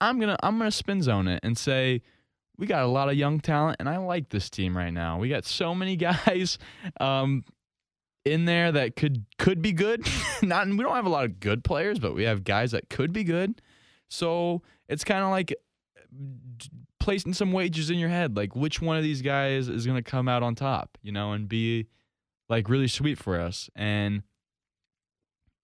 I'm 0.00 0.20
gonna 0.20 0.36
I'm 0.40 0.58
gonna 0.58 0.70
spin 0.70 1.02
zone 1.02 1.26
it 1.26 1.40
and 1.42 1.58
say 1.58 2.02
we 2.58 2.66
got 2.66 2.82
a 2.82 2.88
lot 2.88 3.08
of 3.08 3.14
young 3.14 3.40
talent, 3.40 3.76
and 3.80 3.88
I 3.88 3.98
like 3.98 4.28
this 4.30 4.50
team 4.50 4.76
right 4.76 4.92
now. 4.92 5.18
We 5.18 5.28
got 5.28 5.44
so 5.44 5.74
many 5.74 5.96
guys 5.96 6.58
um, 7.00 7.44
in 8.24 8.44
there 8.44 8.72
that 8.72 8.96
could 8.96 9.24
could 9.38 9.62
be 9.62 9.72
good. 9.72 10.06
Not 10.42 10.68
we 10.68 10.78
don't 10.78 10.94
have 10.94 11.06
a 11.06 11.10
lot 11.10 11.24
of 11.24 11.40
good 11.40 11.64
players, 11.64 11.98
but 11.98 12.14
we 12.14 12.24
have 12.24 12.44
guys 12.44 12.72
that 12.72 12.90
could 12.90 13.12
be 13.12 13.24
good. 13.24 13.60
So 14.08 14.62
it's 14.88 15.04
kind 15.04 15.22
of 15.22 15.30
like 15.30 15.54
placing 17.00 17.34
some 17.34 17.52
wages 17.52 17.90
in 17.90 17.98
your 17.98 18.08
head, 18.08 18.36
like 18.36 18.56
which 18.56 18.80
one 18.80 18.96
of 18.96 19.02
these 19.02 19.22
guys 19.22 19.68
is 19.68 19.86
going 19.86 20.02
to 20.02 20.08
come 20.10 20.28
out 20.28 20.42
on 20.42 20.54
top, 20.54 20.98
you 21.02 21.12
know, 21.12 21.32
and 21.32 21.48
be 21.48 21.86
like 22.48 22.68
really 22.68 22.88
sweet 22.88 23.18
for 23.18 23.40
us. 23.40 23.68
And 23.74 24.22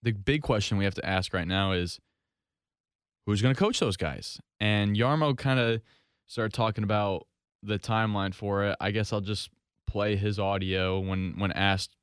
the 0.03 0.13
big 0.13 0.43
question 0.43 0.79
we 0.79 0.85
have 0.85 0.95
to 0.95 1.07
ask 1.07 1.33
right 1.33 1.47
now 1.47 1.73
is 1.73 2.01
who's 3.27 3.43
going 3.43 3.55
to 3.55 3.59
coach 3.59 3.81
those 3.81 3.97
guys? 3.97 4.41
And 4.61 4.97
Jarmo 4.97 5.37
kind 5.37 5.59
of 5.59 5.81
started 6.33 6.55
talking 6.55 6.83
about 6.83 7.27
the 7.63 7.79
timeline 7.79 8.35
for 8.35 8.65
it. 8.65 8.77
I 8.81 8.91
guess 8.91 9.13
I'll 9.13 9.21
just 9.21 9.51
play 9.87 10.17
his 10.17 10.39
audio 10.39 10.99
when 10.99 11.35
when 11.37 11.53
asked 11.53 11.95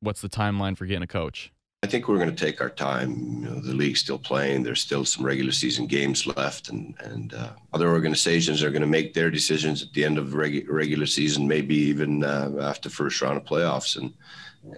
what's 0.00 0.22
the 0.22 0.30
timeline 0.30 0.78
for 0.78 0.86
getting 0.86 1.02
a 1.02 1.06
coach. 1.06 1.52
I 1.82 1.86
think 1.86 2.08
we're 2.08 2.16
going 2.16 2.34
to 2.34 2.44
take 2.44 2.62
our 2.62 2.70
time. 2.70 3.10
You 3.10 3.50
know, 3.50 3.60
the 3.60 3.74
league's 3.74 4.00
still 4.00 4.18
playing. 4.18 4.62
There's 4.62 4.80
still 4.80 5.04
some 5.04 5.26
regular 5.26 5.52
season 5.52 5.86
games 5.86 6.26
left, 6.26 6.70
and 6.70 6.94
and 7.00 7.34
uh, 7.34 7.50
other 7.74 7.90
organizations 7.90 8.62
are 8.62 8.70
going 8.70 8.80
to 8.80 8.88
make 8.88 9.12
their 9.12 9.30
decisions 9.30 9.82
at 9.82 9.92
the 9.92 10.06
end 10.06 10.16
of 10.16 10.28
regu- 10.28 10.64
regular 10.70 11.06
season, 11.06 11.46
maybe 11.46 11.76
even 11.76 12.24
uh, 12.24 12.52
after 12.62 12.88
first 12.88 13.20
round 13.20 13.36
of 13.36 13.44
playoffs, 13.44 13.98
and 13.98 14.14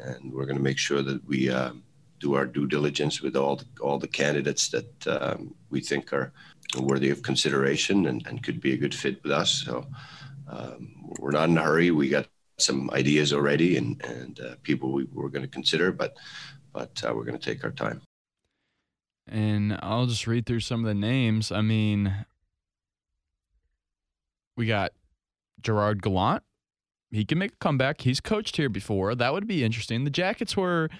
and 0.02 0.32
we're 0.34 0.44
going 0.44 0.58
to 0.58 0.70
make 0.70 0.76
sure 0.76 1.02
that 1.02 1.24
we 1.24 1.48
uh, 1.48 1.70
do 2.18 2.34
our 2.34 2.46
due 2.46 2.66
diligence 2.66 3.22
with 3.22 3.36
all 3.36 3.56
the, 3.56 3.66
all 3.80 3.98
the 3.98 4.08
candidates 4.08 4.68
that 4.70 5.06
um, 5.06 5.54
we 5.70 5.80
think 5.80 6.12
are 6.12 6.32
worthy 6.78 7.10
of 7.10 7.22
consideration 7.22 8.06
and, 8.06 8.26
and 8.26 8.42
could 8.42 8.60
be 8.60 8.74
a 8.74 8.76
good 8.76 8.94
fit 8.94 9.22
with 9.22 9.32
us. 9.32 9.50
So 9.64 9.86
um, 10.48 11.12
we're 11.18 11.30
not 11.30 11.48
in 11.48 11.58
a 11.58 11.62
hurry. 11.62 11.90
We 11.90 12.08
got 12.08 12.26
some 12.58 12.90
ideas 12.90 13.32
already 13.32 13.76
and 13.76 14.04
and 14.04 14.40
uh, 14.40 14.54
people 14.62 14.92
we, 14.92 15.04
we're 15.04 15.28
going 15.28 15.44
to 15.44 15.48
consider, 15.48 15.92
but 15.92 16.16
but 16.72 17.02
uh, 17.04 17.14
we're 17.14 17.24
going 17.24 17.38
to 17.38 17.44
take 17.44 17.64
our 17.64 17.70
time. 17.70 18.02
And 19.30 19.78
I'll 19.82 20.06
just 20.06 20.26
read 20.26 20.46
through 20.46 20.60
some 20.60 20.80
of 20.80 20.86
the 20.86 20.94
names. 20.94 21.52
I 21.52 21.60
mean, 21.60 22.14
we 24.56 24.66
got 24.66 24.92
Gerard 25.60 26.02
Gallant. 26.02 26.42
He 27.10 27.24
can 27.24 27.38
make 27.38 27.52
a 27.52 27.56
comeback. 27.56 28.02
He's 28.02 28.20
coached 28.20 28.56
here 28.56 28.68
before. 28.68 29.14
That 29.14 29.32
would 29.32 29.46
be 29.46 29.64
interesting. 29.64 30.04
The 30.04 30.10
Jackets 30.10 30.56
were, 30.56 30.90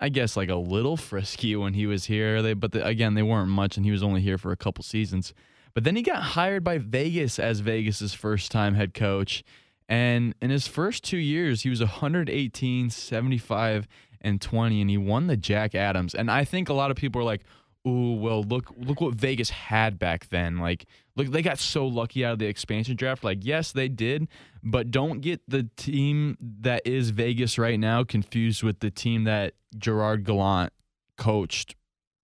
I 0.00 0.08
guess, 0.08 0.36
like 0.36 0.48
a 0.48 0.56
little 0.56 0.96
frisky 0.96 1.54
when 1.54 1.74
he 1.74 1.86
was 1.86 2.06
here. 2.06 2.40
They, 2.40 2.54
but 2.54 2.72
the, 2.72 2.84
again, 2.84 3.14
they 3.14 3.22
weren't 3.22 3.50
much, 3.50 3.76
and 3.76 3.84
he 3.84 3.92
was 3.92 4.02
only 4.02 4.22
here 4.22 4.38
for 4.38 4.50
a 4.50 4.56
couple 4.56 4.82
seasons. 4.82 5.34
But 5.74 5.84
then 5.84 5.94
he 5.94 6.02
got 6.02 6.22
hired 6.22 6.64
by 6.64 6.78
Vegas 6.78 7.38
as 7.38 7.60
Vegas's 7.60 8.14
first 8.14 8.50
time 8.50 8.74
head 8.74 8.94
coach. 8.94 9.44
And 9.88 10.34
in 10.40 10.50
his 10.50 10.66
first 10.66 11.04
two 11.04 11.18
years, 11.18 11.62
he 11.62 11.68
was 11.68 11.80
118, 11.80 12.90
75, 12.90 13.88
and 14.20 14.40
20, 14.40 14.80
and 14.80 14.90
he 14.90 14.96
won 14.96 15.26
the 15.26 15.36
Jack 15.36 15.74
Adams. 15.74 16.14
And 16.14 16.30
I 16.30 16.44
think 16.44 16.68
a 16.68 16.74
lot 16.74 16.90
of 16.90 16.96
people 16.96 17.20
are 17.20 17.24
like, 17.24 17.42
"Ooh, 17.86 18.14
well, 18.14 18.42
look, 18.42 18.72
look 18.76 19.00
what 19.00 19.14
Vegas 19.14 19.50
had 19.50 19.98
back 19.98 20.28
then. 20.28 20.58
Like, 20.58 20.86
look, 21.16 21.28
they 21.28 21.42
got 21.42 21.58
so 21.58 21.86
lucky 21.86 22.24
out 22.24 22.34
of 22.34 22.38
the 22.38 22.46
expansion 22.46 22.96
draft. 22.96 23.24
Like, 23.24 23.38
yes, 23.42 23.72
they 23.72 23.88
did, 23.88 24.28
but 24.62 24.90
don't 24.90 25.20
get 25.20 25.40
the 25.48 25.68
team 25.76 26.36
that 26.40 26.86
is 26.86 27.10
Vegas 27.10 27.58
right 27.58 27.78
now 27.78 28.04
confused 28.04 28.62
with 28.62 28.80
the 28.80 28.90
team 28.90 29.24
that 29.24 29.54
Gerard 29.78 30.24
Gallant 30.24 30.72
coached 31.16 31.74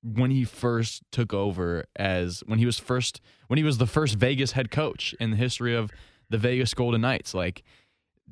when 0.03 0.31
he 0.31 0.45
first 0.45 1.03
took 1.11 1.35
over 1.35 1.85
as 1.97 2.43
when 2.47 2.59
he 2.59 2.67
was 2.67 2.79
first 2.79 3.21
when 3.49 3.57
he 3.57 3.65
was 3.65 3.79
the 3.79 3.87
first 3.87 4.15
Vegas 4.15 4.53
head 4.53 4.71
coach 4.71 5.15
in 5.19 5.33
the 5.33 5.37
history 5.37 5.75
of 5.75 5.91
the 6.31 6.39
Vegas 6.39 6.73
Golden 6.75 7.01
Knights. 7.01 7.35
Like 7.35 7.63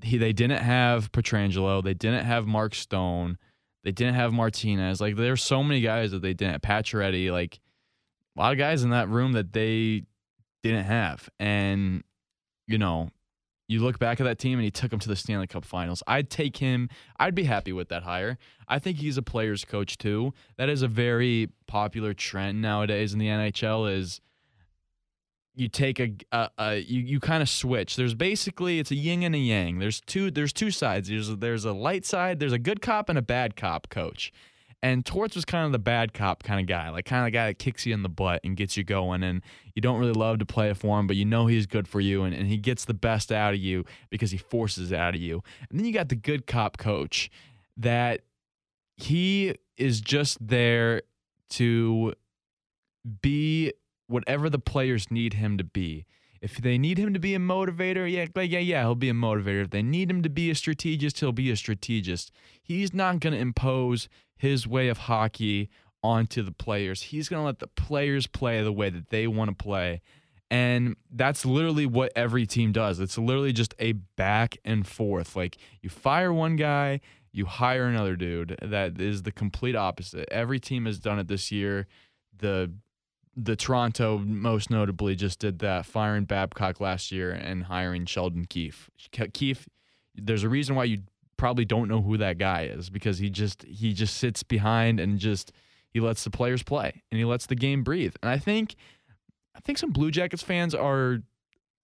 he 0.03 0.17
they 0.19 0.33
didn't 0.33 0.63
have 0.63 1.11
Pietrangelo, 1.13 1.83
they 1.83 1.95
didn't 1.95 2.25
have 2.25 2.47
Mark 2.47 2.75
Stone, 2.75 3.39
they 3.85 3.93
didn't 3.93 4.15
have 4.15 4.33
Martinez. 4.33 5.01
Like 5.01 5.17
there's 5.17 5.43
so 5.43 5.63
many 5.63 5.81
guys 5.81 6.11
that 6.11 6.23
they 6.23 6.35
didn't. 6.35 6.63
Pacioretty, 6.63 7.31
like 7.31 7.61
a 8.37 8.41
lot 8.41 8.53
of 8.53 8.59
guys 8.59 8.83
in 8.83 8.91
that 8.91 9.09
room 9.09 9.33
that 9.33 9.53
they 9.53 10.05
didn't 10.63 10.85
have. 10.85 11.29
And 11.39 12.03
you 12.67 12.79
know, 12.79 13.11
you 13.69 13.81
look 13.81 13.99
back 13.99 14.21
at 14.21 14.25
that 14.25 14.39
team 14.39 14.59
and 14.59 14.65
he 14.65 14.71
took 14.71 14.91
them 14.91 15.01
to 15.01 15.09
the 15.09 15.17
Stanley 15.17 15.47
Cup 15.47 15.65
Finals. 15.65 16.03
I'd 16.07 16.31
take 16.31 16.57
him. 16.57 16.89
I'd 17.21 17.35
be 17.35 17.45
happy 17.45 17.73
with 17.73 17.89
that 17.91 18.03
hire. 18.03 18.39
I 18.67 18.79
think 18.79 18.99
he's 18.99 19.19
a 19.19 19.23
player's 19.23 19.65
coach 19.65 19.99
too. 19.99 20.33
That 20.57 20.69
is 20.69 20.83
a 20.83 20.89
very 20.89 21.51
popular 21.67 22.15
trend 22.15 22.63
nowadays 22.63 23.13
in 23.13 23.19
the 23.19 23.29
NHL. 23.29 23.95
Is 23.95 24.21
you 25.55 25.69
take 25.69 26.01
a, 26.01 26.13
a, 26.33 26.51
a 26.59 26.77
you 26.77 27.01
you 27.01 27.21
kind 27.21 27.43
of 27.43 27.49
switch. 27.49 27.97
There's 27.97 28.15
basically 28.15 28.79
it's 28.79 28.91
a 28.91 28.97
yin 28.97 29.23
and 29.23 29.35
a 29.35 29.39
yang. 29.39 29.79
There's 29.79 30.01
two 30.01 30.31
there's 30.31 30.53
two 30.53 30.71
sides. 30.71 31.09
There's 31.09 31.37
there's 31.37 31.65
a 31.65 31.73
light 31.73 32.05
side. 32.05 32.41
There's 32.41 32.53
a 32.53 32.59
good 32.59 32.83
cop 32.83 33.09
and 33.09 33.19
a 33.19 33.23
bad 33.23 33.57
cop 33.57 33.89
coach. 33.89 34.33
And 34.83 35.07
Torts 35.07 35.35
was 35.35 35.47
kind 35.47 35.65
of 35.65 35.73
the 35.73 35.79
bad 35.79 36.13
cop 36.13 36.43
kind 36.43 36.61
of 36.61 36.67
guy, 36.67 36.91
like 36.91 37.07
kind 37.07 37.21
of 37.21 37.27
the 37.27 37.31
guy 37.31 37.47
that 37.47 37.59
kicks 37.59 37.87
you 37.87 37.95
in 37.95 38.03
the 38.03 38.11
butt 38.11 38.43
and 38.45 38.55
gets 38.55 38.77
you 38.77 38.85
going. 38.85 39.23
And 39.23 39.41
you 39.75 39.81
don't 39.81 39.99
really 39.99 40.13
love 40.13 40.41
to 40.41 40.45
play 40.45 40.75
for 40.75 41.01
him, 41.01 41.07
but 41.07 41.17
you 41.17 41.25
know 41.25 41.47
he's 41.47 41.65
good 41.65 41.89
for 41.89 42.01
you 42.01 42.25
and, 42.25 42.35
and 42.35 42.49
he 42.49 42.59
gets 42.59 42.85
the 42.85 42.93
best 42.93 43.33
out 43.33 43.55
of 43.55 43.61
you 43.61 43.87
because 44.11 44.31
he 44.31 44.37
forces 44.37 44.93
it 44.93 44.99
out 44.99 45.15
of 45.15 45.23
you. 45.23 45.43
And 45.71 45.79
then 45.79 45.87
you 45.87 45.93
got 45.95 46.11
the 46.11 46.17
good 46.17 46.47
cop 46.47 46.77
coach 46.77 47.31
that 47.79 48.21
he 48.97 49.55
is 49.79 50.03
just 50.03 50.47
there 50.47 51.01
to 51.51 52.13
be 53.23 53.73
whatever 54.07 54.51
the 54.51 54.59
players 54.59 55.11
need 55.11 55.35
him 55.35 55.59
to 55.59 55.65
be. 55.65 56.07
If 56.41 56.59
they 56.59 56.77
need 56.77 56.99
him 56.99 57.15
to 57.15 57.21
be 57.21 57.35
a 57.35 57.39
motivator, 57.39 58.11
yeah, 58.11 58.27
yeah, 58.43 58.59
yeah, 58.59 58.83
he'll 58.83 58.95
be 58.95 59.09
a 59.09 59.15
motivator. 59.15 59.63
If 59.63 59.71
they 59.71 59.83
need 59.83 60.11
him 60.11 60.23
to 60.23 60.29
be 60.29 60.51
a 60.51 60.55
strategist, 60.55 61.21
he'll 61.21 61.33
be 61.33 61.51
a 61.51 61.57
strategist. 61.57 62.31
He's 62.63 62.93
not 62.93 63.21
going 63.21 63.33
to 63.33 63.39
impose 63.39 64.09
his 64.37 64.67
way 64.67 64.89
of 64.89 64.99
hockey 64.99 65.71
onto 66.03 66.43
the 66.43 66.53
players. 66.53 67.01
He's 67.01 67.31
going 67.31 67.41
to 67.41 67.47
let 67.47 67.61
the 67.61 67.67
players 67.67 68.27
play 68.27 68.63
the 68.63 68.73
way 68.73 68.91
that 68.91 69.09
they 69.09 69.27
want 69.27 69.57
to 69.57 69.65
play. 69.65 70.03
And 70.51 70.97
that's 71.11 71.47
literally 71.47 71.87
what 71.87 72.13
every 72.15 72.47
team 72.47 72.73
does. 72.73 73.01
It's 73.01 73.17
literally 73.17 73.55
just 73.55 73.75
a 73.79 73.93
back 73.93 74.59
and 74.65 74.87
forth. 74.87 75.35
Like 75.35 75.57
you 75.81 75.89
fire 75.89 76.33
one 76.33 76.57
guy, 76.57 77.01
you 77.33 77.47
hire 77.47 77.87
another 77.87 78.17
dude. 78.17 78.57
That 78.61 79.01
is 79.01 79.23
the 79.23 79.33
complete 79.33 79.75
opposite. 79.75 80.29
Every 80.31 80.61
team 80.61 80.85
has 80.85 81.01
done 81.01 81.19
it 81.19 81.27
this 81.27 81.51
year. 81.51 81.87
The 82.37 82.71
the 83.37 83.57
Toronto 83.57 84.19
most 84.19 84.71
notably 84.71 85.15
just 85.17 85.39
did 85.39 85.59
that, 85.61 85.87
firing 85.87 86.25
Babcock 86.25 86.81
last 86.81 87.11
year 87.11 87.33
and 87.33 87.65
hiring 87.65 88.07
Sheldon 88.07 88.47
Keefe. 88.47 88.91
Ke- 89.13 89.33
Keefe, 89.33 89.69
there's 90.15 90.45
a 90.45 90.49
reason 90.49 90.77
why 90.77 90.85
you 90.85 90.99
probably 91.37 91.65
don't 91.65 91.89
know 91.89 92.01
who 92.01 92.17
that 92.17 92.39
guy 92.39 92.63
is 92.65 92.91
because 92.91 93.19
he 93.19 93.29
just 93.29 93.65
he 93.65 93.93
just 93.93 94.17
sits 94.17 94.43
behind 94.43 95.01
and 95.01 95.19
just 95.19 95.53
he 95.91 96.01
lets 96.01 96.25
the 96.25 96.31
players 96.31 96.63
play 96.63 97.03
and 97.11 97.19
he 97.19 97.25
lets 97.25 97.47
the 97.47 97.57
game 97.57 97.83
breathe. 97.83 98.15
And 98.23 98.31
I 98.31 98.39
think 98.39 98.77
I 99.55 99.61
think 99.61 99.79
some 99.79 99.91
Blue 99.91 100.11
Jackets 100.11 100.43
fans 100.43 100.75
are 100.75 101.19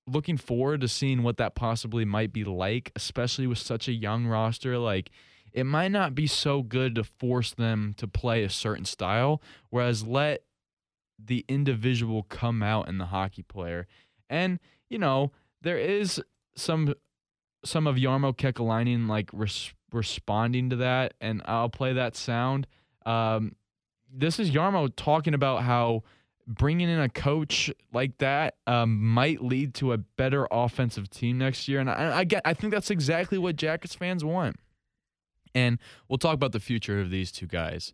looking 0.07 0.37
forward 0.37 0.81
to 0.81 0.89
seeing 0.89 1.23
what 1.23 1.37
that 1.37 1.55
possibly 1.55 2.05
might 2.05 2.33
be 2.33 2.45
like, 2.45 2.91
especially 2.97 3.47
with 3.47 3.59
such 3.59 3.89
a 3.89 3.93
young 3.93 4.27
roster. 4.27 4.79
Like 4.79 5.11
it 5.53 5.65
might 5.65 5.91
not 5.91 6.15
be 6.15 6.27
so 6.27 6.63
good 6.63 6.95
to 6.95 7.05
force 7.05 7.53
them 7.53 7.95
to 7.97 8.07
play 8.07 8.45
a 8.45 8.51
certain 8.51 8.85
style, 8.85 9.43
whereas 9.71 10.07
let 10.07 10.43
the 11.27 11.45
individual 11.49 12.25
come 12.25 12.63
out 12.63 12.89
in 12.89 12.99
the 12.99 13.07
hockey 13.07 13.43
player. 13.43 13.87
And, 14.29 14.59
you 14.89 14.99
know, 14.99 15.33
there 15.63 15.79
is 15.79 16.23
some 16.55 16.95
some 17.65 17.87
of 17.87 17.97
Jarmo 17.97 18.35
Kekalainen 18.35 19.07
like 19.09 19.29
res- 19.33 19.75
responding 19.93 20.71
to 20.71 20.77
that, 20.77 21.15
and 21.21 21.43
I'll 21.45 21.69
play 21.69 21.93
that 21.93 22.17
sound. 22.17 22.67
Um, 23.05 23.55
this 24.13 24.39
is 24.39 24.51
Jarmo 24.51 24.91
talking 24.95 25.35
about 25.35 25.63
how 25.63 26.03
bringing 26.47 26.89
in 26.89 26.99
a 26.99 27.09
coach 27.09 27.71
like 27.93 28.19
that 28.19 28.57
um, 28.67 29.03
might 29.05 29.43
lead 29.43 29.75
to 29.75 29.93
a 29.93 29.99
better 29.99 30.49
offensive 30.51 31.11
team 31.11 31.39
next 31.39 31.69
year, 31.69 31.81
and 31.81 31.91
I, 31.91 32.19
I 32.19 32.25
get, 32.25 32.43
I 32.45 32.55
think 32.55 32.73
that's 32.73 32.91
exactly 32.91 33.39
what 33.39 33.57
Jackets 33.57 33.95
fans 33.95 34.25
want. 34.25 34.57
And 35.55 35.79
we'll 36.09 36.19
talk 36.19 36.35
about 36.35 36.53
the 36.53 36.61
future 36.61 37.01
of 37.01 37.11
these 37.11 37.33
two 37.33 37.47
guys. 37.47 37.93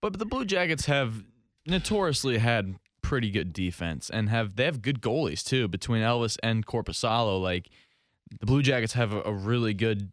But 0.00 0.18
the 0.18 0.26
Blue 0.26 0.44
Jackets 0.44 0.86
have 0.86 1.24
notoriously 1.66 2.38
had 2.38 2.76
pretty 3.02 3.30
good 3.30 3.52
defense 3.52 4.08
and 4.08 4.28
have 4.28 4.56
they 4.56 4.64
have 4.64 4.80
good 4.80 5.02
goalies 5.02 5.44
too 5.44 5.68
between 5.68 6.02
Elvis 6.02 6.38
and 6.42 6.66
Korpisalo. 6.66 7.40
Like 7.40 7.68
the 8.40 8.46
Blue 8.46 8.62
Jackets 8.62 8.94
have 8.94 9.12
a, 9.12 9.22
a 9.22 9.32
really 9.32 9.74
good 9.74 10.12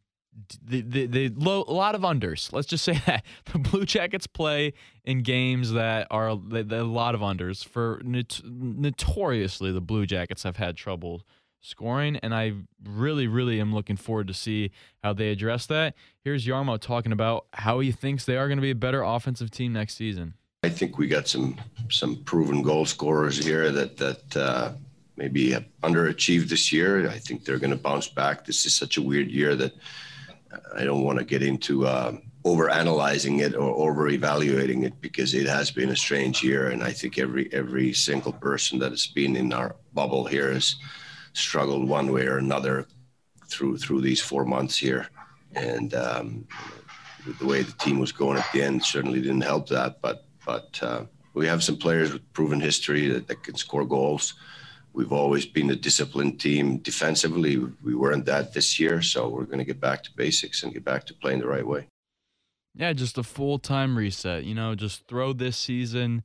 the 0.63 0.81
the, 0.81 1.05
the 1.05 1.29
low, 1.35 1.63
a 1.67 1.73
lot 1.73 1.95
of 1.95 2.01
unders. 2.01 2.51
Let's 2.53 2.67
just 2.67 2.83
say 2.83 2.93
that 3.05 3.23
the 3.51 3.59
Blue 3.59 3.85
Jackets 3.85 4.27
play 4.27 4.73
in 5.03 5.21
games 5.21 5.71
that 5.73 6.07
are 6.11 6.27
a 6.27 6.33
lot 6.33 7.15
of 7.15 7.21
unders. 7.21 7.65
For 7.65 8.01
not, 8.03 8.41
notoriously, 8.43 9.71
the 9.71 9.81
Blue 9.81 10.05
Jackets 10.05 10.43
have 10.43 10.57
had 10.57 10.77
trouble 10.77 11.23
scoring, 11.61 12.17
and 12.17 12.33
I 12.33 12.53
really, 12.83 13.27
really 13.27 13.59
am 13.59 13.73
looking 13.73 13.97
forward 13.97 14.27
to 14.27 14.33
see 14.33 14.71
how 15.03 15.13
they 15.13 15.29
address 15.29 15.65
that. 15.67 15.95
Here's 16.23 16.45
Jarmo 16.45 16.79
talking 16.79 17.11
about 17.11 17.47
how 17.53 17.79
he 17.79 17.91
thinks 17.91 18.25
they 18.25 18.37
are 18.37 18.47
going 18.47 18.57
to 18.57 18.61
be 18.61 18.71
a 18.71 18.75
better 18.75 19.03
offensive 19.03 19.51
team 19.51 19.73
next 19.73 19.95
season. 19.95 20.35
I 20.61 20.69
think 20.69 20.97
we 20.97 21.07
got 21.07 21.27
some 21.27 21.55
some 21.89 22.17
proven 22.23 22.61
goal 22.61 22.85
scorers 22.85 23.37
here 23.37 23.71
that 23.71 23.95
that 23.95 24.37
uh, 24.37 24.73
maybe 25.15 25.51
have 25.51 25.65
underachieved 25.83 26.49
this 26.49 26.73
year. 26.73 27.09
I 27.09 27.17
think 27.17 27.45
they're 27.45 27.59
going 27.59 27.71
to 27.71 27.77
bounce 27.77 28.09
back. 28.09 28.45
This 28.45 28.65
is 28.65 28.75
such 28.75 28.97
a 28.97 29.01
weird 29.01 29.31
year 29.31 29.55
that 29.55 29.73
I 30.75 30.83
don't 30.83 31.03
want 31.03 31.17
to 31.17 31.23
get 31.23 31.43
into 31.43 31.87
uh, 31.87 32.17
over 32.43 32.69
analyzing 32.69 33.39
it 33.39 33.55
or 33.55 33.73
over 33.89 34.09
evaluating 34.09 34.83
it 34.83 34.99
because 34.99 35.33
it 35.33 35.47
has 35.47 35.71
been 35.71 35.91
a 35.91 35.95
strange 35.95 36.43
year, 36.43 36.67
and 36.71 36.83
I 36.83 36.91
think 36.91 37.17
every 37.17 37.47
every 37.53 37.93
single 37.93 38.33
person 38.33 38.79
that 38.79 38.91
has 38.91 39.07
been 39.07 39.37
in 39.37 39.53
our 39.53 39.77
bubble 39.93 40.25
here 40.25 40.51
has 40.51 40.75
struggled 41.31 41.87
one 41.87 42.11
way 42.11 42.27
or 42.27 42.37
another 42.37 42.85
through 43.47 43.77
through 43.77 44.01
these 44.01 44.21
four 44.21 44.43
months 44.43 44.75
here, 44.75 45.07
and 45.55 45.93
um, 45.93 46.45
the 47.39 47.45
way 47.45 47.61
the 47.63 47.77
team 47.83 47.97
was 47.97 48.11
going 48.11 48.37
at 48.37 48.51
the 48.51 48.61
end 48.61 48.83
certainly 48.83 49.21
didn't 49.21 49.41
help 49.41 49.69
that, 49.69 50.01
but 50.01 50.25
but 50.49 50.79
uh, 50.81 51.03
we 51.35 51.45
have 51.45 51.63
some 51.63 51.77
players 51.77 52.11
with 52.11 52.33
proven 52.33 52.59
history 52.59 53.07
that, 53.07 53.27
that 53.27 53.43
can 53.43 53.55
score 53.55 53.85
goals. 53.85 54.33
We've 54.93 55.13
always 55.13 55.45
been 55.45 55.69
a 55.69 55.75
disciplined 55.75 56.39
team 56.39 56.77
defensively. 56.79 57.57
We 57.83 57.93
weren't 57.93 58.25
that 58.25 58.55
this 58.55 58.79
year, 58.79 59.03
so 59.03 59.29
we're 59.29 59.43
going 59.43 59.59
to 59.59 59.63
get 59.63 59.79
back 59.79 60.01
to 60.05 60.11
basics 60.15 60.63
and 60.63 60.73
get 60.73 60.83
back 60.83 61.05
to 61.05 61.13
playing 61.13 61.41
the 61.41 61.47
right 61.47 61.65
way. 61.65 61.85
Yeah, 62.73 62.93
just 62.93 63.19
a 63.19 63.23
full 63.23 63.59
time 63.59 63.95
reset. 63.95 64.43
You 64.43 64.55
know, 64.55 64.73
just 64.73 65.05
throw 65.07 65.31
this 65.31 65.55
season 65.55 66.23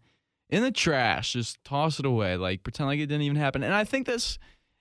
in 0.48 0.62
the 0.62 0.72
trash. 0.72 1.34
Just 1.34 1.62
toss 1.62 1.98
it 1.98 2.06
away. 2.06 2.38
Like 2.38 2.62
pretend 2.62 2.88
like 2.88 3.00
it 3.00 3.06
didn't 3.06 3.22
even 3.28 3.36
happen. 3.36 3.62
And 3.62 3.74
I 3.74 3.84
think 3.84 4.06
this 4.06 4.38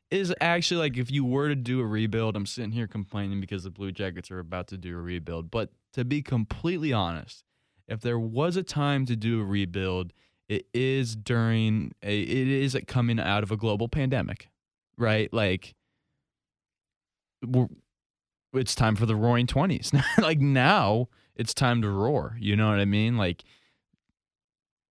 is 0.10 0.34
actually 0.40 0.80
like 0.80 0.98
if 0.98 1.12
you 1.12 1.26
were 1.26 1.50
to 1.50 1.56
do 1.56 1.82
a 1.82 1.86
rebuild, 1.86 2.38
I'm 2.38 2.46
sitting 2.46 2.72
here 2.72 2.88
complaining 2.88 3.42
because 3.42 3.66
the 3.66 3.72
Blue 3.72 3.92
Jackets 3.92 4.32
are 4.32 4.40
about 4.40 4.70
to 4.70 4.78
do 4.78 4.98
a 4.98 5.02
rebuild. 5.02 5.52
But 5.52 5.74
to 5.96 6.06
be 6.06 6.22
completely 6.22 6.94
honest, 6.94 7.44
if 7.88 8.02
there 8.02 8.20
was 8.20 8.56
a 8.56 8.64
time 8.64 9.06
to 9.06 9.16
do 9.16 9.42
a 9.42 9.44
rebuild, 9.44 10.14
it 10.48 10.68
is 10.74 11.16
during 11.16 11.94
a 12.02 12.22
it 12.22 12.48
is 12.48 12.78
coming 12.88 13.20
out 13.20 13.44
of 13.44 13.52
a 13.52 13.58
global 13.58 13.88
pandemic, 13.88 14.50
right? 14.98 15.32
Like 15.34 15.76
it's 18.54 18.76
time 18.76 18.96
for 18.96 19.06
the 19.06 19.16
roaring 19.16 19.48
20s. 19.48 20.02
like 20.22 20.40
now 20.40 21.08
it's 21.36 21.54
time 21.54 21.82
to 21.82 21.90
roar, 21.90 22.38
you 22.40 22.56
know 22.56 22.70
what 22.70 22.80
I 22.80 22.86
mean? 22.86 23.18
Like 23.18 23.44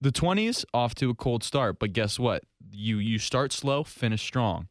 the 0.00 0.11
20s 0.11 0.64
off 0.74 0.94
to 0.96 1.11
a 1.11 1.14
cold 1.14 1.44
start, 1.44 1.78
but 1.78 1.92
guess 1.92 2.18
what? 2.18 2.42
You 2.72 2.98
you 2.98 3.18
start 3.18 3.52
slow, 3.52 3.85
finish 3.85 4.22
strong. 4.22 4.68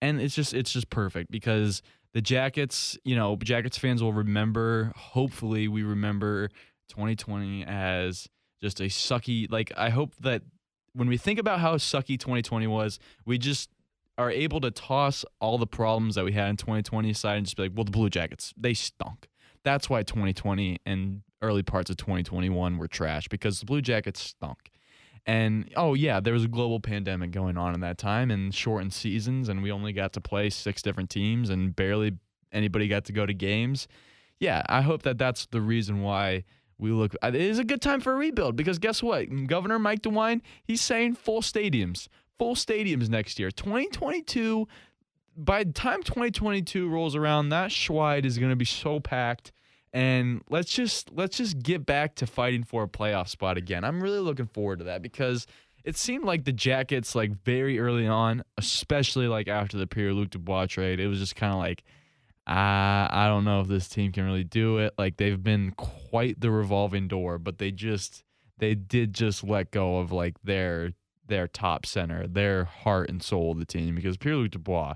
And 0.00 0.20
it's 0.20 0.34
just 0.34 0.54
it's 0.54 0.72
just 0.72 0.88
perfect 0.88 1.30
because 1.30 1.82
the 2.12 2.22
Jackets, 2.22 2.98
you 3.04 3.14
know, 3.14 3.36
Jackets 3.36 3.78
fans 3.78 4.02
will 4.02 4.12
remember, 4.12 4.92
hopefully 4.96 5.68
we 5.68 5.82
remember 5.82 6.48
2020 6.90 7.64
as 7.64 8.28
just 8.60 8.80
a 8.80 8.84
sucky 8.84 9.50
like 9.50 9.72
I 9.76 9.88
hope 9.90 10.14
that 10.20 10.42
when 10.92 11.08
we 11.08 11.16
think 11.16 11.38
about 11.38 11.60
how 11.60 11.76
sucky 11.76 12.18
2020 12.18 12.66
was, 12.66 12.98
we 13.24 13.38
just 13.38 13.70
are 14.18 14.30
able 14.30 14.60
to 14.60 14.70
toss 14.70 15.24
all 15.40 15.56
the 15.56 15.66
problems 15.66 16.16
that 16.16 16.24
we 16.24 16.32
had 16.32 16.50
in 16.50 16.56
2020 16.56 17.10
aside 17.10 17.36
and 17.36 17.46
just 17.46 17.56
be 17.56 17.64
like, 17.64 17.72
well, 17.74 17.84
the 17.84 17.90
Blue 17.90 18.10
Jackets, 18.10 18.52
they 18.56 18.74
stunk. 18.74 19.28
That's 19.64 19.88
why 19.88 20.02
2020 20.02 20.78
and 20.84 21.22
early 21.42 21.62
parts 21.62 21.90
of 21.90 21.96
2021 21.96 22.76
were 22.76 22.88
trash 22.88 23.28
because 23.28 23.60
the 23.60 23.66
Blue 23.66 23.80
Jackets 23.80 24.20
stunk. 24.20 24.70
And 25.26 25.70
oh 25.76 25.94
yeah, 25.94 26.20
there 26.20 26.32
was 26.32 26.44
a 26.44 26.48
global 26.48 26.80
pandemic 26.80 27.30
going 27.30 27.56
on 27.56 27.74
in 27.74 27.80
that 27.80 27.98
time 27.98 28.30
and 28.30 28.54
shortened 28.54 28.92
seasons 28.92 29.48
and 29.48 29.62
we 29.62 29.70
only 29.70 29.92
got 29.92 30.12
to 30.14 30.20
play 30.20 30.50
six 30.50 30.82
different 30.82 31.10
teams 31.10 31.50
and 31.50 31.74
barely 31.76 32.12
anybody 32.52 32.88
got 32.88 33.04
to 33.06 33.12
go 33.12 33.26
to 33.26 33.34
games. 33.34 33.86
Yeah, 34.38 34.62
I 34.68 34.80
hope 34.80 35.02
that 35.02 35.18
that's 35.18 35.46
the 35.46 35.60
reason 35.60 36.00
why 36.00 36.44
we 36.80 36.90
look. 36.90 37.14
Uh, 37.22 37.28
it 37.28 37.34
is 37.34 37.58
a 37.58 37.64
good 37.64 37.82
time 37.82 38.00
for 38.00 38.12
a 38.12 38.16
rebuild 38.16 38.56
because 38.56 38.78
guess 38.78 39.02
what? 39.02 39.46
Governor 39.46 39.78
Mike 39.78 40.02
DeWine, 40.02 40.40
he's 40.64 40.80
saying 40.80 41.14
full 41.14 41.42
stadiums, 41.42 42.08
full 42.38 42.54
stadiums 42.54 43.08
next 43.08 43.38
year. 43.38 43.50
2022. 43.50 44.66
By 45.36 45.64
the 45.64 45.72
time 45.72 46.02
2022 46.02 46.88
rolls 46.88 47.14
around, 47.14 47.50
that 47.50 47.70
Schweid 47.70 48.26
is 48.26 48.36
going 48.36 48.50
to 48.50 48.56
be 48.56 48.64
so 48.64 49.00
packed. 49.00 49.52
And 49.92 50.42
let's 50.50 50.72
just 50.72 51.10
let's 51.12 51.36
just 51.36 51.62
get 51.62 51.86
back 51.86 52.14
to 52.16 52.26
fighting 52.26 52.64
for 52.64 52.82
a 52.82 52.88
playoff 52.88 53.28
spot 53.28 53.56
again. 53.56 53.84
I'm 53.84 54.02
really 54.02 54.18
looking 54.18 54.46
forward 54.46 54.80
to 54.80 54.84
that 54.86 55.02
because 55.02 55.46
it 55.84 55.96
seemed 55.96 56.24
like 56.24 56.44
the 56.44 56.52
Jackets, 56.52 57.14
like 57.14 57.32
very 57.44 57.78
early 57.78 58.06
on, 58.06 58.44
especially 58.58 59.28
like 59.28 59.48
after 59.48 59.78
the 59.78 59.86
Pierre 59.86 60.12
Luc 60.12 60.30
Dubois 60.30 60.66
trade, 60.66 61.00
it 61.00 61.08
was 61.08 61.18
just 61.18 61.36
kind 61.36 61.52
of 61.52 61.58
like 61.58 61.82
I 62.50 63.08
I 63.10 63.28
don't 63.28 63.44
know 63.44 63.60
if 63.60 63.68
this 63.68 63.88
team 63.88 64.12
can 64.12 64.24
really 64.24 64.44
do 64.44 64.78
it. 64.78 64.94
Like 64.98 65.16
they've 65.16 65.42
been 65.42 65.72
quite 65.72 66.40
the 66.40 66.50
revolving 66.50 67.08
door, 67.08 67.38
but 67.38 67.58
they 67.58 67.70
just 67.70 68.24
they 68.58 68.74
did 68.74 69.14
just 69.14 69.44
let 69.44 69.70
go 69.70 69.98
of 69.98 70.12
like 70.12 70.34
their 70.42 70.92
their 71.28 71.46
top 71.46 71.86
center, 71.86 72.26
their 72.26 72.64
heart 72.64 73.08
and 73.08 73.22
soul 73.22 73.52
of 73.52 73.58
the 73.58 73.64
team 73.64 73.94
because 73.94 74.16
Pierre 74.16 74.36
Luc 74.36 74.50
Dubois. 74.50 74.94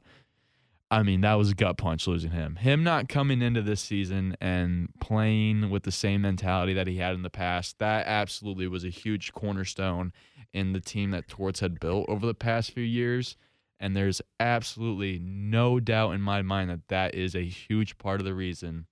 I 0.91 1.03
mean, 1.03 1.23
that 1.23 1.35
was 1.35 1.51
a 1.51 1.55
gut 1.55 1.79
punch 1.79 2.07
losing 2.07 2.31
him. 2.31 2.57
Him 2.57 2.85
not 2.85 3.09
coming 3.09 3.43
into 3.43 3.63
this 3.63 3.81
season 3.81 4.37
and 4.41 4.89
playing 5.01 5.71
with 5.71 5.83
the 5.83 5.91
same 5.91 6.23
mentality 6.23 6.75
that 6.75 6.87
he 6.87 6.99
had 6.99 7.15
in 7.15 7.23
the 7.23 7.31
past, 7.31 7.79
that 7.79 8.07
absolutely 8.07 8.69
was 8.69 8.85
a 8.85 8.91
huge 8.91 9.33
cornerstone 9.33 10.13
in 10.53 10.73
the 10.73 10.81
team 10.81 11.11
that 11.11 11.27
Torts 11.27 11.61
had 11.61 11.81
built 11.81 12.09
over 12.09 12.27
the 12.27 12.35
past 12.35 12.71
few 12.73 12.85
years. 12.85 13.37
And 13.81 13.97
there's 13.97 14.23
absolutely 14.41 15.19
no 15.19 15.81
doubt 15.81 16.13
in 16.13 16.21
my 16.21 16.43
mind 16.43 16.71
that 16.71 16.89
that 16.89 17.15
is 17.15 17.35
a 17.35 17.45
huge 17.45 17.99
part 17.99 18.21
of 18.21 18.25
the 18.25 18.35
reason 18.35 18.87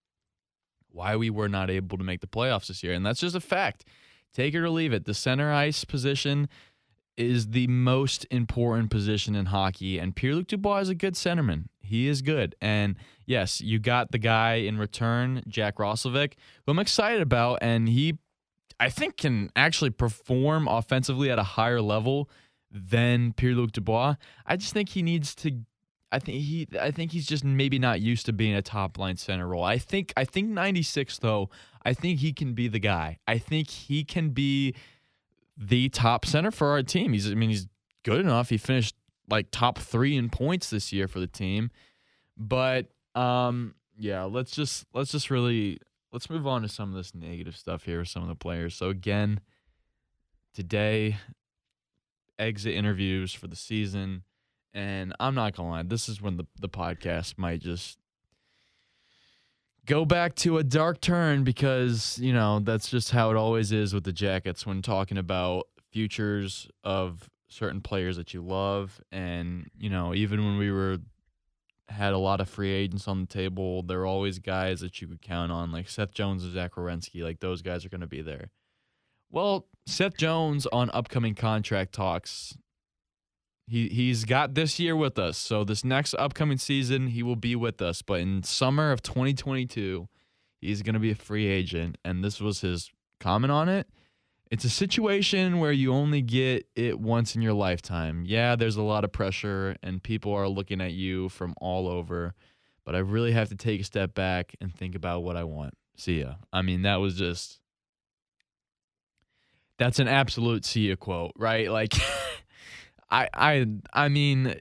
why 0.90 1.16
we 1.16 1.31
were 1.31 1.49
not 1.49 1.71
able 1.71 1.97
to 1.97 2.05
make 2.05 2.21
the 2.21 2.27
playoffs 2.27 2.66
this 2.66 2.83
year. 2.83 2.92
And 2.92 3.07
that's 3.07 3.21
just 3.21 3.37
a 3.37 3.40
fact. 3.40 3.85
Take 4.35 4.55
it 4.55 4.59
or 4.61 4.71
leave 4.71 4.92
it. 4.92 5.05
The 5.05 5.14
center 5.14 5.53
ice 5.53 5.85
position 5.85 6.49
is 7.16 7.49
the 7.49 7.66
most 7.66 8.27
important 8.31 8.90
position 8.90 9.35
in 9.35 9.47
hockey, 9.47 9.99
and 9.99 10.16
Pierre 10.16 10.35
Luc 10.35 10.47
Dubois 10.47 10.79
is 10.81 10.88
a 10.88 10.95
good 10.95 11.14
centerman. 11.14 11.66
He 11.81 12.09
is 12.09 12.23
good. 12.23 12.55
And 12.61 12.97
yes, 13.27 13.61
you 13.61 13.79
got 13.79 14.12
the 14.12 14.18
guy 14.18 14.55
in 14.55 14.79
return, 14.79 15.42
Jack 15.47 15.77
Roslovic, 15.77 16.35
who 16.64 16.73
I'm 16.73 16.79
excited 16.79 17.21
about, 17.21 17.59
and 17.61 17.88
he 17.88 18.18
I 18.81 18.88
think 18.88 19.16
can 19.16 19.51
actually 19.55 19.90
perform 19.90 20.66
offensively 20.66 21.31
at 21.31 21.38
a 21.38 21.45
higher 21.45 21.81
level 21.81 22.29
than 22.73 23.33
Pierre 23.35 23.55
Luc 23.55 23.73
Dubois. 23.73 24.17
I 24.47 24.57
just 24.57 24.73
think 24.73 24.91
he 24.91 25.03
needs 25.03 25.35
to 25.37 25.61
I 26.13 26.19
think 26.19 26.39
he 26.39 26.69
I 26.79 26.91
think 26.91 27.13
he's 27.13 27.27
just 27.27 27.43
maybe 27.43 27.79
not 27.79 28.01
used 28.01 28.27
to 28.27 28.33
being 28.33 28.55
a 28.55 28.63
top 28.63 28.99
line 28.99 29.17
center 29.17 29.49
role. 29.49 29.65
I 29.65 29.79
think 29.79 30.13
I 30.17 30.25
think 30.25 30.51
96 30.51 31.19
though, 31.19 31.49
I 31.85 31.95
think 31.95 32.21
he 32.21 32.33
can 32.35 32.53
be 32.53 32.69
the 32.69 32.79
guy. 32.79 33.19
I 33.27 33.39
think 33.39 33.71
he 33.71 34.05
can 34.05 34.31
be 34.31 34.75
the 35.57 35.89
top 35.89 36.27
center 36.27 36.51
for 36.51 36.69
our 36.69 36.83
team. 36.83 37.15
He's 37.15 37.31
I 37.31 37.35
mean 37.35 37.49
he's 37.49 37.67
good 38.03 38.21
enough. 38.21 38.51
He 38.51 38.59
finished 38.59 38.95
like 39.31 39.47
top 39.51 39.79
3 39.79 40.17
in 40.17 40.29
points 40.29 40.69
this 40.69 40.93
year 40.93 41.09
for 41.09 41.19
the 41.19 41.27
team. 41.27 41.71
But 42.37 42.89
um 43.15 43.75
yeah, 43.97 44.25
let's 44.25 44.51
just 44.51 44.85
let's 44.93 45.13
just 45.13 45.31
really 45.31 45.79
let's 46.13 46.29
move 46.29 46.47
on 46.47 46.61
to 46.61 46.69
some 46.69 46.91
of 46.91 46.95
this 46.95 47.15
negative 47.15 47.57
stuff 47.57 47.85
here 47.85 48.01
with 48.01 48.09
some 48.09 48.23
of 48.23 48.29
the 48.29 48.35
players. 48.35 48.75
So 48.75 48.91
again, 48.91 49.41
today 50.53 51.17
exit 52.38 52.75
interviews 52.75 53.33
for 53.33 53.47
the 53.47 53.57
season 53.57 54.25
and 54.75 55.14
I'm 55.21 55.35
not 55.35 55.55
gonna 55.55 55.68
lie, 55.68 55.83
this 55.83 56.09
is 56.09 56.23
when 56.23 56.37
the, 56.37 56.47
the 56.59 56.68
podcast 56.68 57.37
might 57.37 57.61
just 57.61 57.99
go 59.87 60.05
back 60.05 60.35
to 60.37 60.59
a 60.59 60.64
dark 60.64 61.01
turn 61.01 61.45
because, 61.45 62.18
you 62.18 62.33
know, 62.33 62.61
that's 62.61 62.88
just 62.88 63.11
how 63.11 63.31
it 63.31 63.37
always 63.37 63.73
is 63.73 63.92
with 63.92 64.05
the 64.05 64.12
Jackets 64.12 64.64
when 64.66 64.81
talking 64.81 65.18
about 65.18 65.68
futures 65.90 66.68
of 66.85 67.29
certain 67.49 67.81
players 67.81 68.16
that 68.16 68.33
you 68.33 68.42
love. 68.42 69.01
And, 69.11 69.71
you 69.79 69.90
know, 69.90 70.14
even 70.14 70.45
when 70.45 70.57
we 70.57 70.71
were 70.71 70.99
had 71.88 72.14
a 72.14 72.18
lot 72.18 72.40
of 72.40 72.49
free 72.49 72.71
agents 72.71 73.07
on 73.07 73.21
the 73.21 73.27
table, 73.27 73.83
there 73.83 74.01
are 74.01 74.07
always 74.07 74.38
guys 74.38 74.81
that 74.81 75.03
you 75.03 75.09
could 75.09 75.21
count 75.21 75.53
on, 75.53 75.71
like 75.71 75.88
Seth 75.90 76.14
Jones 76.14 76.45
and 76.45 76.55
Zach 76.55 76.73
Werenski. 76.73 77.23
Like 77.23 77.40
those 77.40 77.61
guys 77.61 77.85
are 77.85 77.90
gonna 77.90 78.07
be 78.07 78.23
there. 78.23 78.51
Well, 79.33 79.66
Seth 79.87 80.16
Jones 80.16 80.66
on 80.66 80.90
upcoming 80.92 81.35
contract 81.35 81.92
talks 81.92 82.57
he 83.66 83.88
he's 83.88 84.25
got 84.25 84.55
this 84.55 84.79
year 84.79 84.95
with 84.95 85.18
us. 85.18 85.38
So 85.38 85.64
this 85.64 85.85
next 85.85 86.14
upcoming 86.14 86.59
season 86.59 87.09
he 87.09 87.23
will 87.23 87.37
be 87.37 87.57
with 87.57 87.81
us, 87.81 88.03
but 88.03 88.21
in 88.21 88.42
summer 88.42 88.92
of 88.92 89.03
2022 89.03 90.09
he's 90.61 90.83
going 90.83 90.95
to 90.95 91.01
be 91.01 91.11
a 91.11 91.16
free 91.16 91.47
agent 91.47 91.97
and 92.05 92.23
this 92.23 92.40
was 92.40 92.61
his 92.61 92.90
comment 93.18 93.51
on 93.51 93.68
it. 93.68 93.88
It's 94.51 94.64
a 94.64 94.71
situation 94.71 95.59
where 95.59 95.73
you 95.73 95.95
only 95.95 96.21
get 96.21 96.66
it 96.77 97.01
once 97.01 97.35
in 97.35 97.40
your 97.40 97.55
lifetime. 97.55 98.25
Yeah, 98.27 98.55
there's 98.55 98.77
a 98.77 98.83
lot 98.83 99.05
of 99.05 99.11
pressure 99.11 99.77
and 99.83 100.03
people 100.03 100.35
are 100.35 100.49
looking 100.49 100.83
at 100.83 100.92
you 100.92 101.31
from 101.31 101.55
all 101.59 101.88
over, 101.88 102.35
but 102.85 102.95
I 102.95 102.99
really 102.99 103.33
have 103.33 103.49
to 103.49 103.57
take 103.57 103.81
a 103.81 103.85
step 103.85 104.12
back 104.12 104.55
and 104.61 104.75
think 104.75 104.95
about 104.95 105.23
what 105.23 105.38
I 105.38 105.45
want. 105.45 105.73
See 105.97 106.21
ya. 106.21 106.35
I 106.53 106.61
mean, 106.61 106.83
that 106.83 106.97
was 106.97 107.14
just 107.14 107.62
that's 109.79 109.99
an 109.99 110.09
absolute 110.09 110.75
ya 110.77 110.97
quote, 110.97 111.33
right? 111.37 111.71
Like 111.71 111.95
I 113.11 113.29
I 113.35 113.67
I 113.93 114.09
mean 114.09 114.55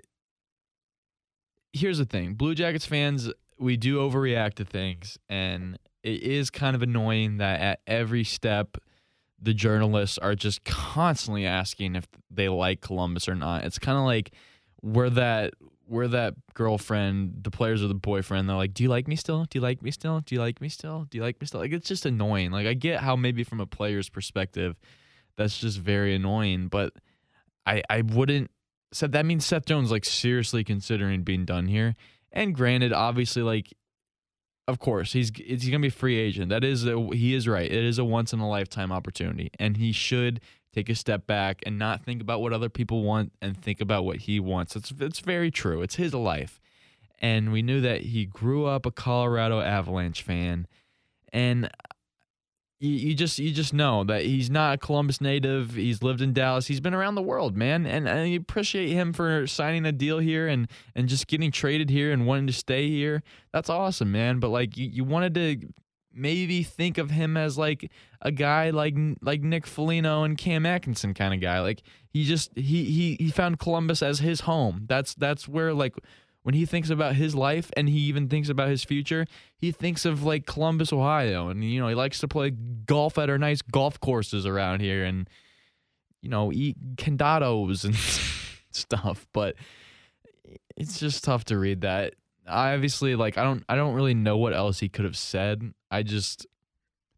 here's 1.73 1.97
the 1.97 2.05
thing. 2.05 2.33
Blue 2.33 2.55
Jackets 2.55 2.85
fans, 2.85 3.31
we 3.57 3.77
do 3.77 3.99
overreact 3.99 4.55
to 4.55 4.65
things 4.65 5.17
and 5.29 5.77
it 6.03 6.23
is 6.23 6.49
kind 6.49 6.75
of 6.75 6.81
annoying 6.81 7.37
that 7.37 7.59
at 7.59 7.79
every 7.85 8.23
step 8.23 8.77
the 9.41 9.53
journalists 9.53 10.17
are 10.17 10.35
just 10.35 10.63
constantly 10.63 11.45
asking 11.45 11.95
if 11.95 12.07
they 12.29 12.47
like 12.49 12.81
Columbus 12.81 13.27
or 13.27 13.35
not. 13.35 13.63
It's 13.63 13.79
kind 13.79 13.97
of 13.97 14.03
like 14.03 14.31
we're 14.81 15.09
that 15.11 15.53
we're 15.87 16.07
that 16.07 16.35
girlfriend, 16.53 17.43
the 17.43 17.51
players 17.51 17.83
are 17.83 17.87
the 17.87 17.93
boyfriend. 17.93 18.47
They're 18.47 18.55
like, 18.55 18.73
"Do 18.73 18.83
you 18.83 18.89
like 18.89 19.07
me 19.07 19.15
still? 19.17 19.45
Do 19.49 19.57
you 19.59 19.61
like 19.61 19.81
me 19.81 19.91
still? 19.91 20.21
Do 20.21 20.35
you 20.35 20.41
like 20.41 20.61
me 20.61 20.69
still? 20.69 21.05
Do 21.09 21.17
you 21.17 21.23
like 21.23 21.41
me 21.41 21.47
still?" 21.47 21.59
Like 21.59 21.73
it's 21.73 21.87
just 21.87 22.05
annoying. 22.05 22.51
Like 22.51 22.65
I 22.65 22.73
get 22.73 23.01
how 23.01 23.15
maybe 23.15 23.43
from 23.43 23.59
a 23.59 23.65
player's 23.65 24.07
perspective, 24.07 24.79
that's 25.41 25.59
just 25.59 25.79
very 25.79 26.15
annoying. 26.15 26.67
But 26.67 26.93
I 27.65 27.83
I 27.89 28.01
wouldn't 28.01 28.51
said 28.91 29.11
that 29.13 29.25
means 29.25 29.45
Seth 29.45 29.65
Jones 29.65 29.91
like 29.91 30.05
seriously 30.05 30.63
considering 30.63 31.23
being 31.23 31.45
done 31.45 31.67
here. 31.67 31.95
And 32.31 32.55
granted, 32.55 32.93
obviously, 32.93 33.41
like 33.41 33.73
of 34.67 34.79
course 34.79 35.13
he's 35.13 35.31
he's 35.35 35.69
gonna 35.69 35.79
be 35.79 35.87
a 35.87 35.91
free 35.91 36.17
agent. 36.17 36.49
That 36.49 36.63
is 36.63 36.85
a, 36.85 36.99
he 37.13 37.33
is 37.33 37.47
right. 37.47 37.69
It 37.69 37.83
is 37.83 37.99
a 37.99 38.05
once 38.05 38.33
in 38.33 38.39
a 38.39 38.49
lifetime 38.49 38.91
opportunity, 38.91 39.51
and 39.59 39.77
he 39.77 39.91
should 39.91 40.41
take 40.73 40.89
a 40.89 40.95
step 40.95 41.27
back 41.27 41.61
and 41.65 41.77
not 41.77 42.03
think 42.05 42.21
about 42.21 42.41
what 42.41 42.53
other 42.53 42.69
people 42.69 43.03
want 43.03 43.33
and 43.41 43.57
think 43.57 43.81
about 43.81 44.05
what 44.05 44.17
he 44.17 44.39
wants. 44.39 44.75
It's 44.75 44.93
it's 44.99 45.19
very 45.19 45.51
true. 45.51 45.81
It's 45.81 45.95
his 45.95 46.13
life, 46.13 46.59
and 47.19 47.51
we 47.51 47.61
knew 47.61 47.81
that 47.81 48.01
he 48.01 48.25
grew 48.25 48.65
up 48.65 48.85
a 48.85 48.91
Colorado 48.91 49.59
Avalanche 49.59 50.21
fan, 50.21 50.67
and 51.33 51.69
you, 52.81 52.89
you 52.89 53.13
just 53.13 53.37
you 53.37 53.51
just 53.51 53.73
know 53.73 54.03
that 54.05 54.23
he's 54.23 54.49
not 54.49 54.73
a 54.73 54.77
Columbus 54.77 55.21
native. 55.21 55.75
He's 55.75 56.01
lived 56.01 56.19
in 56.19 56.33
Dallas. 56.33 56.65
He's 56.65 56.79
been 56.79 56.95
around 56.95 57.13
the 57.13 57.21
world, 57.21 57.55
man, 57.55 57.85
and, 57.85 58.07
and 58.07 58.19
I 58.19 58.27
appreciate 58.29 58.89
him 58.89 59.13
for 59.13 59.45
signing 59.45 59.85
a 59.85 59.91
deal 59.91 60.17
here 60.17 60.47
and 60.47 60.67
and 60.95 61.07
just 61.07 61.27
getting 61.27 61.51
traded 61.51 61.91
here 61.91 62.11
and 62.11 62.25
wanting 62.25 62.47
to 62.47 62.53
stay 62.53 62.89
here. 62.89 63.21
That's 63.53 63.69
awesome, 63.69 64.11
man. 64.11 64.39
But 64.39 64.49
like 64.49 64.77
you, 64.77 64.89
you 64.89 65.03
wanted 65.03 65.35
to 65.35 65.67
maybe 66.11 66.63
think 66.63 66.97
of 66.97 67.11
him 67.11 67.37
as 67.37 67.55
like 67.55 67.91
a 68.19 68.31
guy 68.31 68.71
like 68.71 68.95
like 69.21 69.41
Nick 69.41 69.67
Foligno 69.67 70.23
and 70.23 70.35
Cam 70.35 70.65
Atkinson 70.65 71.13
kind 71.13 71.35
of 71.35 71.39
guy. 71.39 71.61
Like 71.61 71.83
he 72.09 72.23
just 72.23 72.51
he 72.55 72.85
he 72.85 73.15
he 73.19 73.29
found 73.29 73.59
Columbus 73.59 74.01
as 74.01 74.19
his 74.19 74.41
home. 74.41 74.85
That's 74.87 75.13
that's 75.13 75.47
where 75.47 75.71
like 75.71 75.93
when 76.43 76.55
he 76.55 76.65
thinks 76.65 76.89
about 76.89 77.15
his 77.15 77.35
life 77.35 77.71
and 77.77 77.87
he 77.87 77.99
even 77.99 78.27
thinks 78.27 78.49
about 78.49 78.69
his 78.69 78.83
future, 78.83 79.25
he 79.57 79.71
thinks 79.71 80.05
of 80.05 80.23
like 80.23 80.45
Columbus, 80.45 80.91
Ohio, 80.91 81.49
and 81.49 81.63
you 81.63 81.79
know 81.79 81.87
he 81.87 81.95
likes 81.95 82.19
to 82.19 82.27
play 82.27 82.49
golf 82.49 83.17
at 83.17 83.29
our 83.29 83.37
nice 83.37 83.61
golf 83.61 83.99
courses 83.99 84.45
around 84.45 84.81
here, 84.81 85.03
and 85.03 85.29
you 86.21 86.29
know 86.29 86.51
eat 86.51 86.77
candados 86.97 87.83
and 87.83 87.95
stuff. 88.71 89.27
But 89.33 89.55
it's 90.75 90.99
just 90.99 91.23
tough 91.23 91.45
to 91.45 91.57
read 91.57 91.81
that. 91.81 92.15
I 92.47 92.73
obviously 92.73 93.15
like 93.15 93.37
I 93.37 93.43
don't 93.43 93.63
I 93.69 93.75
don't 93.75 93.93
really 93.93 94.15
know 94.15 94.37
what 94.37 94.53
else 94.53 94.79
he 94.79 94.89
could 94.89 95.05
have 95.05 95.17
said. 95.17 95.73
I 95.91 96.01
just 96.01 96.47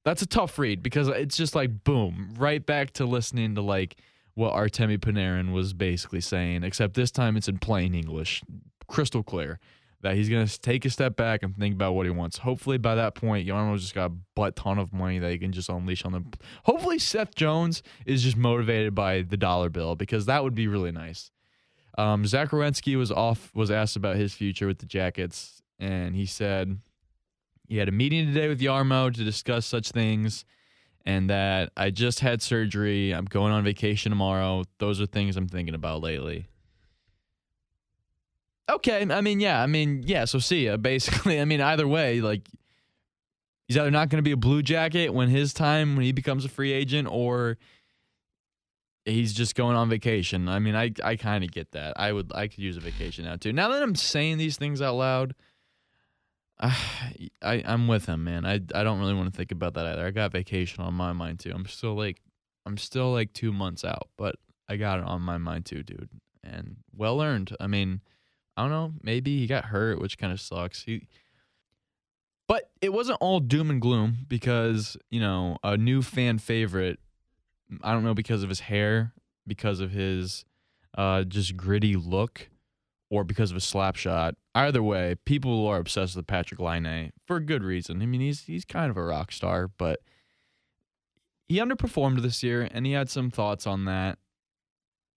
that's 0.03 0.21
a 0.21 0.27
tough 0.27 0.59
read 0.59 0.83
because 0.83 1.07
it's 1.07 1.37
just 1.37 1.55
like 1.55 1.85
boom, 1.85 2.33
right 2.37 2.63
back 2.65 2.91
to 2.93 3.05
listening 3.05 3.55
to 3.55 3.61
like 3.61 3.95
what 4.35 4.53
Artemi 4.53 4.97
Panarin 4.97 5.53
was 5.53 5.73
basically 5.73 6.19
saying, 6.19 6.63
except 6.63 6.95
this 6.95 7.11
time 7.11 7.37
it's 7.37 7.47
in 7.47 7.59
plain 7.59 7.93
English 7.93 8.43
crystal 8.93 9.23
clear 9.23 9.59
that 10.01 10.15
he's 10.15 10.29
going 10.29 10.45
to 10.45 10.61
take 10.61 10.85
a 10.85 10.89
step 10.89 11.15
back 11.15 11.43
and 11.43 11.55
think 11.57 11.73
about 11.73 11.93
what 11.93 12.05
he 12.05 12.11
wants. 12.11 12.37
Hopefully, 12.37 12.77
by 12.77 12.93
that 12.95 13.15
point, 13.15 13.47
Jarmo's 13.47 13.81
just 13.81 13.95
got 13.95 14.11
a 14.11 14.13
butt 14.35 14.55
ton 14.55 14.77
of 14.77 14.93
money 14.93 15.17
that 15.17 15.31
he 15.31 15.37
can 15.37 15.51
just 15.51 15.69
unleash 15.69 16.03
on 16.05 16.11
them. 16.11 16.29
Hopefully, 16.63 16.99
Seth 16.99 17.33
Jones 17.35 17.81
is 18.05 18.21
just 18.21 18.37
motivated 18.37 18.93
by 18.93 19.21
the 19.21 19.37
dollar 19.37 19.69
bill 19.69 19.95
because 19.95 20.25
that 20.27 20.43
would 20.43 20.53
be 20.53 20.67
really 20.67 20.91
nice. 20.91 21.31
Um, 21.97 22.25
Zach 22.25 22.49
Werenski 22.49 22.97
was 22.97 23.11
off 23.11 23.51
was 23.55 23.71
asked 23.71 23.95
about 23.95 24.15
his 24.17 24.33
future 24.33 24.67
with 24.67 24.79
the 24.79 24.85
Jackets, 24.85 25.61
and 25.79 26.15
he 26.15 26.25
said 26.25 26.79
he 27.67 27.77
had 27.77 27.87
a 27.87 27.91
meeting 27.91 28.27
today 28.27 28.47
with 28.49 28.59
Jarmo 28.59 29.13
to 29.13 29.23
discuss 29.23 29.65
such 29.65 29.91
things, 29.91 30.43
and 31.05 31.29
that 31.29 31.71
I 31.77 31.91
just 31.91 32.19
had 32.19 32.41
surgery. 32.41 33.11
I'm 33.11 33.25
going 33.25 33.53
on 33.53 33.63
vacation 33.63 34.11
tomorrow. 34.11 34.63
Those 34.79 34.99
are 34.99 35.05
things 35.05 35.37
I'm 35.37 35.47
thinking 35.47 35.75
about 35.75 36.01
lately. 36.01 36.47
Okay, 38.75 39.05
I 39.09 39.21
mean, 39.21 39.39
yeah, 39.39 39.61
I 39.61 39.67
mean, 39.67 40.03
yeah. 40.05 40.25
So 40.25 40.39
see 40.39 40.65
ya. 40.65 40.77
Basically, 40.93 41.39
I 41.39 41.45
mean, 41.45 41.61
either 41.61 41.87
way, 41.87 42.21
like 42.21 42.47
he's 43.67 43.77
either 43.77 43.91
not 43.91 44.09
going 44.09 44.17
to 44.17 44.27
be 44.27 44.31
a 44.31 44.37
Blue 44.37 44.61
Jacket 44.61 45.13
when 45.13 45.29
his 45.29 45.53
time 45.53 45.95
when 45.95 46.05
he 46.05 46.11
becomes 46.11 46.45
a 46.45 46.49
free 46.49 46.71
agent, 46.71 47.07
or 47.11 47.57
he's 49.05 49.33
just 49.33 49.55
going 49.55 49.75
on 49.75 49.89
vacation. 49.89 50.47
I 50.47 50.59
mean, 50.59 50.75
I 50.75 50.91
I 51.03 51.15
kind 51.15 51.43
of 51.43 51.51
get 51.51 51.71
that. 51.71 51.93
I 51.97 52.11
would 52.11 52.31
I 52.33 52.47
could 52.47 52.59
use 52.59 52.77
a 52.77 52.81
vacation 52.81 53.25
now 53.25 53.35
too. 53.35 53.53
Now 53.53 53.69
that 53.69 53.83
I'm 53.83 53.95
saying 53.95 54.37
these 54.37 54.57
things 54.57 54.81
out 54.81 54.95
loud, 54.95 55.35
I, 56.59 56.77
I 57.41 57.63
I'm 57.65 57.87
with 57.87 58.05
him, 58.05 58.23
man. 58.23 58.45
I 58.45 58.55
I 58.73 58.83
don't 58.83 58.99
really 58.99 59.13
want 59.13 59.31
to 59.31 59.37
think 59.37 59.51
about 59.51 59.75
that 59.75 59.85
either. 59.85 60.05
I 60.05 60.11
got 60.11 60.31
vacation 60.31 60.83
on 60.83 60.93
my 60.93 61.13
mind 61.13 61.39
too. 61.39 61.51
I'm 61.53 61.65
still 61.67 61.95
like 61.95 62.21
I'm 62.65 62.77
still 62.77 63.11
like 63.11 63.33
two 63.33 63.53
months 63.53 63.83
out, 63.85 64.09
but 64.17 64.35
I 64.67 64.77
got 64.77 64.99
it 64.99 65.05
on 65.05 65.21
my 65.21 65.37
mind 65.37 65.65
too, 65.65 65.83
dude. 65.83 66.09
And 66.43 66.77
well 66.95 67.21
earned. 67.21 67.55
I 67.59 67.67
mean. 67.67 68.01
I 68.55 68.61
don't 68.61 68.71
know. 68.71 68.93
Maybe 69.01 69.39
he 69.39 69.47
got 69.47 69.65
hurt, 69.65 69.99
which 69.99 70.17
kind 70.17 70.31
of 70.31 70.39
sucks. 70.39 70.83
He, 70.83 71.07
but 72.47 72.69
it 72.81 72.93
wasn't 72.93 73.17
all 73.21 73.39
doom 73.39 73.69
and 73.69 73.81
gloom 73.81 74.25
because 74.27 74.97
you 75.09 75.19
know 75.19 75.57
a 75.63 75.77
new 75.77 76.01
fan 76.01 76.37
favorite. 76.37 76.99
I 77.81 77.93
don't 77.93 78.03
know 78.03 78.13
because 78.13 78.43
of 78.43 78.49
his 78.49 78.61
hair, 78.61 79.13
because 79.47 79.79
of 79.79 79.91
his 79.91 80.45
uh, 80.97 81.23
just 81.23 81.57
gritty 81.57 81.95
look, 81.95 82.49
or 83.09 83.23
because 83.23 83.51
of 83.51 83.57
a 83.57 83.61
slap 83.61 83.95
shot. 83.95 84.35
Either 84.53 84.83
way, 84.83 85.15
people 85.25 85.65
are 85.67 85.77
obsessed 85.77 86.15
with 86.15 86.27
Patrik 86.27 86.59
Laine 86.59 87.11
for 87.25 87.37
a 87.37 87.43
good 87.43 87.63
reason. 87.63 88.01
I 88.01 88.05
mean, 88.05 88.21
he's 88.21 88.41
he's 88.41 88.65
kind 88.65 88.91
of 88.91 88.97
a 88.97 89.03
rock 89.03 89.31
star, 89.31 89.67
but 89.67 90.01
he 91.47 91.57
underperformed 91.59 92.21
this 92.21 92.43
year, 92.43 92.67
and 92.71 92.85
he 92.85 92.93
had 92.93 93.09
some 93.09 93.29
thoughts 93.29 93.67
on 93.67 93.85
that, 93.85 94.17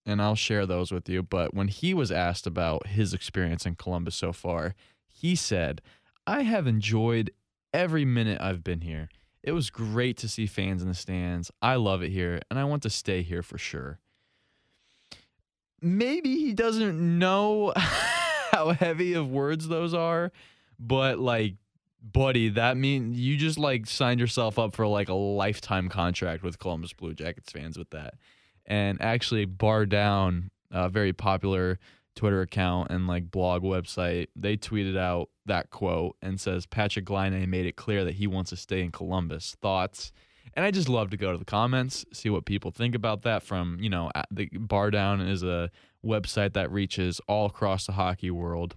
and 0.06 0.22
I'll 0.22 0.36
share 0.36 0.64
those 0.64 0.92
with 0.92 1.08
you. 1.08 1.22
But 1.22 1.52
when 1.52 1.68
he 1.68 1.92
was 1.92 2.12
asked 2.12 2.46
about 2.46 2.86
his 2.86 3.12
experience 3.12 3.66
in 3.66 3.74
Columbus 3.74 4.14
so 4.14 4.32
far, 4.32 4.74
he 5.08 5.34
said, 5.34 5.82
"I 6.26 6.42
have 6.42 6.66
enjoyed 6.66 7.32
every 7.74 8.04
minute 8.04 8.40
I've 8.40 8.64
been 8.64 8.82
here. 8.82 9.08
It 9.42 9.52
was 9.52 9.70
great 9.70 10.16
to 10.18 10.28
see 10.28 10.46
fans 10.46 10.82
in 10.82 10.88
the 10.88 10.94
stands. 10.94 11.50
I 11.60 11.76
love 11.76 12.02
it 12.02 12.10
here, 12.10 12.40
and 12.50 12.58
I 12.58 12.64
want 12.64 12.82
to 12.84 12.90
stay 12.90 13.22
here 13.22 13.42
for 13.42 13.58
sure." 13.58 13.98
maybe 15.80 16.36
he 16.36 16.52
doesn't 16.52 17.18
know 17.18 17.72
how 17.76 18.70
heavy 18.70 19.14
of 19.14 19.30
words 19.30 19.68
those 19.68 19.94
are, 19.94 20.32
but 20.78 21.18
like, 21.18 21.54
buddy, 22.02 22.50
that 22.50 22.76
mean 22.76 23.14
you 23.14 23.36
just 23.36 23.58
like 23.58 23.86
signed 23.86 24.20
yourself 24.20 24.58
up 24.58 24.74
for 24.74 24.86
like 24.86 25.08
a 25.08 25.14
lifetime 25.14 25.88
contract 25.88 26.42
with 26.42 26.58
Columbus 26.58 26.92
Blue 26.92 27.14
Jackets 27.14 27.52
fans 27.52 27.78
with 27.78 27.90
that. 27.90 28.14
And 28.66 29.00
actually, 29.00 29.44
Bar 29.44 29.86
Down, 29.86 30.50
a 30.70 30.88
very 30.88 31.12
popular 31.12 31.78
Twitter 32.16 32.40
account 32.40 32.90
and 32.90 33.06
like 33.06 33.30
blog 33.30 33.62
website, 33.62 34.28
they 34.34 34.56
tweeted 34.56 34.96
out 34.96 35.28
that 35.44 35.70
quote 35.70 36.16
and 36.20 36.40
says 36.40 36.66
Patrik 36.66 37.08
Laine 37.08 37.48
made 37.48 37.66
it 37.66 37.76
clear 37.76 38.04
that 38.04 38.14
he 38.14 38.26
wants 38.26 38.50
to 38.50 38.56
stay 38.56 38.82
in 38.82 38.90
Columbus. 38.90 39.56
Thoughts? 39.60 40.10
And 40.54 40.64
I 40.64 40.70
just 40.70 40.88
love 40.88 41.10
to 41.10 41.16
go 41.16 41.32
to 41.32 41.38
the 41.38 41.44
comments, 41.44 42.04
see 42.12 42.30
what 42.30 42.46
people 42.46 42.70
think 42.70 42.94
about 42.94 43.22
that. 43.22 43.42
From 43.42 43.78
you 43.80 43.90
know, 43.90 44.10
the 44.30 44.48
Bar 44.52 44.90
Down 44.90 45.20
is 45.20 45.42
a 45.42 45.70
website 46.04 46.54
that 46.54 46.72
reaches 46.72 47.20
all 47.28 47.46
across 47.46 47.86
the 47.86 47.92
hockey 47.92 48.30
world. 48.30 48.74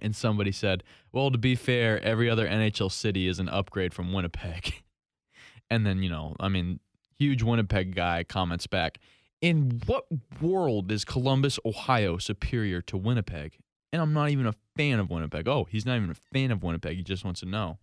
And 0.00 0.14
somebody 0.14 0.52
said, 0.52 0.84
"Well, 1.10 1.30
to 1.30 1.38
be 1.38 1.54
fair, 1.54 2.00
every 2.04 2.30
other 2.30 2.46
NHL 2.46 2.92
city 2.92 3.26
is 3.26 3.40
an 3.40 3.48
upgrade 3.48 3.94
from 3.94 4.12
Winnipeg." 4.12 4.82
and 5.70 5.84
then 5.84 6.02
you 6.02 6.08
know, 6.08 6.36
I 6.38 6.48
mean, 6.48 6.78
huge 7.18 7.42
Winnipeg 7.42 7.94
guy 7.94 8.24
comments 8.24 8.66
back, 8.66 8.98
"In 9.40 9.80
what 9.86 10.06
world 10.40 10.90
is 10.90 11.04
Columbus, 11.04 11.58
Ohio, 11.64 12.18
superior 12.18 12.80
to 12.82 12.96
Winnipeg?" 12.96 13.58
And 13.92 14.02
I'm 14.02 14.12
not 14.12 14.30
even 14.30 14.46
a 14.46 14.54
fan 14.76 14.98
of 14.98 15.10
Winnipeg. 15.10 15.48
Oh, 15.48 15.64
he's 15.70 15.86
not 15.86 15.96
even 15.96 16.10
a 16.10 16.14
fan 16.14 16.50
of 16.50 16.62
Winnipeg. 16.62 16.96
He 16.96 17.02
just 17.02 17.24
wants 17.24 17.40
to 17.40 17.46
know. 17.46 17.78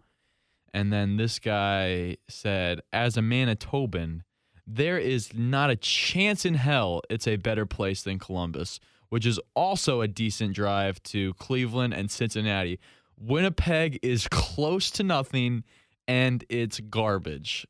And 0.73 0.91
then 0.91 1.17
this 1.17 1.39
guy 1.39 2.17
said, 2.27 2.81
as 2.91 3.15
a 3.15 3.21
Manitoban, 3.21 4.21
there 4.65 4.97
is 4.97 5.33
not 5.33 5.69
a 5.69 5.75
chance 5.75 6.45
in 6.45 6.55
hell 6.55 7.01
it's 7.09 7.27
a 7.27 7.35
better 7.35 7.65
place 7.65 8.03
than 8.03 8.19
Columbus, 8.19 8.79
which 9.09 9.25
is 9.25 9.39
also 9.55 10.01
a 10.01 10.07
decent 10.07 10.55
drive 10.55 11.01
to 11.03 11.33
Cleveland 11.35 11.93
and 11.93 12.09
Cincinnati. 12.09 12.79
Winnipeg 13.19 13.99
is 14.01 14.27
close 14.27 14.89
to 14.91 15.03
nothing 15.03 15.63
and 16.07 16.43
it's 16.49 16.79
garbage. 16.79 17.67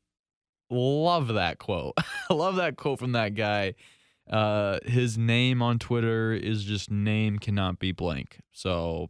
Love 0.70 1.28
that 1.34 1.58
quote. 1.58 1.94
I 2.30 2.34
Love 2.34 2.56
that 2.56 2.76
quote 2.76 2.98
from 2.98 3.12
that 3.12 3.34
guy. 3.34 3.74
Uh, 4.30 4.78
his 4.84 5.18
name 5.18 5.60
on 5.60 5.78
Twitter 5.78 6.32
is 6.32 6.64
just 6.64 6.90
name 6.90 7.38
cannot 7.38 7.78
be 7.78 7.92
blank. 7.92 8.40
So 8.52 9.08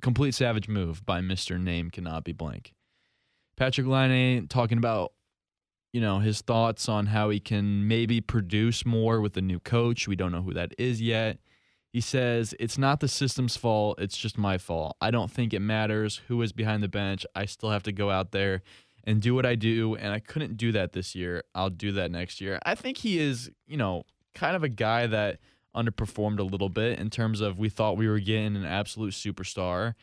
complete 0.00 0.34
savage 0.34 0.68
move 0.68 1.04
by 1.04 1.20
Mr. 1.20 1.60
Name 1.60 1.90
cannot 1.90 2.24
be 2.24 2.32
blank. 2.32 2.72
Patrik 3.58 3.86
Laine 3.86 4.46
talking 4.46 4.78
about 4.78 5.12
you 5.92 6.00
know 6.00 6.20
his 6.20 6.40
thoughts 6.40 6.88
on 6.88 7.06
how 7.06 7.30
he 7.30 7.40
can 7.40 7.88
maybe 7.88 8.20
produce 8.20 8.86
more 8.86 9.20
with 9.20 9.32
the 9.32 9.42
new 9.42 9.58
coach. 9.58 10.06
We 10.06 10.16
don't 10.16 10.32
know 10.32 10.42
who 10.42 10.54
that 10.54 10.72
is 10.78 11.02
yet. 11.02 11.38
He 11.92 12.00
says 12.00 12.54
it's 12.60 12.78
not 12.78 13.00
the 13.00 13.08
system's 13.08 13.56
fault, 13.56 14.00
it's 14.00 14.16
just 14.16 14.38
my 14.38 14.56
fault. 14.58 14.96
I 15.00 15.10
don't 15.10 15.30
think 15.30 15.52
it 15.52 15.60
matters 15.60 16.22
who 16.28 16.40
is 16.42 16.52
behind 16.52 16.84
the 16.84 16.88
bench. 16.88 17.26
I 17.34 17.46
still 17.46 17.70
have 17.70 17.82
to 17.82 17.92
go 17.92 18.10
out 18.10 18.30
there 18.30 18.62
and 19.10 19.20
do 19.20 19.34
what 19.34 19.44
I 19.44 19.56
do 19.56 19.96
and 19.96 20.12
I 20.12 20.20
couldn't 20.20 20.56
do 20.56 20.70
that 20.72 20.92
this 20.92 21.16
year. 21.16 21.42
I'll 21.52 21.68
do 21.68 21.90
that 21.92 22.12
next 22.12 22.40
year. 22.40 22.60
I 22.64 22.76
think 22.76 22.98
he 22.98 23.18
is, 23.18 23.50
you 23.66 23.76
know, 23.76 24.04
kind 24.34 24.54
of 24.54 24.62
a 24.62 24.68
guy 24.68 25.08
that 25.08 25.38
underperformed 25.74 26.38
a 26.38 26.44
little 26.44 26.68
bit 26.68 26.98
in 27.00 27.10
terms 27.10 27.40
of 27.40 27.58
we 27.58 27.68
thought 27.68 27.96
we 27.96 28.08
were 28.08 28.20
getting 28.20 28.54
an 28.54 28.64
absolute 28.64 29.12
superstar. 29.12 29.94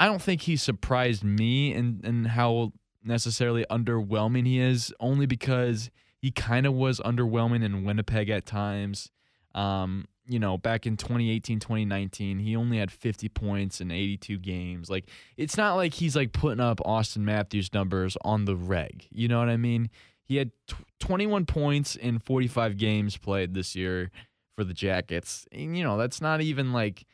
I 0.00 0.06
don't 0.06 0.22
think 0.22 0.42
he 0.42 0.56
surprised 0.56 1.22
me 1.22 1.74
in, 1.74 2.00
in 2.02 2.24
how 2.24 2.72
necessarily 3.04 3.66
underwhelming 3.70 4.46
he 4.46 4.58
is, 4.58 4.92
only 4.98 5.26
because 5.26 5.90
he 6.16 6.30
kind 6.30 6.64
of 6.64 6.72
was 6.72 6.98
underwhelming 7.00 7.62
in 7.62 7.84
Winnipeg 7.84 8.30
at 8.30 8.46
times. 8.46 9.10
Um, 9.54 10.06
you 10.26 10.38
know, 10.38 10.56
back 10.56 10.86
in 10.86 10.96
2018, 10.96 11.58
2019, 11.60 12.38
he 12.38 12.56
only 12.56 12.78
had 12.78 12.90
50 12.90 13.28
points 13.28 13.80
in 13.80 13.90
82 13.90 14.38
games. 14.38 14.88
Like, 14.88 15.08
it's 15.36 15.56
not 15.56 15.74
like 15.74 15.94
he's 15.94 16.14
like 16.14 16.32
putting 16.32 16.60
up 16.60 16.78
Auston 16.86 17.18
Matthews 17.18 17.72
numbers 17.74 18.16
on 18.22 18.44
the 18.44 18.56
reg. 18.56 19.06
You 19.10 19.28
know 19.28 19.38
what 19.38 19.48
I 19.48 19.56
mean? 19.56 19.90
He 20.24 20.36
had 20.36 20.52
tw 20.68 20.76
21 21.00 21.46
points 21.46 21.96
in 21.96 22.20
45 22.20 22.76
games 22.76 23.16
played 23.16 23.54
this 23.54 23.74
year 23.74 24.10
for 24.54 24.62
the 24.62 24.72
Jackets. 24.72 25.46
And, 25.50 25.76
you 25.76 25.82
know, 25.82 25.98
that's 25.98 26.20
not 26.20 26.40
even 26.40 26.72
like 26.72 27.04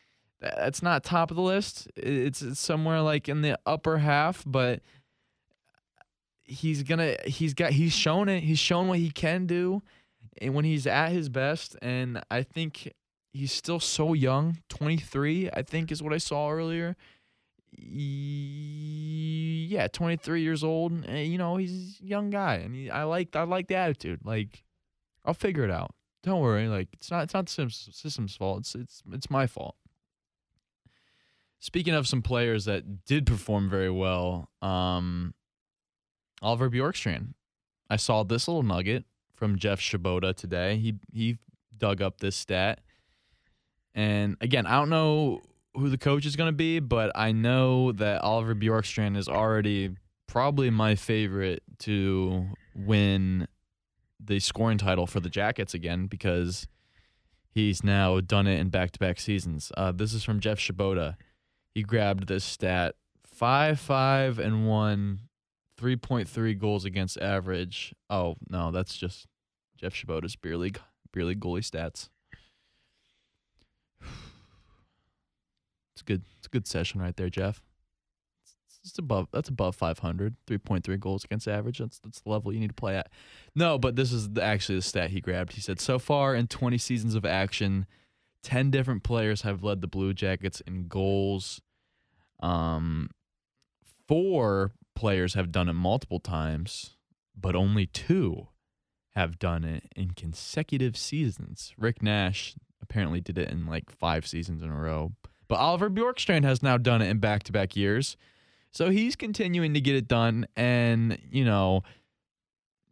that's 0.40 0.82
not 0.82 1.02
top 1.02 1.30
of 1.30 1.36
the 1.36 1.42
list. 1.42 1.88
It's, 1.96 2.42
it's 2.42 2.60
somewhere 2.60 3.00
like 3.00 3.28
in 3.28 3.42
the 3.42 3.58
upper 3.66 3.98
half, 3.98 4.44
but 4.46 4.82
he's 6.44 6.82
gonna 6.82 7.16
he's 7.24 7.54
got 7.54 7.72
he's 7.72 7.92
shown 7.92 8.28
it. 8.28 8.42
He's 8.42 8.58
shown 8.58 8.88
what 8.88 8.98
he 8.98 9.10
can 9.10 9.46
do, 9.46 9.82
and 10.40 10.54
when 10.54 10.64
he's 10.64 10.86
at 10.86 11.10
his 11.10 11.28
best. 11.28 11.76
And 11.82 12.22
I 12.30 12.42
think 12.42 12.92
he's 13.32 13.52
still 13.52 13.80
so 13.80 14.14
young. 14.14 14.58
Twenty 14.68 14.96
three, 14.96 15.50
I 15.50 15.62
think, 15.62 15.92
is 15.92 16.02
what 16.02 16.12
I 16.12 16.18
saw 16.18 16.50
earlier. 16.50 16.96
Yeah, 17.76 19.88
twenty 19.88 20.16
three 20.16 20.42
years 20.42 20.64
old. 20.64 20.92
And, 20.92 21.26
you 21.26 21.38
know, 21.38 21.56
he's 21.56 22.00
a 22.02 22.06
young 22.06 22.30
guy, 22.30 22.56
and 22.56 22.74
he, 22.74 22.90
I 22.90 23.04
like 23.04 23.36
I 23.36 23.42
like 23.42 23.68
the 23.68 23.76
attitude. 23.76 24.20
Like, 24.24 24.64
I'll 25.24 25.34
figure 25.34 25.64
it 25.64 25.70
out. 25.70 25.94
Don't 26.22 26.40
worry. 26.40 26.68
Like, 26.68 26.88
it's 26.94 27.10
not 27.10 27.24
it's 27.24 27.34
not 27.34 27.46
the 27.46 27.70
system's 27.70 28.36
fault. 28.36 28.60
It's 28.60 28.74
it's 28.74 29.02
it's 29.12 29.30
my 29.30 29.46
fault. 29.46 29.76
Speaking 31.60 31.94
of 31.94 32.06
some 32.06 32.22
players 32.22 32.66
that 32.66 33.04
did 33.04 33.26
perform 33.26 33.68
very 33.68 33.90
well, 33.90 34.48
um, 34.62 35.34
Oliver 36.40 36.70
Bjorkstrand. 36.70 37.34
I 37.90 37.96
saw 37.96 38.22
this 38.22 38.46
little 38.46 38.62
nugget 38.62 39.04
from 39.38 39.56
Jeff 39.56 39.80
Svoboda 39.80 40.34
today. 40.34 40.76
He 40.76 40.94
he 41.12 41.38
dug 41.76 42.02
up 42.02 42.18
this 42.18 42.34
stat. 42.36 42.80
And 43.94 44.36
again, 44.40 44.66
I 44.66 44.72
don't 44.72 44.90
know 44.90 45.40
who 45.74 45.88
the 45.88 45.98
coach 45.98 46.26
is 46.26 46.34
going 46.36 46.48
to 46.48 46.56
be, 46.56 46.80
but 46.80 47.12
I 47.14 47.32
know 47.32 47.92
that 47.92 48.22
Oliver 48.22 48.54
Bjorkstrand 48.54 49.16
is 49.16 49.28
already 49.28 49.94
probably 50.26 50.70
my 50.70 50.96
favorite 50.96 51.62
to 51.80 52.48
win 52.74 53.46
the 54.22 54.40
scoring 54.40 54.78
title 54.78 55.06
for 55.06 55.20
the 55.20 55.28
Jackets 55.28 55.72
again 55.72 56.06
because 56.06 56.66
he's 57.48 57.84
now 57.84 58.20
done 58.20 58.46
it 58.46 58.58
in 58.58 58.68
back-to-back 58.68 59.20
seasons. 59.20 59.70
Uh, 59.76 59.92
this 59.92 60.12
is 60.12 60.24
from 60.24 60.40
Jeff 60.40 60.58
Svoboda. 60.58 61.16
He 61.74 61.82
grabbed 61.82 62.26
this 62.26 62.44
stat: 62.44 62.96
five, 63.24 63.78
five, 63.78 64.40
and 64.40 64.66
one 64.66 65.27
3.3 65.78 66.58
goals 66.58 66.84
against 66.84 67.18
average. 67.18 67.94
Oh, 68.10 68.36
no, 68.48 68.70
that's 68.70 68.96
just 68.96 69.26
Jeff 69.76 69.94
Svoboda's 69.94 70.36
beer 70.36 70.56
league 70.56 70.80
beer 71.12 71.24
league 71.24 71.40
goalie 71.40 71.68
stats. 71.68 72.08
It's 75.94 76.02
good. 76.02 76.22
It's 76.38 76.46
a 76.46 76.50
good 76.50 76.68
session 76.68 77.00
right 77.00 77.16
there, 77.16 77.28
Jeff. 77.28 77.60
It's, 78.44 78.78
it's 78.84 78.98
above 79.00 79.26
that's 79.32 79.48
above 79.48 79.74
500. 79.74 80.36
3.3 80.46 81.00
goals 81.00 81.24
against 81.24 81.48
average. 81.48 81.78
That's 81.78 81.98
that's 81.98 82.20
the 82.20 82.30
level 82.30 82.52
you 82.52 82.60
need 82.60 82.68
to 82.68 82.74
play 82.74 82.94
at. 82.96 83.10
No, 83.56 83.78
but 83.78 83.96
this 83.96 84.12
is 84.12 84.30
the, 84.30 84.40
actually 84.40 84.76
the 84.76 84.82
stat 84.82 85.10
he 85.10 85.20
grabbed. 85.20 85.54
He 85.54 85.60
said 85.60 85.80
so 85.80 85.98
far 85.98 86.36
in 86.36 86.46
20 86.46 86.78
seasons 86.78 87.16
of 87.16 87.26
action, 87.26 87.84
10 88.44 88.70
different 88.70 89.02
players 89.02 89.42
have 89.42 89.64
led 89.64 89.80
the 89.80 89.88
Blue 89.88 90.14
Jackets 90.14 90.60
in 90.60 90.86
goals. 90.86 91.60
Um, 92.38 93.10
four 94.06 94.70
players 94.98 95.34
have 95.34 95.52
done 95.52 95.68
it 95.68 95.74
multiple 95.74 96.18
times, 96.18 96.96
but 97.40 97.54
only 97.54 97.86
two 97.86 98.48
have 99.14 99.38
done 99.38 99.62
it 99.62 99.84
in 99.94 100.10
consecutive 100.10 100.96
seasons. 100.96 101.72
Rick 101.78 102.02
Nash 102.02 102.56
apparently 102.82 103.20
did 103.20 103.38
it 103.38 103.48
in 103.48 103.64
like 103.64 103.92
five 103.92 104.26
seasons 104.26 104.60
in 104.60 104.70
a 104.70 104.74
row, 104.74 105.12
but 105.46 105.60
Oliver 105.60 105.88
Bjorkstrand 105.88 106.42
has 106.42 106.64
now 106.64 106.76
done 106.76 107.00
it 107.00 107.08
in 107.08 107.18
back 107.18 107.44
to 107.44 107.52
back 107.52 107.76
years. 107.76 108.16
So 108.72 108.90
he's 108.90 109.14
continuing 109.14 109.72
to 109.74 109.80
get 109.80 109.94
it 109.94 110.08
done. 110.08 110.48
And, 110.56 111.16
you 111.30 111.44
know, 111.44 111.84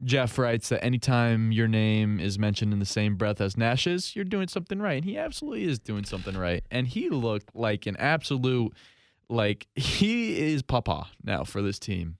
Jeff 0.04 0.38
writes 0.38 0.68
that 0.68 0.84
anytime 0.84 1.50
your 1.50 1.66
name 1.66 2.20
is 2.20 2.38
mentioned 2.38 2.72
in 2.72 2.78
the 2.78 2.86
same 2.86 3.16
breath 3.16 3.40
as 3.40 3.57
Nash's, 3.57 4.14
you're 4.14 4.24
doing 4.24 4.46
something 4.46 4.78
right. 4.78 4.94
And 4.94 5.04
he 5.04 5.18
absolutely 5.18 5.64
is 5.64 5.80
doing 5.80 6.04
something 6.04 6.38
right. 6.38 6.64
And 6.70 6.86
he 6.86 7.09
looked 7.09 7.57
like 7.57 7.86
an 7.86 7.96
absolute, 7.96 8.74
like, 9.29 9.66
he 9.74 10.53
is 10.53 10.62
Papa 10.62 11.09
now 11.22 11.45
for 11.45 11.62
this 11.62 11.79
team. 11.79 12.18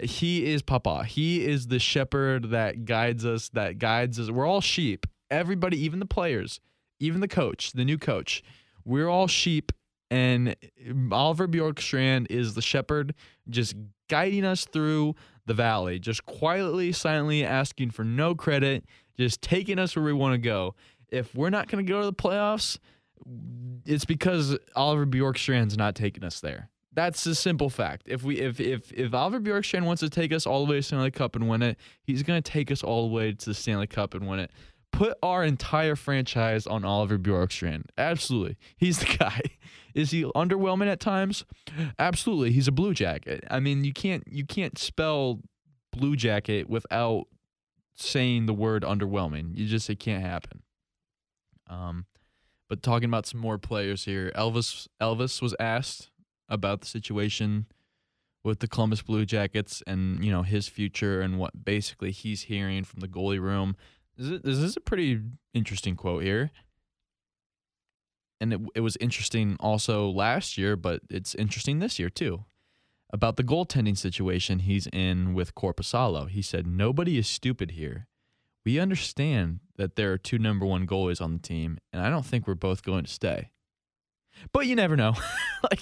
He 0.00 0.52
is 0.52 0.62
Papa. 0.62 1.04
He 1.04 1.46
is 1.46 1.68
the 1.68 1.78
shepherd 1.78 2.50
that 2.50 2.84
guides 2.84 3.24
us, 3.24 3.48
that 3.50 3.78
guides 3.78 4.20
us. 4.20 4.30
We're 4.30 4.46
all 4.46 4.60
sheep. 4.60 5.06
Everybody, 5.30 5.82
even 5.82 6.00
the 6.00 6.06
players, 6.06 6.60
even 7.00 7.20
the 7.20 7.28
coach, 7.28 7.72
the 7.72 7.84
new 7.84 7.98
coach, 7.98 8.42
we're 8.84 9.08
all 9.08 9.26
sheep. 9.26 9.72
And 10.10 10.54
Oliver 11.10 11.48
Bjorkstrand 11.48 12.26
is 12.30 12.54
the 12.54 12.62
shepherd, 12.62 13.14
just 13.48 13.74
guiding 14.08 14.44
us 14.44 14.64
through 14.64 15.14
the 15.46 15.54
valley, 15.54 15.98
just 15.98 16.24
quietly, 16.26 16.92
silently 16.92 17.44
asking 17.44 17.90
for 17.90 18.04
no 18.04 18.34
credit, 18.34 18.84
just 19.18 19.42
taking 19.42 19.78
us 19.78 19.96
where 19.96 20.04
we 20.04 20.12
want 20.12 20.34
to 20.34 20.38
go. 20.38 20.74
If 21.08 21.34
we're 21.34 21.50
not 21.50 21.68
going 21.68 21.84
to 21.84 21.90
go 21.90 22.00
to 22.00 22.06
the 22.06 22.12
playoffs, 22.12 22.78
it's 23.84 24.04
because 24.04 24.58
Oliver 24.74 25.06
Bjorkstrand's 25.06 25.76
not 25.76 25.94
taking 25.94 26.24
us 26.24 26.40
there. 26.40 26.70
That's 26.92 27.26
a 27.26 27.34
simple 27.34 27.68
fact. 27.68 28.04
If 28.06 28.22
we 28.22 28.40
if 28.40 28.58
if 28.58 28.90
if 28.92 29.12
Oliver 29.12 29.38
Bjorkstrand 29.38 29.84
wants 29.84 30.00
to 30.00 30.08
take 30.08 30.32
us 30.32 30.46
all 30.46 30.64
the 30.64 30.70
way 30.70 30.78
to 30.78 30.82
Stanley 30.82 31.10
Cup 31.10 31.36
and 31.36 31.48
win 31.48 31.62
it, 31.62 31.76
he's 32.02 32.22
going 32.22 32.42
to 32.42 32.50
take 32.50 32.70
us 32.70 32.82
all 32.82 33.08
the 33.08 33.14
way 33.14 33.32
to 33.32 33.46
the 33.46 33.54
Stanley 33.54 33.86
Cup 33.86 34.14
and 34.14 34.26
win 34.26 34.40
it. 34.40 34.50
Put 34.92 35.18
our 35.22 35.44
entire 35.44 35.94
franchise 35.94 36.66
on 36.66 36.86
Oliver 36.86 37.18
Bjorkstrand. 37.18 37.82
Absolutely. 37.98 38.56
He's 38.78 39.00
the 39.00 39.16
guy. 39.18 39.42
Is 39.94 40.10
he 40.10 40.24
underwhelming 40.24 40.88
at 40.88 40.98
times? 41.00 41.44
Absolutely. 41.98 42.52
He's 42.52 42.68
a 42.68 42.72
blue 42.72 42.94
jacket. 42.94 43.44
I 43.50 43.60
mean, 43.60 43.84
you 43.84 43.92
can't 43.92 44.24
you 44.26 44.46
can't 44.46 44.78
spell 44.78 45.40
blue 45.92 46.16
jacket 46.16 46.68
without 46.68 47.24
saying 47.94 48.46
the 48.46 48.54
word 48.54 48.82
underwhelming. 48.84 49.54
You 49.54 49.66
just 49.66 49.90
it 49.90 49.98
can't 49.98 50.22
happen. 50.22 50.62
Um 51.68 52.06
but 52.68 52.82
talking 52.82 53.08
about 53.08 53.26
some 53.26 53.40
more 53.40 53.58
players 53.58 54.04
here. 54.04 54.32
Elvis 54.34 54.88
Elvis 55.00 55.40
was 55.40 55.54
asked 55.60 56.10
about 56.48 56.80
the 56.80 56.86
situation 56.86 57.66
with 58.44 58.60
the 58.60 58.68
Columbus 58.68 59.02
Blue 59.02 59.24
Jackets 59.24 59.82
and 59.86 60.24
you 60.24 60.30
know 60.30 60.42
his 60.42 60.68
future 60.68 61.20
and 61.20 61.38
what 61.38 61.64
basically 61.64 62.12
he's 62.12 62.42
hearing 62.42 62.84
from 62.84 63.00
the 63.00 63.08
goalie 63.08 63.40
room. 63.40 63.76
This 64.16 64.28
is, 64.28 64.42
this 64.42 64.58
is 64.58 64.76
a 64.76 64.80
pretty 64.80 65.20
interesting 65.52 65.96
quote 65.96 66.22
here, 66.22 66.50
and 68.40 68.52
it 68.52 68.60
it 68.74 68.80
was 68.80 68.96
interesting 68.98 69.56
also 69.60 70.08
last 70.08 70.56
year, 70.56 70.76
but 70.76 71.00
it's 71.10 71.34
interesting 71.34 71.78
this 71.78 71.98
year 71.98 72.10
too. 72.10 72.44
About 73.10 73.36
the 73.36 73.44
goaltending 73.44 73.96
situation 73.96 74.60
he's 74.60 74.88
in 74.88 75.32
with 75.32 75.54
Korpisalo. 75.54 76.28
He 76.28 76.42
said, 76.42 76.66
Nobody 76.66 77.18
is 77.18 77.28
stupid 77.28 77.72
here. 77.72 78.08
We 78.66 78.80
understand 78.80 79.60
that 79.76 79.94
there 79.94 80.12
are 80.12 80.18
two 80.18 80.40
number 80.40 80.66
one 80.66 80.88
goalies 80.88 81.20
on 81.22 81.32
the 81.32 81.38
team, 81.38 81.78
and 81.92 82.02
I 82.02 82.10
don't 82.10 82.26
think 82.26 82.48
we're 82.48 82.56
both 82.56 82.82
going 82.82 83.04
to 83.04 83.10
stay. 83.10 83.52
But 84.52 84.66
you 84.66 84.74
never 84.74 84.96
know. 84.96 85.14
like 85.62 85.80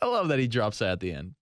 I 0.00 0.06
love 0.06 0.28
that 0.28 0.38
he 0.38 0.46
drops 0.46 0.78
that 0.78 0.92
at 0.92 1.00
the 1.00 1.12
end. 1.12 1.34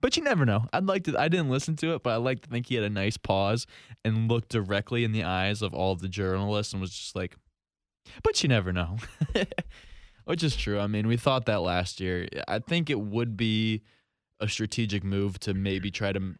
But 0.00 0.16
you 0.16 0.22
never 0.22 0.46
know. 0.46 0.64
I'd 0.72 0.86
like 0.86 1.04
to 1.04 1.20
I 1.20 1.28
didn't 1.28 1.50
listen 1.50 1.76
to 1.76 1.94
it, 1.94 2.02
but 2.02 2.10
I 2.10 2.16
like 2.16 2.40
to 2.40 2.48
think 2.48 2.66
he 2.66 2.76
had 2.76 2.84
a 2.84 2.90
nice 2.90 3.18
pause 3.18 3.66
and 4.02 4.26
looked 4.26 4.48
directly 4.48 5.04
in 5.04 5.12
the 5.12 5.24
eyes 5.24 5.60
of 5.60 5.74
all 5.74 5.94
the 5.94 6.08
journalists 6.08 6.72
and 6.72 6.80
was 6.80 6.90
just 6.90 7.14
like, 7.14 7.36
but 8.22 8.42
you 8.42 8.48
never 8.48 8.72
know. 8.72 8.96
Which 10.24 10.42
is 10.42 10.56
true. 10.56 10.80
I 10.80 10.86
mean, 10.86 11.06
we 11.06 11.18
thought 11.18 11.44
that 11.44 11.60
last 11.60 12.00
year. 12.00 12.26
I 12.48 12.58
think 12.58 12.88
it 12.88 13.00
would 13.00 13.36
be 13.36 13.82
a 14.40 14.48
strategic 14.48 15.04
move 15.04 15.38
to 15.40 15.52
maybe 15.52 15.90
try 15.90 16.12
to 16.12 16.36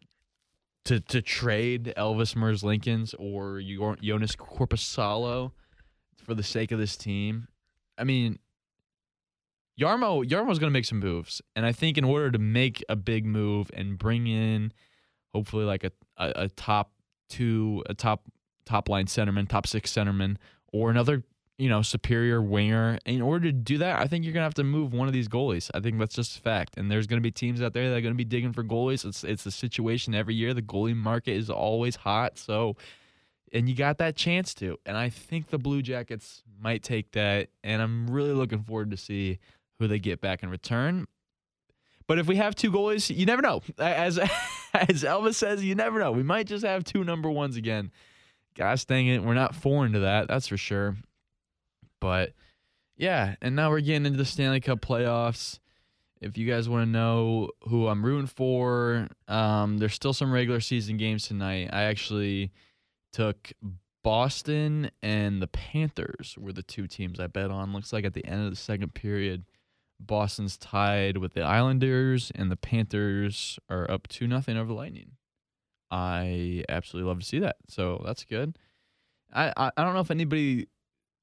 to 0.85 0.99
to 0.99 1.21
trade 1.21 1.93
Elvis 1.97 2.35
Merzlikins 2.35 3.13
or 3.19 3.59
Joonas 3.59 4.35
Korpisalo 4.37 5.51
for 6.23 6.33
the 6.33 6.43
sake 6.43 6.71
of 6.71 6.79
this 6.79 6.95
team. 6.95 7.47
I 7.97 8.03
mean, 8.03 8.39
Jarmo 9.79 10.23
Jarmo's 10.27 10.59
going 10.59 10.71
to 10.71 10.77
make 10.77 10.85
some 10.85 10.99
moves, 10.99 11.41
and 11.55 11.65
I 11.65 11.71
think 11.71 11.97
in 11.97 12.03
order 12.03 12.31
to 12.31 12.39
make 12.39 12.83
a 12.87 12.95
big 12.95 13.25
move 13.25 13.69
and 13.73 13.97
bring 13.97 14.27
in, 14.27 14.71
hopefully 15.33 15.65
like 15.65 15.83
a, 15.83 15.91
a, 16.17 16.33
a 16.35 16.49
top 16.49 16.91
two, 17.29 17.83
a 17.89 17.93
top 17.93 18.25
top 18.65 18.87
line 18.87 19.05
centerman, 19.05 19.47
top 19.47 19.67
six 19.67 19.91
centerman, 19.91 20.37
or 20.71 20.89
another 20.89 21.23
you 21.57 21.69
know 21.69 21.81
superior 21.81 22.41
winger. 22.41 22.97
In 23.05 23.21
order 23.21 23.45
to 23.45 23.51
do 23.51 23.77
that, 23.79 23.99
I 23.99 24.07
think 24.07 24.25
you're 24.25 24.33
to 24.41 24.45
have 24.45 24.53
to 24.55 24.63
move 24.63 24.93
one 24.93 25.07
of 25.07 25.13
these 25.13 25.27
goalies. 25.27 25.69
I 25.73 25.79
think 25.79 25.99
that's 25.99 26.15
just 26.15 26.37
a 26.37 26.41
fact. 26.41 26.77
And 26.77 26.91
there's 26.91 27.07
to 27.07 27.21
be 27.21 27.31
teams 27.31 27.61
out 27.61 27.73
there 27.73 27.89
that 27.89 27.97
are 27.97 28.01
to 28.01 28.13
be 28.13 28.25
digging 28.25 28.53
for 28.53 28.63
goalies. 28.63 29.05
It's 29.05 29.23
it's 29.23 29.45
a 29.45 29.51
situation 29.51 30.13
every 30.15 30.35
year. 30.35 30.53
The 30.53 30.61
goalie 30.61 30.95
market 30.95 31.33
is 31.33 31.49
always 31.49 31.95
hot, 31.95 32.37
so. 32.37 32.75
And 33.53 33.69
you 33.69 33.75
got 33.75 33.99
that 33.99 34.17
chance 34.17 34.53
to, 34.55 34.77
and 34.85 34.97
I 34.97 35.07
think 35.07 35.47
the 35.47 35.59
Blue 35.59 35.81
Jackets 35.81 36.43
might 36.59 36.83
take 36.83 37.11
that, 37.11 37.47
and 37.63 37.81
I'm 37.81 38.07
really 38.07 38.33
looking 38.33 38.63
forward 38.63 38.91
to 38.91 38.97
see 38.97 39.39
who 39.79 39.87
they 39.87 39.99
get 39.99 40.19
back 40.19 40.43
in 40.43 40.49
return. 40.49 41.05
But 42.07 42.19
if 42.19 42.27
we 42.27 42.35
have 42.35 42.55
two 42.55 42.71
goalies, 42.71 43.15
you 43.15 43.25
never 43.25 43.41
know. 43.41 43.61
As 43.77 44.17
as 44.73 45.03
Elvis 45.03 45.35
says, 45.35 45.63
you 45.63 45.75
never 45.75 45.99
know. 45.99 46.11
We 46.11 46.23
might 46.23 46.47
just 46.47 46.65
have 46.65 46.83
two 46.83 47.03
number 47.05 47.29
ones 47.29 47.55
again. 47.55 47.91
Gosh 48.55 48.85
dang 48.85 49.07
it, 49.07 49.23
we're 49.23 49.33
not 49.35 49.55
foreign 49.55 49.93
to 49.93 49.99
that, 49.99 50.27
that's 50.27 50.47
for 50.47 50.57
sure. 50.57 50.95
But 52.05 52.33
yeah, 52.97 53.33
and 53.41 53.55
now 53.55 53.71
we're 53.71 53.79
getting 53.79 54.05
into 54.05 54.19
the 54.19 54.25
Stanley 54.25 54.59
Cup 54.59 54.79
playoffs. 54.79 55.57
If 56.21 56.37
you 56.37 56.47
guys 56.47 56.69
want 56.69 56.83
to 56.83 56.91
know 56.91 57.49
who 57.67 57.87
I'm 57.87 58.05
rooting 58.05 58.27
for, 58.27 59.07
um, 59.27 59.79
there's 59.79 59.95
still 59.95 60.13
some 60.13 60.31
regular 60.31 60.59
season 60.59 60.97
games 60.97 61.27
tonight. 61.27 61.71
I 61.73 61.85
actually 61.85 62.51
took 63.11 63.51
Boston 64.03 64.91
and 65.01 65.41
the 65.41 65.47
Panthers 65.47 66.35
were 66.39 66.53
the 66.53 66.61
two 66.61 66.85
teams 66.85 67.19
I 67.19 67.25
bet 67.25 67.49
on. 67.49 67.73
Looks 67.73 67.91
like 67.91 68.05
at 68.05 68.13
the 68.13 68.25
end 68.27 68.45
of 68.45 68.51
the 68.51 68.55
second 68.55 68.93
period, 68.93 69.45
Boston's 69.99 70.57
tied 70.57 71.17
with 71.17 71.33
the 71.33 71.41
Islanders, 71.41 72.31
and 72.35 72.51
the 72.51 72.55
Panthers 72.55 73.57
are 73.67 73.89
up 73.89 74.07
two 74.07 74.27
nothing 74.27 74.57
over 74.57 74.67
the 74.67 74.75
Lightning. 74.75 75.13
I 75.89 76.65
absolutely 76.69 77.09
love 77.09 77.21
to 77.21 77.25
see 77.25 77.39
that. 77.39 77.55
So 77.67 78.03
that's 78.05 78.25
good. 78.25 78.59
I, 79.33 79.51
I 79.57 79.71
I 79.75 79.83
don't 79.83 79.95
know 79.95 80.01
if 80.01 80.11
anybody, 80.11 80.67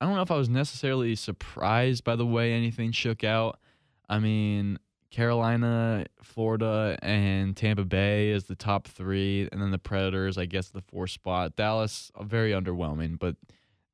I 0.02 0.04
don't 0.04 0.16
know 0.16 0.22
if 0.22 0.32
I 0.32 0.36
was 0.36 0.48
necessarily 0.48 1.14
surprised 1.14 2.02
by 2.02 2.16
the 2.16 2.26
way 2.26 2.54
anything 2.54 2.90
shook 2.90 3.22
out. 3.22 3.60
I 4.08 4.18
mean, 4.18 4.80
Carolina, 5.12 6.06
Florida, 6.20 6.98
and 7.02 7.56
Tampa 7.56 7.84
Bay 7.84 8.30
is 8.30 8.46
the 8.46 8.56
top 8.56 8.88
three, 8.88 9.48
and 9.52 9.62
then 9.62 9.70
the 9.70 9.78
Predators, 9.78 10.36
I 10.36 10.46
guess, 10.46 10.70
the 10.70 10.80
fourth 10.80 11.10
spot. 11.10 11.54
Dallas, 11.54 12.10
very 12.20 12.50
underwhelming, 12.50 13.16
but 13.16 13.36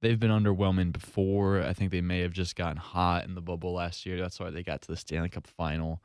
they've 0.01 0.19
been 0.19 0.31
underwhelming 0.31 0.93
before. 0.93 1.61
I 1.61 1.75
think 1.75 1.91
they 1.91 2.01
may 2.01 2.21
have 2.21 2.33
just 2.33 2.57
gotten 2.57 2.79
hot 2.79 3.27
in 3.27 3.35
the 3.35 3.43
bubble 3.43 3.75
last 3.75 4.07
year. 4.07 4.19
That's 4.19 4.41
why 4.41 4.49
they 4.49 4.63
got 4.63 4.81
to 4.81 4.89
the 4.89 4.97
Stanley 4.97 5.29
Cup 5.29 5.47
final. 5.47 6.03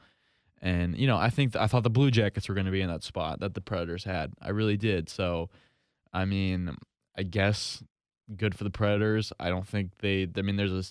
And 0.61 0.97
you 0.97 1.07
know, 1.07 1.15
I 1.15 1.29
think 1.29 1.55
I 1.55 1.67
thought 1.67 1.83
the 1.83 1.89
Blue 1.89 2.11
Jackets 2.11 2.49
were 2.49 2.55
going 2.55 2.65
to 2.65 2.73
be 2.73 2.81
in 2.81 2.89
that 2.89 3.03
spot 3.03 3.39
that 3.39 3.53
the 3.53 3.61
Predators 3.61 4.03
had. 4.03 4.33
I 4.41 4.49
really 4.49 4.75
did. 4.75 5.07
So, 5.07 5.49
I 6.11 6.25
mean, 6.25 6.75
I 7.17 7.23
guess 7.23 7.81
good 8.35 8.55
for 8.55 8.63
the 8.63 8.69
Predators. 8.69 9.33
I 9.39 9.49
don't 9.49 9.67
think 9.67 9.97
they. 9.99 10.27
I 10.35 10.41
mean, 10.41 10.55
there's 10.55 10.71
a 10.71 10.83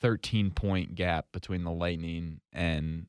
13 0.00 0.50
point 0.50 0.94
gap 0.94 1.26
between 1.32 1.64
the 1.64 1.72
Lightning 1.72 2.40
and 2.52 3.06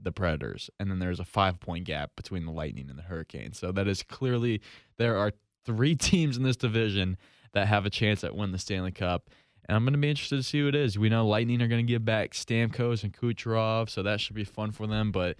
the 0.00 0.12
Predators, 0.12 0.70
and 0.80 0.90
then 0.90 0.98
there's 0.98 1.20
a 1.20 1.24
five 1.24 1.60
point 1.60 1.84
gap 1.84 2.12
between 2.16 2.44
the 2.44 2.52
Lightning 2.52 2.88
and 2.88 2.98
the 2.98 3.04
Hurricanes. 3.04 3.58
So 3.58 3.72
that 3.72 3.88
is 3.88 4.02
clearly 4.02 4.60
there 4.98 5.16
are 5.16 5.32
three 5.64 5.94
teams 5.96 6.36
in 6.36 6.42
this 6.42 6.56
division 6.56 7.16
that 7.52 7.68
have 7.68 7.86
a 7.86 7.90
chance 7.90 8.24
at 8.24 8.34
win 8.34 8.52
the 8.52 8.58
Stanley 8.58 8.92
Cup. 8.92 9.30
And 9.68 9.76
I'm 9.76 9.84
going 9.84 9.92
to 9.92 9.98
be 9.98 10.10
interested 10.10 10.36
to 10.36 10.42
see 10.42 10.58
who 10.58 10.68
it 10.68 10.74
is. 10.74 10.98
We 10.98 11.08
know 11.08 11.26
Lightning 11.26 11.62
are 11.62 11.68
going 11.68 11.86
to 11.86 11.90
give 11.90 12.04
back 12.04 12.32
Stamkos 12.32 13.04
and 13.04 13.12
Kucherov, 13.12 13.90
so 13.90 14.02
that 14.02 14.20
should 14.20 14.34
be 14.34 14.42
fun 14.42 14.72
for 14.72 14.88
them. 14.88 15.12
But 15.12 15.36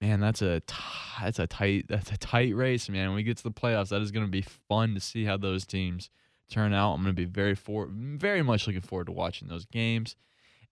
man, 0.00 0.20
that's 0.20 0.42
a 0.42 0.60
t- 0.60 0.74
that's 1.20 1.40
a 1.40 1.46
tight 1.48 1.86
that's 1.88 2.12
a 2.12 2.16
tight 2.16 2.54
race, 2.54 2.88
man. 2.88 3.08
When 3.08 3.16
we 3.16 3.22
get 3.24 3.38
to 3.38 3.42
the 3.42 3.50
playoffs, 3.50 3.88
that 3.88 4.00
is 4.00 4.12
going 4.12 4.26
to 4.26 4.30
be 4.30 4.42
fun 4.42 4.94
to 4.94 5.00
see 5.00 5.24
how 5.24 5.36
those 5.36 5.66
teams 5.66 6.08
turn 6.50 6.72
out. 6.72 6.94
I'm 6.94 7.02
going 7.02 7.14
to 7.14 7.20
be 7.20 7.24
very 7.24 7.54
for 7.54 7.88
very 7.90 8.42
much 8.42 8.66
looking 8.66 8.82
forward 8.82 9.06
to 9.06 9.12
watching 9.12 9.48
those 9.48 9.64
games. 9.66 10.16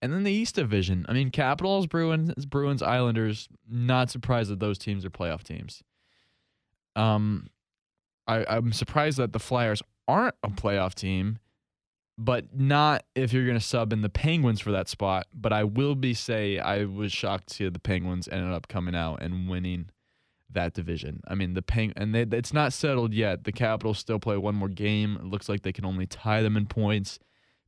And 0.00 0.12
then 0.12 0.24
the 0.24 0.32
East 0.32 0.56
Division. 0.56 1.06
I 1.08 1.12
mean, 1.12 1.30
Capitals, 1.30 1.86
Bruins, 1.86 2.44
Bruins, 2.44 2.82
Islanders. 2.82 3.48
Not 3.70 4.10
surprised 4.10 4.50
that 4.50 4.58
those 4.58 4.76
teams 4.76 5.04
are 5.04 5.10
playoff 5.10 5.44
teams. 5.44 5.82
Um, 6.96 7.48
I, 8.26 8.44
I'm 8.48 8.72
surprised 8.72 9.18
that 9.18 9.32
the 9.32 9.38
Flyers 9.38 9.82
aren't 10.08 10.34
a 10.42 10.48
playoff 10.48 10.94
team, 10.94 11.38
but 12.18 12.54
not 12.54 13.04
if 13.14 13.32
you're 13.32 13.46
going 13.46 13.58
to 13.58 13.64
sub 13.64 13.92
in 13.92 14.02
the 14.02 14.08
Penguins 14.08 14.60
for 14.60 14.72
that 14.72 14.88
spot. 14.88 15.26
But 15.32 15.52
I 15.52 15.64
will 15.64 15.94
be 15.94 16.14
say 16.14 16.58
I 16.58 16.84
was 16.84 17.12
shocked 17.12 17.48
to 17.48 17.54
see 17.54 17.68
the 17.68 17.78
Penguins 17.78 18.28
ended 18.28 18.52
up 18.52 18.66
coming 18.66 18.96
out 18.96 19.22
and 19.22 19.48
winning 19.48 19.90
that 20.54 20.74
division. 20.74 21.20
I 21.26 21.34
mean, 21.34 21.54
the 21.54 21.62
Peng 21.62 21.92
and 21.96 22.14
they, 22.14 22.22
it's 22.22 22.52
not 22.52 22.72
settled 22.72 23.12
yet. 23.12 23.44
The 23.44 23.52
Capitals 23.52 23.98
still 23.98 24.18
play 24.18 24.36
one 24.36 24.54
more 24.54 24.68
game. 24.68 25.16
It 25.16 25.26
looks 25.26 25.48
like 25.48 25.62
they 25.62 25.72
can 25.72 25.84
only 25.84 26.06
tie 26.06 26.42
them 26.42 26.56
in 26.56 26.66
points. 26.66 27.18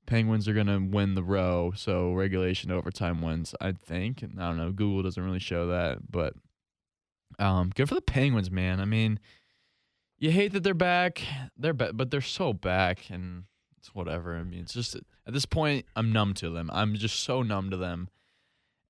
Penguins 0.07 0.47
are 0.49 0.55
going 0.55 0.67
to 0.67 0.79
win 0.79 1.15
the 1.15 1.23
row, 1.23 1.73
so 1.75 2.13
regulation 2.13 2.71
overtime 2.71 3.23
wins, 3.23 3.55
I 3.61 3.73
think. 3.73 4.23
I 4.23 4.27
don't 4.49 4.59
know. 4.59 4.71
Google 4.71 5.03
doesn't 5.03 5.23
really 5.23 5.39
show 5.39 5.69
that, 5.69 5.99
but 6.11 6.35
um, 7.39 7.71
good 7.75 7.89
for 7.89 7.95
the 7.95 8.03
Penguins, 8.03 8.51
man. 8.51 8.81
I 8.81 8.85
mean, 8.85 9.19
you 10.19 10.31
hate 10.31 10.53
that 10.53 10.63
they're 10.63 10.75
back. 10.75 11.23
They're 11.57 11.73
ba- 11.73 11.93
but 11.95 12.11
they're 12.11 12.21
so 12.21 12.53
back, 12.53 13.11
and 13.11 13.45
it's 13.79 13.95
whatever. 13.95 14.37
I 14.37 14.45
mean, 14.45 14.61
it's 14.61 14.75
just 14.75 14.95
at 14.95 15.33
this 15.33 15.47
point, 15.47 15.87
I'm 15.97 16.13
numb 16.13 16.35
to 16.35 16.51
them. 16.51 16.71
I'm 16.73 16.95
just 16.95 17.21
so 17.21 17.43
numb 17.43 17.71
to 17.71 17.77
them. 17.77 18.09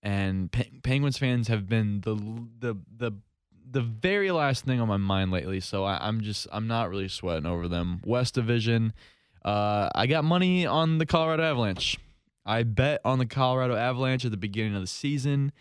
And 0.03 0.53
Pe- 0.53 0.80
Penguins 0.82 1.16
fans 1.16 1.49
have 1.49 1.68
been 1.68 2.01
the 2.03 2.14
the 2.59 2.74
the 2.97 3.12
the 3.68 3.80
very 3.80 4.30
last 4.30 4.64
thing 4.64 4.80
on 4.80 4.88
my 4.88 4.96
mind 4.96 5.30
lately. 5.30 5.60
So 5.60 5.84
I, 5.84 5.98
I'm 6.06 6.20
just 6.20 6.46
I'm 6.52 6.66
not 6.66 6.90
really 6.90 7.08
sweating 7.08 7.46
over 7.46 7.68
them. 7.68 8.00
West 8.04 8.34
Division. 8.34 8.92
Uh, 9.44 9.90
I 9.94 10.06
got 10.06 10.24
money 10.24 10.66
on 10.66 10.98
the 10.98 11.06
Colorado 11.06 11.42
Avalanche. 11.42 11.98
I 12.46 12.62
bet 12.62 13.00
on 13.04 13.18
the 13.18 13.26
Colorado 13.26 13.76
Avalanche 13.76 14.24
at 14.24 14.30
the 14.30 14.36
beginning 14.36 14.74
of 14.74 14.80
the 14.80 14.86
season 14.86 15.52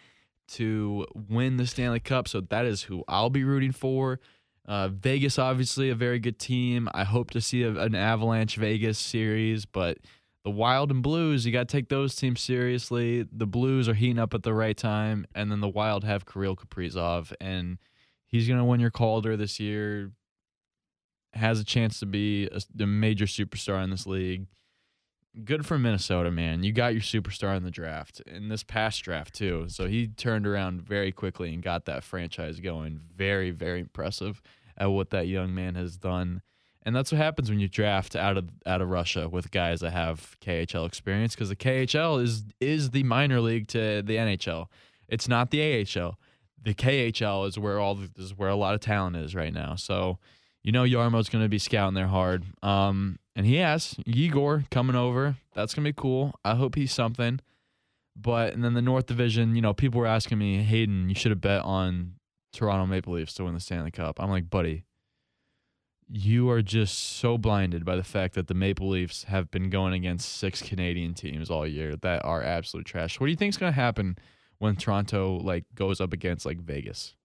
to 0.50 1.06
win 1.30 1.58
the 1.58 1.68
Stanley 1.68 2.00
Cup. 2.00 2.28
So 2.28 2.42
that 2.42 2.66
is 2.66 2.84
who 2.84 3.04
I'll 3.08 3.30
be 3.30 3.44
rooting 3.44 3.72
for. 3.72 4.20
Uh, 4.66 4.88
Vegas, 4.88 5.38
obviously, 5.38 5.90
a 5.90 5.96
very 5.96 6.20
good 6.20 6.40
team. 6.40 6.88
I 6.94 7.04
hope 7.04 7.32
to 7.32 7.42
see 7.42 7.64
a, 7.64 7.72
an 7.72 7.96
Avalanche 7.96 8.56
Vegas 8.56 8.98
series, 8.98 9.66
but 9.66 9.98
the 10.44 10.52
Wild 10.52 10.92
and 10.92 11.04
Blues, 11.04 11.46
you 11.46 11.52
got 11.52 11.68
to 11.68 11.78
take 11.78 11.90
those 11.90 12.16
teams 12.16 12.42
seriously. 12.42 13.26
The 13.32 13.48
Blues 13.48 13.90
are 13.90 13.94
heating 13.94 14.20
up 14.20 14.34
at 14.34 14.44
the 14.44 14.54
right 14.54 14.76
time, 14.76 15.26
and 15.36 15.52
then 15.52 15.60
the 15.60 15.70
Wild 15.70 16.04
have 16.04 16.26
Kirill 16.26 16.56
Kaprizov, 16.56 17.34
and 17.42 17.78
he's 18.34 18.48
going 18.48 18.60
to 18.60 18.66
win 18.66 18.80
your 18.80 18.90
Calder 18.90 19.38
this 19.38 19.60
year. 19.60 20.12
Has 21.34 21.60
a 21.60 21.64
chance 21.64 22.00
to 22.00 22.06
be 22.06 22.48
a, 22.48 22.60
a 22.82 22.88
major 22.88 23.26
superstar 23.26 23.82
in 23.84 23.92
this 23.92 24.08
league. 24.08 24.48
Good 25.46 25.66
for 25.66 25.80
Minnesota, 25.80 26.32
man. 26.32 26.64
You 26.64 26.74
got 26.74 26.94
your 26.94 27.02
superstar 27.02 27.56
in 27.56 27.64
the 27.64 27.72
draft, 27.72 28.22
in 28.22 28.50
this 28.50 28.64
past 28.64 29.04
draft, 29.04 29.34
too. 29.34 29.66
So 29.68 29.88
he 29.88 30.08
turned 30.08 30.46
around 30.46 30.82
very 30.82 31.12
quickly 31.12 31.54
and 31.54 31.64
got 31.64 31.86
that 31.86 32.04
franchise 32.04 32.60
going. 32.60 33.00
Very, 33.16 33.52
very 33.52 33.80
impressive 33.80 34.42
at 34.78 34.88
what 34.88 35.12
that 35.12 35.28
young 35.28 35.54
man 35.54 35.76
has 35.76 35.98
done. 35.98 36.42
And 36.84 36.96
that's 36.96 37.12
what 37.12 37.20
happens 37.20 37.50
when 37.50 37.60
you 37.60 37.68
draft 37.68 38.16
out 38.16 38.38
of 38.38 38.50
out 38.66 38.82
of 38.82 38.90
Russia 38.90 39.30
with 39.30 39.52
guys 39.52 39.80
that 39.80 39.92
have 39.92 40.36
KHL 40.42 40.86
experience 40.86 41.34
because 41.34 41.50
the 41.50 41.56
KHL 41.56 42.22
is 42.22 42.44
is 42.60 42.90
the 42.90 43.04
minor 43.04 43.40
league 43.40 43.68
to 43.70 44.02
the 44.02 44.18
NHL. 44.18 44.68
It's 45.08 45.28
not 45.28 45.50
the 45.52 45.88
AHL. 45.96 46.18
The 46.64 46.74
KHL 46.74 47.48
is 47.48 47.60
where 47.60 47.80
all 47.80 47.96
the, 47.96 48.10
is 48.18 48.38
where 48.38 48.50
a 48.50 48.56
lot 48.56 48.74
of 48.74 48.80
talent 48.80 49.18
is 49.18 49.36
right 49.36 49.54
now. 49.54 49.76
So, 49.76 50.18
you 50.64 50.72
know 50.72 50.88
Jarmo's 50.88 51.30
going 51.30 51.44
to 51.44 51.50
be 51.50 51.60
scouting 51.60 51.94
there 51.94 52.08
hard. 52.08 52.46
Um, 52.64 53.20
and 53.36 53.46
he 53.46 53.56
has 53.56 53.96
Igor 54.06 54.66
coming 54.72 54.96
over. 54.96 55.36
That's 55.54 55.74
going 55.74 55.84
to 55.84 55.90
be 55.90 56.02
cool. 56.02 56.36
I 56.44 56.56
hope 56.56 56.76
he's 56.76 56.92
something. 56.92 57.40
But 58.16 58.54
and 58.54 58.64
then 58.64 58.74
the 58.74 58.82
North 58.82 59.08
Division, 59.08 59.56
you 59.56 59.62
know, 59.62 59.74
people 59.74 60.00
were 60.00 60.08
asking 60.08 60.38
me, 60.38 60.62
Hayden, 60.64 61.10
you 61.10 61.16
should 61.16 61.32
have 61.32 61.42
bet 61.42 61.64
on 61.64 62.14
Toronto 62.54 62.86
Maple 62.86 63.14
Leafs 63.14 63.34
to 63.36 63.44
win 63.44 63.56
the 63.56 63.60
Stanley 63.60 63.92
Cup. 63.92 64.20
I'm 64.22 64.30
like, 64.30 64.50
buddy, 64.50 64.86
you 66.08 66.50
are 66.50 66.62
just 66.62 66.98
so 67.18 67.38
blinded 67.40 67.84
by 67.84 67.96
the 67.96 68.04
fact 68.04 68.36
that 68.36 68.48
the 68.48 68.54
Maple 68.54 68.88
Leafs 68.88 69.24
have 69.24 69.50
been 69.50 69.70
going 69.70 69.94
against 69.94 70.38
six 70.38 70.62
Canadian 70.62 71.16
teams 71.16 71.50
all 71.50 71.68
year 71.68 71.96
that 71.98 72.24
are 72.24 72.44
absolute 72.44 72.86
trash. 72.86 73.20
What 73.20 73.28
do 73.28 73.32
you 73.32 73.38
think 73.38 73.50
is 73.50 73.58
going 73.58 73.72
to 73.72 73.80
happen 73.80 74.18
when 74.64 74.78
Toronto 74.78 75.36
like 75.44 75.66
goes 75.76 76.00
up 76.00 76.14
against 76.14 76.46
like 76.46 76.58
Vegas 76.58 77.16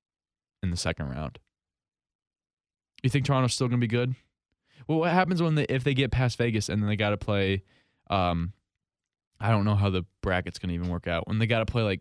in 0.61 0.73
the 0.73 0.77
second 0.77 1.09
round? 1.09 1.39
You 3.05 3.11
think 3.11 3.25
Toronto's 3.25 3.55
still 3.55 3.69
to 3.81 3.87
be 3.87 3.87
good? 3.87 4.17
Well, 4.89 4.99
what 4.99 5.13
happens 5.13 5.41
when 5.41 5.55
they 5.55 5.63
if 5.69 5.85
they 5.85 5.95
get 5.95 6.11
past 6.11 6.37
Vegas 6.37 6.69
and 6.69 6.83
then 6.83 6.89
they 6.89 6.97
got 6.97 7.11
to 7.11 7.17
play? 7.17 7.63
Um, 8.11 8.55
I 9.39 9.51
don't 9.51 9.65
know 9.65 9.77
how 9.77 9.89
the 9.89 10.05
bracket's 10.21 10.59
to 10.71 10.75
even 10.75 10.89
work 10.89 11.07
out 11.07 11.29
when 11.29 11.39
they 11.39 11.47
got 11.47 11.61
to 11.61 11.67
play 11.67 11.83
like 11.83 12.01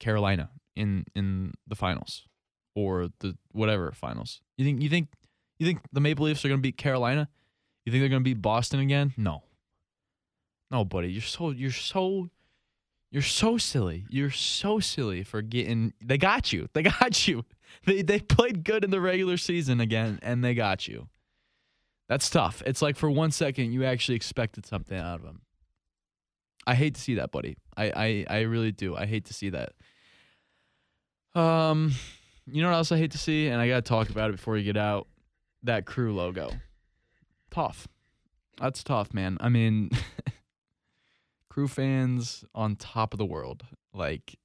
Carolina 0.00 0.48
in 0.74 1.04
in 1.14 1.52
the 1.66 1.76
finals 1.76 2.26
or 2.74 3.08
the 3.20 3.36
whatever 3.52 3.92
finals. 3.92 4.40
You 4.56 4.64
think 4.64 4.80
you 4.80 4.88
think 4.88 5.08
you 5.58 5.66
think 5.66 5.80
the 5.92 6.00
Maple 6.00 6.24
Leafs 6.24 6.42
are 6.46 6.48
to 6.60 6.62
beat 6.62 6.78
Carolina? 6.78 7.28
You 7.84 7.92
think 7.92 8.00
they're 8.00 8.08
to 8.22 8.24
beat 8.24 8.40
Boston 8.40 8.80
again? 8.80 9.12
No. 9.18 9.42
No, 10.70 10.86
buddy, 10.86 11.12
you're 11.12 11.20
so 11.20 11.50
you're 11.50 11.72
so 11.72 12.30
you're 13.10 13.22
so 13.22 13.56
silly. 13.56 14.04
You're 14.10 14.30
so 14.30 14.80
silly 14.80 15.22
for 15.22 15.40
getting 15.42 15.94
they 16.02 16.18
got 16.18 16.52
you. 16.52 16.68
They 16.72 16.82
got 17.00 17.26
you. 17.26 17.44
They 17.84 18.02
they 18.02 18.20
played 18.20 18.64
good 18.64 18.84
in 18.84 18.90
the 18.90 19.00
regular 19.00 19.36
season 19.36 19.80
again 19.80 20.18
and 20.22 20.44
they 20.44 20.54
got 20.54 20.86
you. 20.86 21.08
That's 22.08 22.28
tough. 22.30 22.62
It's 22.66 22.82
like 22.82 22.96
for 22.96 23.10
one 23.10 23.30
second 23.30 23.72
you 23.72 23.84
actually 23.84 24.16
expected 24.16 24.66
something 24.66 24.98
out 24.98 25.16
of 25.16 25.22
them. 25.22 25.42
I 26.66 26.74
hate 26.74 26.96
to 26.96 27.00
see 27.00 27.14
that, 27.14 27.30
buddy. 27.30 27.56
I 27.76 28.24
I, 28.28 28.38
I 28.38 28.40
really 28.42 28.72
do. 28.72 28.94
I 28.94 29.06
hate 29.06 29.26
to 29.26 29.34
see 29.34 29.50
that. 29.50 29.72
Um, 31.34 31.92
you 32.46 32.62
know 32.62 32.70
what 32.70 32.76
else 32.76 32.92
I 32.92 32.98
hate 32.98 33.12
to 33.12 33.18
see, 33.18 33.48
and 33.48 33.60
I 33.60 33.68
gotta 33.68 33.82
talk 33.82 34.10
about 34.10 34.30
it 34.30 34.36
before 34.36 34.56
you 34.56 34.64
get 34.64 34.76
out. 34.76 35.06
That 35.62 35.86
crew 35.86 36.14
logo. 36.14 36.50
Tough. 37.50 37.88
That's 38.60 38.82
tough, 38.82 39.14
man. 39.14 39.38
I 39.40 39.48
mean, 39.48 39.90
crew 41.58 41.66
fans 41.66 42.44
on 42.54 42.76
top 42.76 43.12
of 43.12 43.18
the 43.18 43.26
world. 43.26 43.64
Like, 43.92 44.38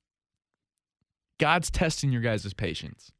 God's 1.39 1.69
testing 1.69 2.11
your 2.11 2.23
guys' 2.23 2.51
patience. 2.55 3.11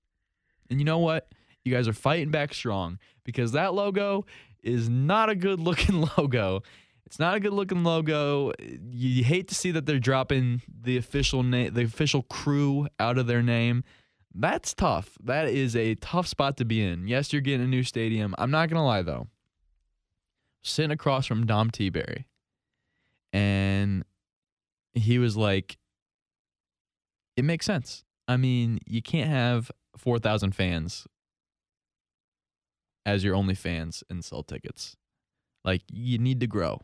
And 0.67 0.79
you 0.79 0.85
know 0.85 0.97
what? 0.97 1.31
You 1.63 1.71
guys 1.71 1.87
are 1.87 1.93
fighting 1.93 2.31
back 2.31 2.55
strong 2.55 2.97
because 3.23 3.51
that 3.51 3.75
logo 3.75 4.25
is 4.63 4.89
not 4.89 5.29
a 5.29 5.35
good 5.35 5.59
looking 5.67 6.07
logo. 6.17 6.63
It's 7.05 7.19
not 7.19 7.35
a 7.35 7.39
good 7.39 7.53
looking 7.53 7.83
logo. 7.83 8.51
You 8.89 9.23
hate 9.23 9.47
to 9.49 9.55
see 9.55 9.69
that 9.69 9.85
they're 9.85 9.99
dropping 9.99 10.63
the 10.67 10.97
official 10.97 11.43
name, 11.43 11.75
the 11.75 11.83
official 11.83 12.23
crew 12.23 12.87
out 12.99 13.19
of 13.19 13.27
their 13.27 13.43
name. 13.43 13.83
That's 14.33 14.73
tough. 14.73 15.19
That 15.23 15.49
is 15.49 15.75
a 15.75 15.93
tough 15.93 16.25
spot 16.25 16.57
to 16.57 16.65
be 16.65 16.83
in. 16.83 17.07
Yes, 17.07 17.31
you're 17.31 17.43
getting 17.43 17.65
a 17.65 17.69
new 17.69 17.83
stadium. 17.83 18.33
I'm 18.39 18.49
not 18.49 18.69
gonna 18.69 18.83
lie 18.83 19.03
though. 19.03 19.27
Sitting 20.63 20.89
across 20.89 21.27
from 21.27 21.45
Dom 21.45 21.69
Tiberi, 21.69 22.23
and 23.33 24.05
he 24.93 25.19
was 25.19 25.35
like, 25.35 25.77
"It 27.35 27.43
makes 27.43 27.65
sense. 27.65 28.05
I 28.27 28.37
mean, 28.37 28.79
you 28.85 29.01
can't 29.01 29.29
have 29.29 29.71
four 29.97 30.19
thousand 30.19 30.55
fans 30.55 31.07
as 33.05 33.23
your 33.23 33.35
only 33.35 33.55
fans 33.55 34.03
and 34.09 34.23
sell 34.23 34.43
tickets. 34.43 34.95
Like, 35.65 35.81
you 35.91 36.17
need 36.19 36.39
to 36.39 36.47
grow." 36.47 36.79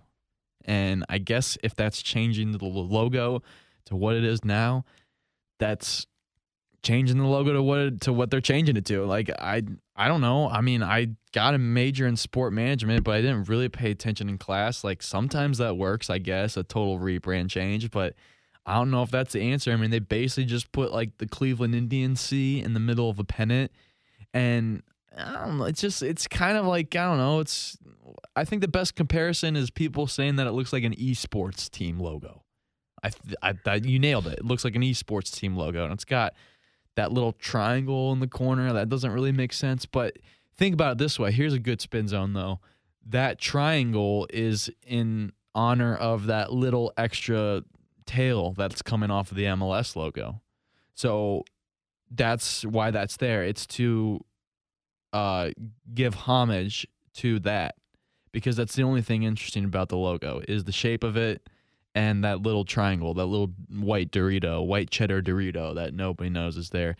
And 0.65 1.05
I 1.07 1.19
guess 1.19 1.57
if 1.63 1.73
that's 1.75 2.01
changing 2.01 2.51
the 2.51 2.63
logo 2.65 3.41
to 3.85 3.95
what 3.95 4.15
it 4.15 4.25
is 4.25 4.43
now, 4.43 4.83
that's 5.57 6.05
changing 6.81 7.17
the 7.17 7.25
logo 7.25 7.53
to 7.53 7.61
what 7.61 8.01
to 8.01 8.13
what 8.13 8.31
they're 8.31 8.41
changing 8.41 8.77
it 8.77 8.85
to. 8.85 9.05
Like 9.05 9.29
I 9.29 9.63
I 9.95 10.07
don't 10.07 10.21
know. 10.21 10.49
I 10.49 10.61
mean, 10.61 10.83
I 10.83 11.09
got 11.31 11.53
a 11.53 11.57
major 11.57 12.07
in 12.07 12.15
sport 12.15 12.53
management, 12.53 13.03
but 13.03 13.15
I 13.15 13.21
didn't 13.21 13.49
really 13.49 13.69
pay 13.69 13.91
attention 13.91 14.29
in 14.29 14.37
class. 14.37 14.83
Like 14.83 15.03
sometimes 15.03 15.57
that 15.57 15.77
works, 15.77 16.09
I 16.09 16.17
guess, 16.17 16.57
a 16.57 16.63
total 16.63 16.99
rebrand 16.99 17.49
change, 17.49 17.91
but 17.91 18.15
I 18.65 18.75
don't 18.75 18.91
know 18.91 19.03
if 19.03 19.11
that's 19.11 19.33
the 19.33 19.41
answer. 19.41 19.71
I 19.71 19.75
mean, 19.75 19.91
they 19.91 19.99
basically 19.99 20.45
just 20.45 20.71
put 20.71 20.91
like 20.91 21.17
the 21.17 21.27
Cleveland 21.27 21.75
Indians 21.75 22.21
C 22.21 22.61
in 22.61 22.73
the 22.73 22.79
middle 22.79 23.09
of 23.09 23.19
a 23.19 23.23
pennant 23.23 23.71
and 24.33 24.83
um, 25.15 25.35
I 25.35 25.45
don't 25.45 25.57
know. 25.57 25.63
It's 25.65 25.81
just 25.81 26.01
it's 26.03 26.27
kind 26.27 26.57
of 26.57 26.65
like 26.65 26.95
I 26.95 27.05
don't 27.05 27.17
know. 27.17 27.39
It's 27.39 27.77
I 28.35 28.45
think 28.45 28.61
the 28.61 28.67
best 28.67 28.95
comparison 28.95 29.55
is 29.55 29.69
people 29.69 30.07
saying 30.07 30.37
that 30.37 30.47
it 30.47 30.51
looks 30.51 30.73
like 30.73 30.83
an 30.83 30.95
esports 30.95 31.69
team 31.69 31.99
logo. 31.99 32.43
I, 33.03 33.11
I, 33.41 33.53
I 33.65 33.75
you 33.75 33.99
nailed 33.99 34.27
it. 34.27 34.39
It 34.39 34.45
looks 34.45 34.63
like 34.63 34.75
an 34.75 34.81
esports 34.81 35.31
team 35.31 35.55
logo, 35.55 35.83
and 35.83 35.93
it's 35.93 36.05
got 36.05 36.33
that 36.95 37.11
little 37.11 37.33
triangle 37.33 38.11
in 38.11 38.19
the 38.19 38.27
corner. 38.27 38.73
That 38.73 38.89
doesn't 38.89 39.11
really 39.11 39.31
make 39.31 39.53
sense, 39.53 39.85
but 39.85 40.17
think 40.57 40.73
about 40.73 40.93
it 40.93 40.97
this 40.97 41.17
way. 41.17 41.31
Here's 41.31 41.53
a 41.53 41.59
good 41.59 41.81
spin 41.81 42.07
zone 42.07 42.33
though. 42.33 42.59
That 43.05 43.39
triangle 43.39 44.27
is 44.31 44.69
in 44.85 45.31
honor 45.55 45.95
of 45.95 46.27
that 46.27 46.51
little 46.51 46.93
extra 46.97 47.63
tail 48.05 48.53
that's 48.53 48.81
coming 48.81 49.11
off 49.11 49.31
of 49.31 49.37
the 49.37 49.45
MLS 49.45 49.95
logo. 49.95 50.41
So 50.93 51.43
that's 52.11 52.65
why 52.65 52.91
that's 52.91 53.17
there. 53.17 53.43
It's 53.43 53.65
to 53.67 54.23
uh, 55.13 55.49
give 55.93 56.13
homage 56.13 56.87
to 57.15 57.39
that 57.39 57.75
because 58.31 58.55
that's 58.55 58.75
the 58.75 58.83
only 58.83 59.01
thing 59.01 59.23
interesting 59.23 59.65
about 59.65 59.89
the 59.89 59.97
logo 59.97 60.41
is 60.47 60.65
the 60.65 60.71
shape 60.71 61.03
of 61.03 61.17
it 61.17 61.49
and 61.95 62.23
that 62.23 62.41
little 62.41 62.65
triangle, 62.65 63.13
that 63.15 63.25
little 63.25 63.51
white 63.69 64.11
Dorito, 64.11 64.65
white 64.65 64.89
cheddar 64.89 65.21
Dorito 65.21 65.75
that 65.75 65.93
nobody 65.93 66.29
knows 66.29 66.57
is 66.57 66.69
there. 66.69 66.95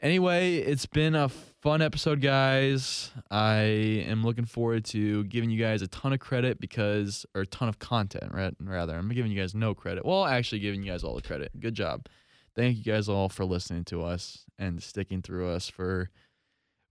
Anyway, 0.00 0.58
it's 0.58 0.86
been 0.86 1.16
a 1.16 1.28
fun 1.28 1.82
episode, 1.82 2.20
guys. 2.20 3.10
I 3.32 3.62
am 4.06 4.22
looking 4.22 4.44
forward 4.44 4.84
to 4.86 5.24
giving 5.24 5.50
you 5.50 5.58
guys 5.58 5.82
a 5.82 5.88
ton 5.88 6.12
of 6.12 6.20
credit 6.20 6.60
because, 6.60 7.26
or 7.34 7.40
a 7.40 7.46
ton 7.46 7.68
of 7.68 7.80
content, 7.80 8.32
right? 8.32 8.54
Rather, 8.60 8.94
I'm 8.94 9.08
giving 9.08 9.32
you 9.32 9.40
guys 9.40 9.56
no 9.56 9.74
credit. 9.74 10.06
Well, 10.06 10.24
actually, 10.24 10.60
giving 10.60 10.84
you 10.84 10.92
guys 10.92 11.02
all 11.02 11.16
the 11.16 11.22
credit. 11.22 11.50
Good 11.58 11.74
job. 11.74 12.06
Thank 12.54 12.78
you 12.78 12.84
guys 12.84 13.08
all 13.08 13.28
for 13.28 13.44
listening 13.44 13.84
to 13.86 14.04
us 14.04 14.44
and 14.56 14.80
sticking 14.80 15.20
through 15.20 15.50
us 15.50 15.68
for 15.68 16.10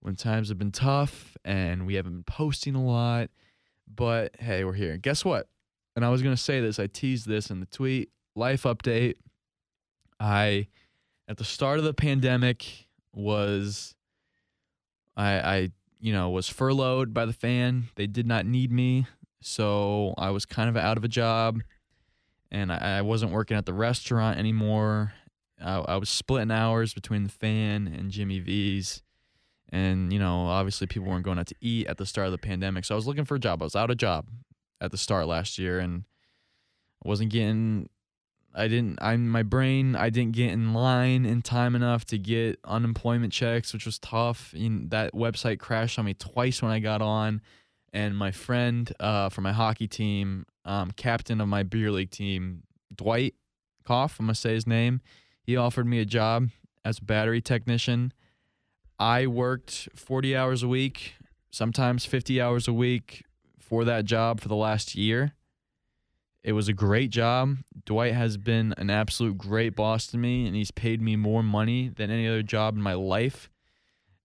when 0.01 0.15
times 0.15 0.49
have 0.49 0.57
been 0.57 0.71
tough 0.71 1.37
and 1.45 1.87
we 1.87 1.95
haven't 1.95 2.13
been 2.13 2.23
posting 2.23 2.75
a 2.75 2.83
lot. 2.83 3.29
But 3.87 4.35
hey, 4.39 4.65
we're 4.65 4.73
here. 4.73 4.97
Guess 4.97 5.23
what? 5.23 5.47
And 5.97 6.05
I 6.05 6.09
was 6.09 6.21
going 6.21 6.35
to 6.35 6.41
say 6.41 6.61
this, 6.61 6.77
I 6.77 6.85
teased 6.85 7.27
this 7.27 7.49
in 7.49 7.59
the 7.59 7.65
tweet 7.65 8.11
life 8.35 8.63
update. 8.63 9.15
I, 10.19 10.67
at 11.27 11.37
the 11.37 11.43
start 11.43 11.79
of 11.79 11.85
the 11.85 11.93
pandemic, 11.93 12.85
was 13.15 13.95
I, 15.15 15.39
I 15.39 15.69
you 15.99 16.13
know, 16.13 16.29
was 16.29 16.47
furloughed 16.47 17.15
by 17.15 17.25
the 17.25 17.33
fan. 17.33 17.87
They 17.95 18.05
did 18.05 18.27
not 18.27 18.45
need 18.45 18.71
me, 18.71 19.07
so 19.41 20.13
I 20.19 20.29
was 20.29 20.45
kind 20.45 20.69
of 20.69 20.77
out 20.77 20.97
of 20.97 21.03
a 21.03 21.07
job, 21.07 21.61
and 22.51 22.71
I, 22.71 22.99
I 22.99 23.01
wasn't 23.01 23.31
working 23.31 23.57
at 23.57 23.65
the 23.65 23.73
restaurant 23.73 24.37
anymore. 24.37 25.13
I, 25.59 25.77
I 25.79 25.95
was 25.95 26.09
splitting 26.09 26.51
hours 26.51 26.93
between 26.93 27.23
the 27.23 27.31
fan 27.31 27.87
and 27.87 28.11
Jimmy 28.11 28.37
V's, 28.37 29.01
and 29.69 30.13
you 30.13 30.19
know, 30.19 30.45
obviously 30.45 30.85
people 30.85 31.09
weren't 31.09 31.25
going 31.25 31.39
out 31.39 31.47
to 31.47 31.55
eat 31.59 31.87
at 31.87 31.97
the 31.97 32.05
start 32.05 32.27
of 32.27 32.33
the 32.33 32.37
pandemic, 32.37 32.85
so 32.85 32.93
I 32.93 32.97
was 32.97 33.07
looking 33.07 33.25
for 33.25 33.33
a 33.33 33.39
job. 33.39 33.63
I 33.63 33.65
was 33.65 33.75
out 33.75 33.89
of 33.89 33.97
job 33.97 34.27
at 34.79 34.91
the 34.91 34.97
start 34.97 35.27
last 35.27 35.57
year, 35.57 35.79
and 35.79 36.03
I 37.03 37.07
wasn't 37.07 37.31
getting 37.31 37.89
I 38.57 38.67
didn't 38.67 38.97
I 39.01 39.15
my 39.17 39.43
brain 39.43 39.95
I 39.95 40.09
didn't 40.09 40.33
get 40.33 40.51
in 40.51 40.73
line 40.73 41.25
in 41.25 41.43
time 41.43 41.75
enough 41.75 42.05
to 42.05 42.17
get 42.17 42.59
unemployment 42.65 43.31
checks, 43.31 43.71
which 43.71 43.85
was 43.85 43.99
tough. 43.99 44.53
And 44.53 44.89
that 44.89 45.13
website 45.13 45.59
crashed 45.59 45.99
on 45.99 46.05
me 46.05 46.15
twice 46.15 46.61
when 46.61 46.71
I 46.71 46.79
got 46.79 47.01
on. 47.01 47.41
And 47.93 48.17
my 48.17 48.31
friend 48.31 48.91
uh, 48.99 49.29
from 49.29 49.43
my 49.43 49.53
hockey 49.53 49.87
team, 49.87 50.45
um, 50.65 50.91
captain 50.91 51.39
of 51.39 51.47
my 51.47 51.63
beer 51.63 51.91
league 51.91 52.09
team, 52.09 52.63
Dwight 52.93 53.35
Koff, 53.85 54.19
I'm 54.19 54.25
gonna 54.25 54.35
say 54.35 54.55
his 54.55 54.65
name. 54.65 55.01
He 55.43 55.55
offered 55.55 55.85
me 55.85 55.99
a 55.99 56.05
job 56.05 56.49
as 56.83 56.97
a 56.97 57.03
battery 57.03 57.41
technician. 57.41 58.11
I 58.99 59.27
worked 59.27 59.87
40 59.95 60.35
hours 60.35 60.63
a 60.63 60.67
week, 60.67 61.13
sometimes 61.51 62.05
50 62.05 62.41
hours 62.41 62.67
a 62.67 62.73
week 62.73 63.23
for 63.67 63.83
that 63.85 64.05
job 64.05 64.39
for 64.39 64.47
the 64.47 64.55
last 64.55 64.95
year. 64.95 65.33
It 66.43 66.53
was 66.53 66.67
a 66.69 66.73
great 66.73 67.09
job. 67.09 67.57
Dwight 67.85 68.13
has 68.13 68.37
been 68.37 68.73
an 68.77 68.89
absolute 68.89 69.37
great 69.37 69.75
boss 69.75 70.07
to 70.07 70.17
me, 70.17 70.47
and 70.47 70.55
he's 70.55 70.71
paid 70.71 71.01
me 71.01 71.15
more 71.15 71.43
money 71.43 71.89
than 71.89 72.09
any 72.09 72.27
other 72.27 72.43
job 72.43 72.75
in 72.75 72.81
my 72.81 72.93
life. 72.93 73.49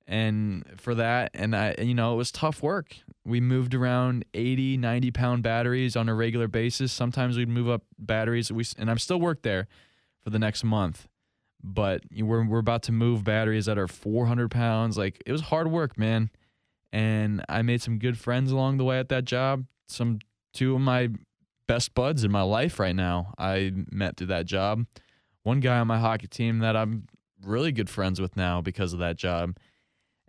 And 0.06 0.64
for 0.76 0.94
that, 0.94 1.30
and 1.34 1.56
I, 1.56 1.74
you 1.78 1.94
know, 1.94 2.14
it 2.14 2.16
was 2.16 2.30
tough 2.30 2.62
work. 2.62 2.96
We 3.24 3.40
moved 3.40 3.74
around 3.74 4.24
80, 4.34 4.76
90 4.76 5.10
pound 5.10 5.42
batteries 5.42 5.96
on 5.96 6.08
a 6.08 6.14
regular 6.14 6.48
basis. 6.48 6.92
Sometimes 6.92 7.36
we'd 7.36 7.48
move 7.48 7.68
up 7.68 7.82
batteries. 7.98 8.52
We, 8.52 8.64
and 8.78 8.90
I'm 8.90 8.98
still 8.98 9.20
worked 9.20 9.42
there 9.42 9.68
for 10.22 10.30
the 10.30 10.38
next 10.38 10.64
month. 10.64 11.08
But 11.64 12.02
we're, 12.12 12.44
we're 12.44 12.58
about 12.58 12.82
to 12.84 12.92
move 12.92 13.22
batteries 13.24 13.66
that 13.66 13.78
are 13.78 13.88
400 13.88 14.50
pounds. 14.50 14.98
Like, 14.98 15.22
it 15.24 15.32
was 15.32 15.42
hard 15.42 15.70
work, 15.70 15.96
man. 15.96 16.30
And 16.92 17.44
I 17.48 17.62
made 17.62 17.80
some 17.80 17.98
good 17.98 18.18
friends 18.18 18.52
along 18.52 18.76
the 18.76 18.84
way 18.84 18.98
at 18.98 19.08
that 19.08 19.24
job. 19.24 19.64
Some 19.86 20.18
two 20.52 20.74
of 20.74 20.80
my 20.80 21.08
best 21.66 21.94
buds 21.94 22.24
in 22.24 22.30
my 22.30 22.42
life 22.42 22.78
right 22.78 22.94
now. 22.94 23.34
I 23.38 23.72
met 23.90 24.16
through 24.16 24.26
that 24.28 24.46
job. 24.46 24.86
One 25.42 25.60
guy 25.60 25.78
on 25.78 25.86
my 25.86 25.98
hockey 25.98 26.26
team 26.26 26.58
that 26.58 26.76
I'm 26.76 27.06
really 27.44 27.72
good 27.72 27.88
friends 27.88 28.20
with 28.20 28.36
now 28.36 28.60
because 28.60 28.92
of 28.92 28.98
that 28.98 29.16
job. 29.16 29.56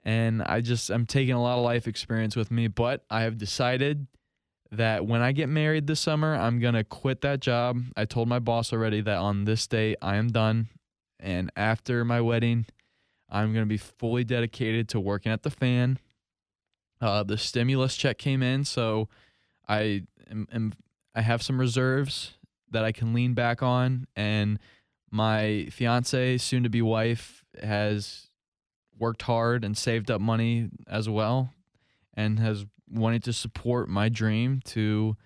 And 0.03 0.41
I 0.43 0.61
just 0.61 0.89
I'm 0.89 1.05
taking 1.05 1.34
a 1.34 1.41
lot 1.41 1.57
of 1.57 1.64
life 1.64 1.88
experience 1.88 2.36
with 2.36 2.51
me, 2.51 2.68
but 2.68 3.03
I 3.09 3.22
have 3.22 3.38
decided 3.38 4.07
that 4.72 5.05
when 5.05 5.22
I 5.22 5.34
get 5.34 5.49
married 5.49 5.88
this 5.88 5.99
summer, 5.99 6.34
I'm 6.34 6.59
going 6.59 6.74
to 6.74 6.84
quit 6.84 7.22
that 7.22 7.41
job. 7.41 7.82
I 7.95 8.05
told 8.05 8.28
my 8.28 8.39
boss 8.39 8.74
already 8.74 9.01
that 9.01 9.18
on 9.18 9.45
this 9.45 9.68
day 9.68 9.95
I 10.01 10.16
am 10.16 10.30
done 10.30 10.70
and 11.24 11.51
after 11.55 12.03
my 12.03 12.20
wedding, 12.20 12.66
I'm 13.30 13.53
going 13.53 13.64
to 13.64 13.70
be 13.70 13.78
fully 13.78 14.26
dedicated 14.26 14.89
to 14.89 14.99
working 14.99 15.32
at 15.32 15.43
the 15.43 15.49
fan. 15.49 15.97
Uh, 17.04 17.22
the 17.22 17.38
stimulus 17.38 17.97
check 17.97 18.18
came 18.18 18.41
in, 18.41 18.64
so 18.64 19.10
I 19.68 20.04
am, 20.32 20.47
am 20.54 20.74
I 21.14 21.20
have 21.20 21.43
some 21.43 21.60
reserves 21.60 22.36
that 22.72 22.86
I 22.86 22.93
can 22.93 23.14
lean 23.14 23.34
back 23.34 23.62
on, 23.62 24.08
and 24.16 24.58
my 25.12 25.68
fiance, 25.70 26.38
soon 26.38 26.64
to 26.64 26.70
be 26.70 26.82
wife, 26.82 27.43
has 27.62 28.30
worked 28.97 29.24
hard 29.24 29.66
and 29.66 29.78
saved 29.78 30.10
up 30.10 30.22
money 30.22 30.70
as 30.88 31.10
well, 31.10 31.51
and 32.14 32.39
has 32.39 32.66
wanted 32.89 33.24
to 33.26 33.34
support 33.34 33.89
my 33.89 34.08
dream 34.08 34.62
to 34.64 35.18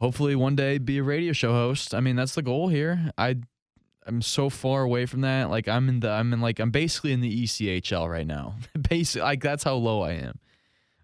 hopefully 0.00 0.36
one 0.36 0.54
day 0.54 0.78
be 0.78 0.98
a 0.98 1.02
radio 1.02 1.32
show 1.32 1.52
host. 1.52 1.96
I 1.96 2.00
mean, 2.00 2.14
that's 2.14 2.36
the 2.36 2.42
goal 2.42 2.68
here. 2.68 3.10
I 3.18 3.38
I'm 4.06 4.22
so 4.22 4.50
far 4.50 4.82
away 4.82 5.06
from 5.06 5.22
that. 5.22 5.50
Like 5.50 5.66
I'm 5.66 5.88
in 5.88 5.98
the 5.98 6.10
I'm 6.10 6.32
in 6.32 6.40
like 6.40 6.60
I'm 6.60 6.70
basically 6.70 7.12
in 7.12 7.20
the 7.20 7.42
ECHL 7.42 8.08
right 8.08 8.26
now. 8.26 8.54
Basically, 8.88 9.22
like 9.22 9.42
that's 9.42 9.64
how 9.64 9.74
low 9.74 10.02
I 10.02 10.12
am. 10.12 10.38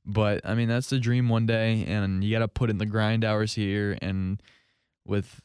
But 0.07 0.41
I 0.45 0.55
mean, 0.55 0.69
that's 0.69 0.89
the 0.89 1.01
dream 1.01 1.29
one 1.29 1.47
day, 1.47 1.85
and 1.85 2.23
you 2.23 2.33
got 2.33 2.39
to 2.39 2.49
put 2.49 2.71
in 2.71 2.79
the 2.79 2.87
grind 2.87 3.25
hours 3.25 3.55
here. 3.55 3.99
And 4.01 4.41
with 5.05 5.43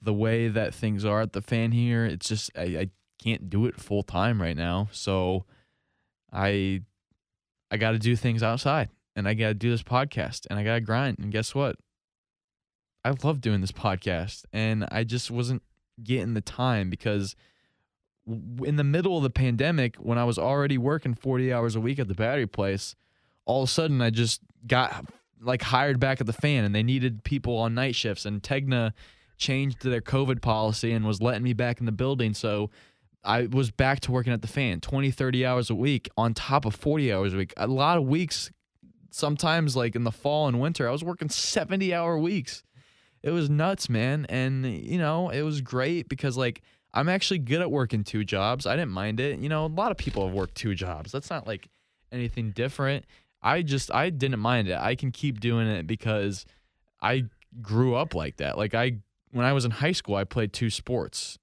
the 0.00 0.14
way 0.14 0.46
that 0.48 0.72
things 0.72 1.04
are 1.04 1.20
at 1.20 1.32
the 1.32 1.42
fan 1.42 1.72
here, 1.72 2.04
it's 2.06 2.28
just 2.28 2.50
I, 2.56 2.62
I 2.62 2.90
can't 3.22 3.50
do 3.50 3.66
it 3.66 3.80
full 3.80 4.04
time 4.04 4.40
right 4.40 4.56
now. 4.56 4.88
So 4.92 5.44
I 6.32 6.82
I 7.72 7.76
got 7.76 7.90
to 7.92 7.98
do 7.98 8.14
things 8.14 8.42
outside, 8.42 8.88
and 9.16 9.26
I 9.26 9.34
got 9.34 9.48
to 9.48 9.54
do 9.54 9.70
this 9.70 9.82
podcast, 9.82 10.46
and 10.48 10.60
I 10.60 10.62
got 10.62 10.74
to 10.74 10.80
grind. 10.80 11.18
And 11.18 11.32
guess 11.32 11.52
what? 11.52 11.76
I 13.04 13.12
love 13.24 13.40
doing 13.40 13.60
this 13.60 13.72
podcast, 13.72 14.44
and 14.52 14.86
I 14.92 15.02
just 15.02 15.28
wasn't 15.28 15.62
getting 16.04 16.34
the 16.34 16.40
time 16.40 16.88
because 16.88 17.34
in 18.62 18.76
the 18.76 18.84
middle 18.84 19.16
of 19.16 19.24
the 19.24 19.30
pandemic, 19.30 19.96
when 19.96 20.18
I 20.18 20.24
was 20.24 20.38
already 20.38 20.78
working 20.78 21.14
40 21.14 21.52
hours 21.52 21.74
a 21.74 21.80
week 21.80 21.98
at 21.98 22.06
the 22.06 22.14
battery 22.14 22.46
place 22.46 22.94
all 23.48 23.62
of 23.62 23.68
a 23.68 23.72
sudden 23.72 24.00
I 24.00 24.10
just 24.10 24.42
got 24.66 25.06
like 25.40 25.62
hired 25.62 25.98
back 25.98 26.20
at 26.20 26.26
the 26.26 26.32
fan 26.32 26.64
and 26.64 26.74
they 26.74 26.82
needed 26.82 27.24
people 27.24 27.56
on 27.56 27.74
night 27.74 27.94
shifts 27.94 28.26
and 28.26 28.42
Tegna 28.42 28.92
changed 29.38 29.82
their 29.82 30.02
COVID 30.02 30.42
policy 30.42 30.92
and 30.92 31.06
was 31.06 31.22
letting 31.22 31.42
me 31.42 31.54
back 31.54 31.80
in 31.80 31.86
the 31.86 31.92
building. 31.92 32.34
So 32.34 32.70
I 33.24 33.46
was 33.46 33.70
back 33.70 34.00
to 34.00 34.12
working 34.12 34.32
at 34.32 34.42
the 34.42 34.48
fan 34.48 34.80
20, 34.80 35.10
30 35.10 35.46
hours 35.46 35.70
a 35.70 35.74
week 35.74 36.08
on 36.16 36.34
top 36.34 36.66
of 36.66 36.74
40 36.74 37.12
hours 37.12 37.34
a 37.34 37.38
week. 37.38 37.54
A 37.56 37.66
lot 37.66 37.96
of 37.96 38.04
weeks, 38.04 38.50
sometimes 39.10 39.74
like 39.74 39.96
in 39.96 40.04
the 40.04 40.12
fall 40.12 40.46
and 40.46 40.60
winter, 40.60 40.86
I 40.86 40.92
was 40.92 41.02
working 41.02 41.30
70 41.30 41.94
hour 41.94 42.18
weeks. 42.18 42.62
It 43.22 43.30
was 43.30 43.48
nuts, 43.48 43.88
man. 43.88 44.26
And, 44.28 44.66
you 44.66 44.98
know, 44.98 45.30
it 45.30 45.42
was 45.42 45.62
great 45.62 46.08
because 46.08 46.36
like 46.36 46.62
I'm 46.92 47.08
actually 47.08 47.38
good 47.38 47.62
at 47.62 47.70
working 47.70 48.04
two 48.04 48.24
jobs. 48.24 48.66
I 48.66 48.76
didn't 48.76 48.92
mind 48.92 49.20
it. 49.20 49.38
You 49.38 49.48
know, 49.48 49.64
a 49.64 49.68
lot 49.68 49.90
of 49.90 49.96
people 49.96 50.26
have 50.26 50.34
worked 50.34 50.54
two 50.54 50.74
jobs. 50.74 51.12
That's 51.12 51.30
not 51.30 51.46
like 51.46 51.68
anything 52.12 52.50
different. 52.50 53.04
I 53.42 53.62
just 53.62 53.92
I 53.94 54.10
didn't 54.10 54.40
mind 54.40 54.68
it. 54.68 54.76
I 54.78 54.94
can 54.94 55.10
keep 55.10 55.40
doing 55.40 55.66
it 55.68 55.86
because 55.86 56.44
I 57.00 57.24
grew 57.62 57.94
up 57.94 58.14
like 58.14 58.36
that. 58.38 58.58
Like 58.58 58.74
I 58.74 58.98
when 59.30 59.44
I 59.44 59.52
was 59.52 59.64
in 59.64 59.70
high 59.70 59.92
school, 59.92 60.16
I 60.16 60.24
played 60.24 60.52
two 60.52 60.70
sports. 60.70 61.38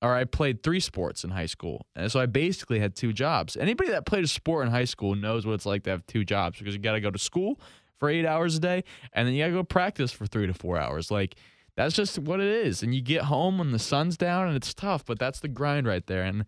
Or 0.00 0.16
I 0.16 0.24
played 0.24 0.64
three 0.64 0.80
sports 0.80 1.22
in 1.22 1.30
high 1.30 1.46
school. 1.46 1.86
And 1.94 2.10
so 2.10 2.18
I 2.18 2.26
basically 2.26 2.80
had 2.80 2.96
two 2.96 3.12
jobs. 3.12 3.56
Anybody 3.56 3.90
that 3.90 4.04
played 4.04 4.24
a 4.24 4.28
sport 4.28 4.66
in 4.66 4.72
high 4.72 4.84
school 4.84 5.14
knows 5.14 5.46
what 5.46 5.52
it's 5.52 5.64
like 5.64 5.84
to 5.84 5.90
have 5.90 6.04
two 6.08 6.24
jobs 6.24 6.58
because 6.58 6.74
you 6.74 6.80
got 6.80 6.94
to 6.94 7.00
go 7.00 7.12
to 7.12 7.20
school 7.20 7.60
for 7.98 8.08
8 8.08 8.26
hours 8.26 8.56
a 8.56 8.58
day 8.58 8.82
and 9.12 9.28
then 9.28 9.34
you 9.34 9.44
got 9.44 9.46
to 9.46 9.52
go 9.52 9.62
practice 9.62 10.10
for 10.10 10.26
3 10.26 10.48
to 10.48 10.54
4 10.54 10.76
hours. 10.76 11.12
Like 11.12 11.36
that's 11.76 11.94
just 11.94 12.18
what 12.18 12.40
it 12.40 12.48
is. 12.48 12.82
And 12.82 12.92
you 12.92 13.00
get 13.00 13.22
home 13.22 13.58
when 13.58 13.70
the 13.70 13.78
sun's 13.78 14.16
down 14.16 14.48
and 14.48 14.56
it's 14.56 14.74
tough, 14.74 15.04
but 15.04 15.20
that's 15.20 15.38
the 15.38 15.46
grind 15.46 15.86
right 15.86 16.04
there. 16.08 16.24
And 16.24 16.46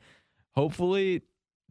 hopefully 0.57 1.23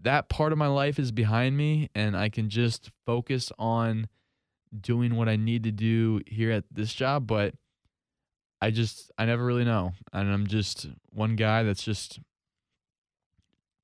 that 0.02 0.30
part 0.30 0.52
of 0.52 0.58
my 0.58 0.68
life 0.68 1.00
is 1.00 1.12
behind 1.12 1.56
me 1.56 1.90
and 1.96 2.16
I 2.16 2.30
can 2.30 2.50
just 2.50 2.92
focus 3.06 3.52
on 3.58 4.08
doing 4.80 5.16
what 5.16 5.30
I 5.30 5.36
need 5.36 5.64
to 5.64 5.72
do 5.72 6.22
here 6.28 6.52
at 6.52 6.66
this 6.72 6.94
job. 6.94 7.28
But 7.28 7.54
I 8.62 8.72
just, 8.72 9.12
I 9.18 9.26
never 9.26 9.46
really 9.46 9.66
know. 9.66 9.94
And 10.12 10.32
I'm 10.32 10.48
just 10.48 10.88
one 11.10 11.36
guy 11.36 11.64
that's 11.64 11.84
just 11.84 12.20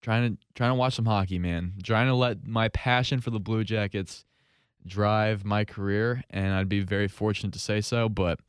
trying 0.02 0.32
to, 0.32 0.44
trying 0.56 0.72
to 0.72 0.76
watch 0.76 0.96
some 0.96 1.06
hockey, 1.06 1.40
man. 1.40 1.74
Trying 1.84 2.08
to 2.08 2.16
let 2.16 2.46
my 2.46 2.70
passion 2.70 3.22
for 3.22 3.30
the 3.30 3.40
Blue 3.40 3.64
Jackets 3.64 4.26
drive 4.86 5.46
my 5.46 5.66
career. 5.66 6.24
And 6.30 6.54
I'd 6.54 6.70
be 6.70 6.82
very 6.82 7.08
fortunate 7.08 7.54
to 7.54 7.60
say 7.60 7.82
so. 7.82 8.10
But 8.10 8.40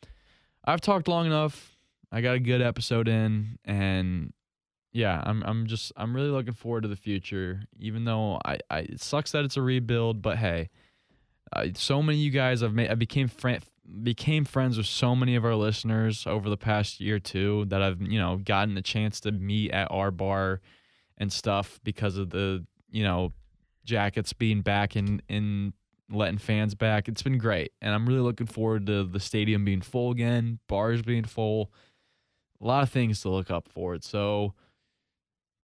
I've 0.65 0.81
talked 0.81 1.09
long 1.09 1.27
enough. 1.27 1.77
I 2.13 2.21
got 2.21 2.35
a 2.35 2.41
good 2.41 2.63
episode 2.63 3.07
in 3.07 3.59
and 3.65 4.33
yeah, 4.93 5.22
I'm 5.24 5.43
I'm 5.45 5.66
just 5.66 5.93
I'm 5.97 6.14
really 6.14 6.30
looking 6.30 6.55
forward 6.55 6.82
to 6.82 6.88
the 6.88 6.97
future. 6.97 7.62
Even 7.78 8.05
though 8.05 8.41
I, 8.45 8.59
I 8.68 8.78
it 8.80 9.01
sucks 9.01 9.32
that 9.32 9.45
it's 9.45 9.57
a 9.57 9.62
rebuild, 9.62 10.20
but 10.20 10.38
hey, 10.38 10.68
uh, 11.53 11.66
so 11.74 12.03
many 12.03 12.18
of 12.18 12.24
you 12.24 12.30
guys 12.30 12.62
I've 12.62 12.74
made 12.74 12.91
I 12.91 12.95
became 12.95 13.28
friend 13.28 13.62
became 14.03 14.45
friends 14.45 14.76
with 14.76 14.86
so 14.86 15.16
many 15.16 15.34
of 15.36 15.45
our 15.45 15.55
listeners 15.55 16.26
over 16.26 16.49
the 16.49 16.57
past 16.57 17.01
year 17.01 17.18
too 17.18 17.66
that 17.68 17.82
I've 17.82 18.01
you 18.01 18.18
know 18.18 18.38
gotten 18.38 18.76
a 18.76 18.82
chance 18.82 19.20
to 19.20 19.32
meet 19.32 19.70
at 19.70 19.88
our 19.91 20.11
bar 20.11 20.61
and 21.18 21.32
stuff 21.32 21.78
because 21.84 22.16
of 22.16 22.30
the 22.30 22.64
you 22.91 23.05
know 23.05 23.32
jackets 23.84 24.32
being 24.32 24.61
back 24.62 24.97
in 24.97 25.22
in 25.28 25.72
letting 26.11 26.38
fans 26.38 26.74
back. 26.74 27.07
It's 27.07 27.22
been 27.22 27.38
great, 27.38 27.72
and 27.80 27.95
I'm 27.95 28.07
really 28.07 28.20
looking 28.20 28.49
forward 28.49 28.86
to 28.86 29.05
the 29.05 29.20
stadium 29.20 29.64
being 29.64 29.82
full 29.82 30.11
again, 30.11 30.59
bars 30.66 31.03
being 31.03 31.24
full. 31.24 31.70
A 32.61 32.66
lot 32.66 32.82
of 32.82 32.91
things 32.91 33.22
to 33.22 33.30
look 33.30 33.51
up 33.51 33.68
for 33.68 33.95
it. 33.95 34.05
So 34.05 34.55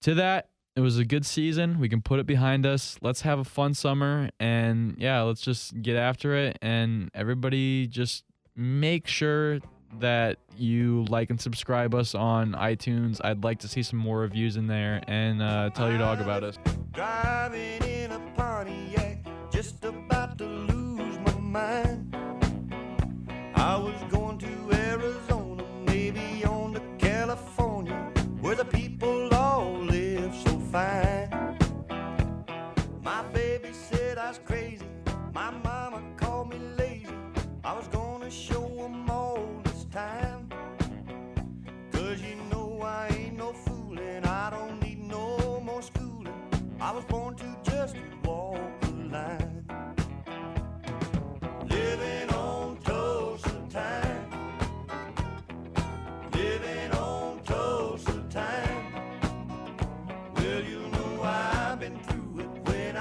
to 0.06 0.14
that, 0.14 0.50
it 0.76 0.80
was 0.80 0.98
a 0.98 1.04
good 1.04 1.26
season. 1.26 1.80
We 1.80 1.88
can 1.88 2.00
put 2.00 2.20
it 2.20 2.26
behind 2.26 2.64
us. 2.64 2.96
Let's 3.02 3.22
have 3.22 3.40
a 3.40 3.44
fun 3.44 3.74
summer 3.74 4.30
and 4.38 4.94
yeah, 4.98 5.22
let's 5.22 5.40
just 5.40 5.82
get 5.82 5.96
after 5.96 6.36
it 6.36 6.58
and 6.62 7.10
everybody 7.12 7.88
just 7.88 8.22
make 8.54 9.08
sure 9.08 9.58
that 9.98 10.38
you 10.56 11.04
like 11.08 11.30
and 11.30 11.40
subscribe 11.40 11.92
us 11.92 12.14
on 12.14 12.52
iTunes. 12.52 13.20
I'd 13.24 13.42
like 13.42 13.58
to 13.60 13.68
see 13.68 13.82
some 13.82 13.98
more 13.98 14.20
reviews 14.20 14.56
in 14.56 14.68
there 14.68 15.02
and 15.08 15.42
uh, 15.42 15.70
tell 15.70 15.88
your 15.88 15.98
dog 15.98 16.20
about 16.20 16.44
us. 16.44 16.56
Driving 16.92 17.82
in 17.82 18.12
a 18.12 18.20
Pontiac, 18.36 19.26
just 19.50 19.84
about 19.84 20.38
to 20.38 20.44
lose 20.46 21.18
my 21.18 21.32
mind. 21.40 22.16
I 23.56 23.76
was 23.76 24.00
going 24.08 24.38
to 24.38 24.72
Arizona, 24.72 25.64
maybe 25.84 26.44
on 26.44 26.74
to 26.74 26.82
California, 26.98 28.12
where 28.40 28.54
the 28.54 28.64
people 28.64 29.15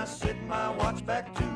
I 0.06 0.08
set 0.08 0.40
my 0.44 0.70
watch 0.70 1.04
back 1.04 1.34
to 1.34 1.55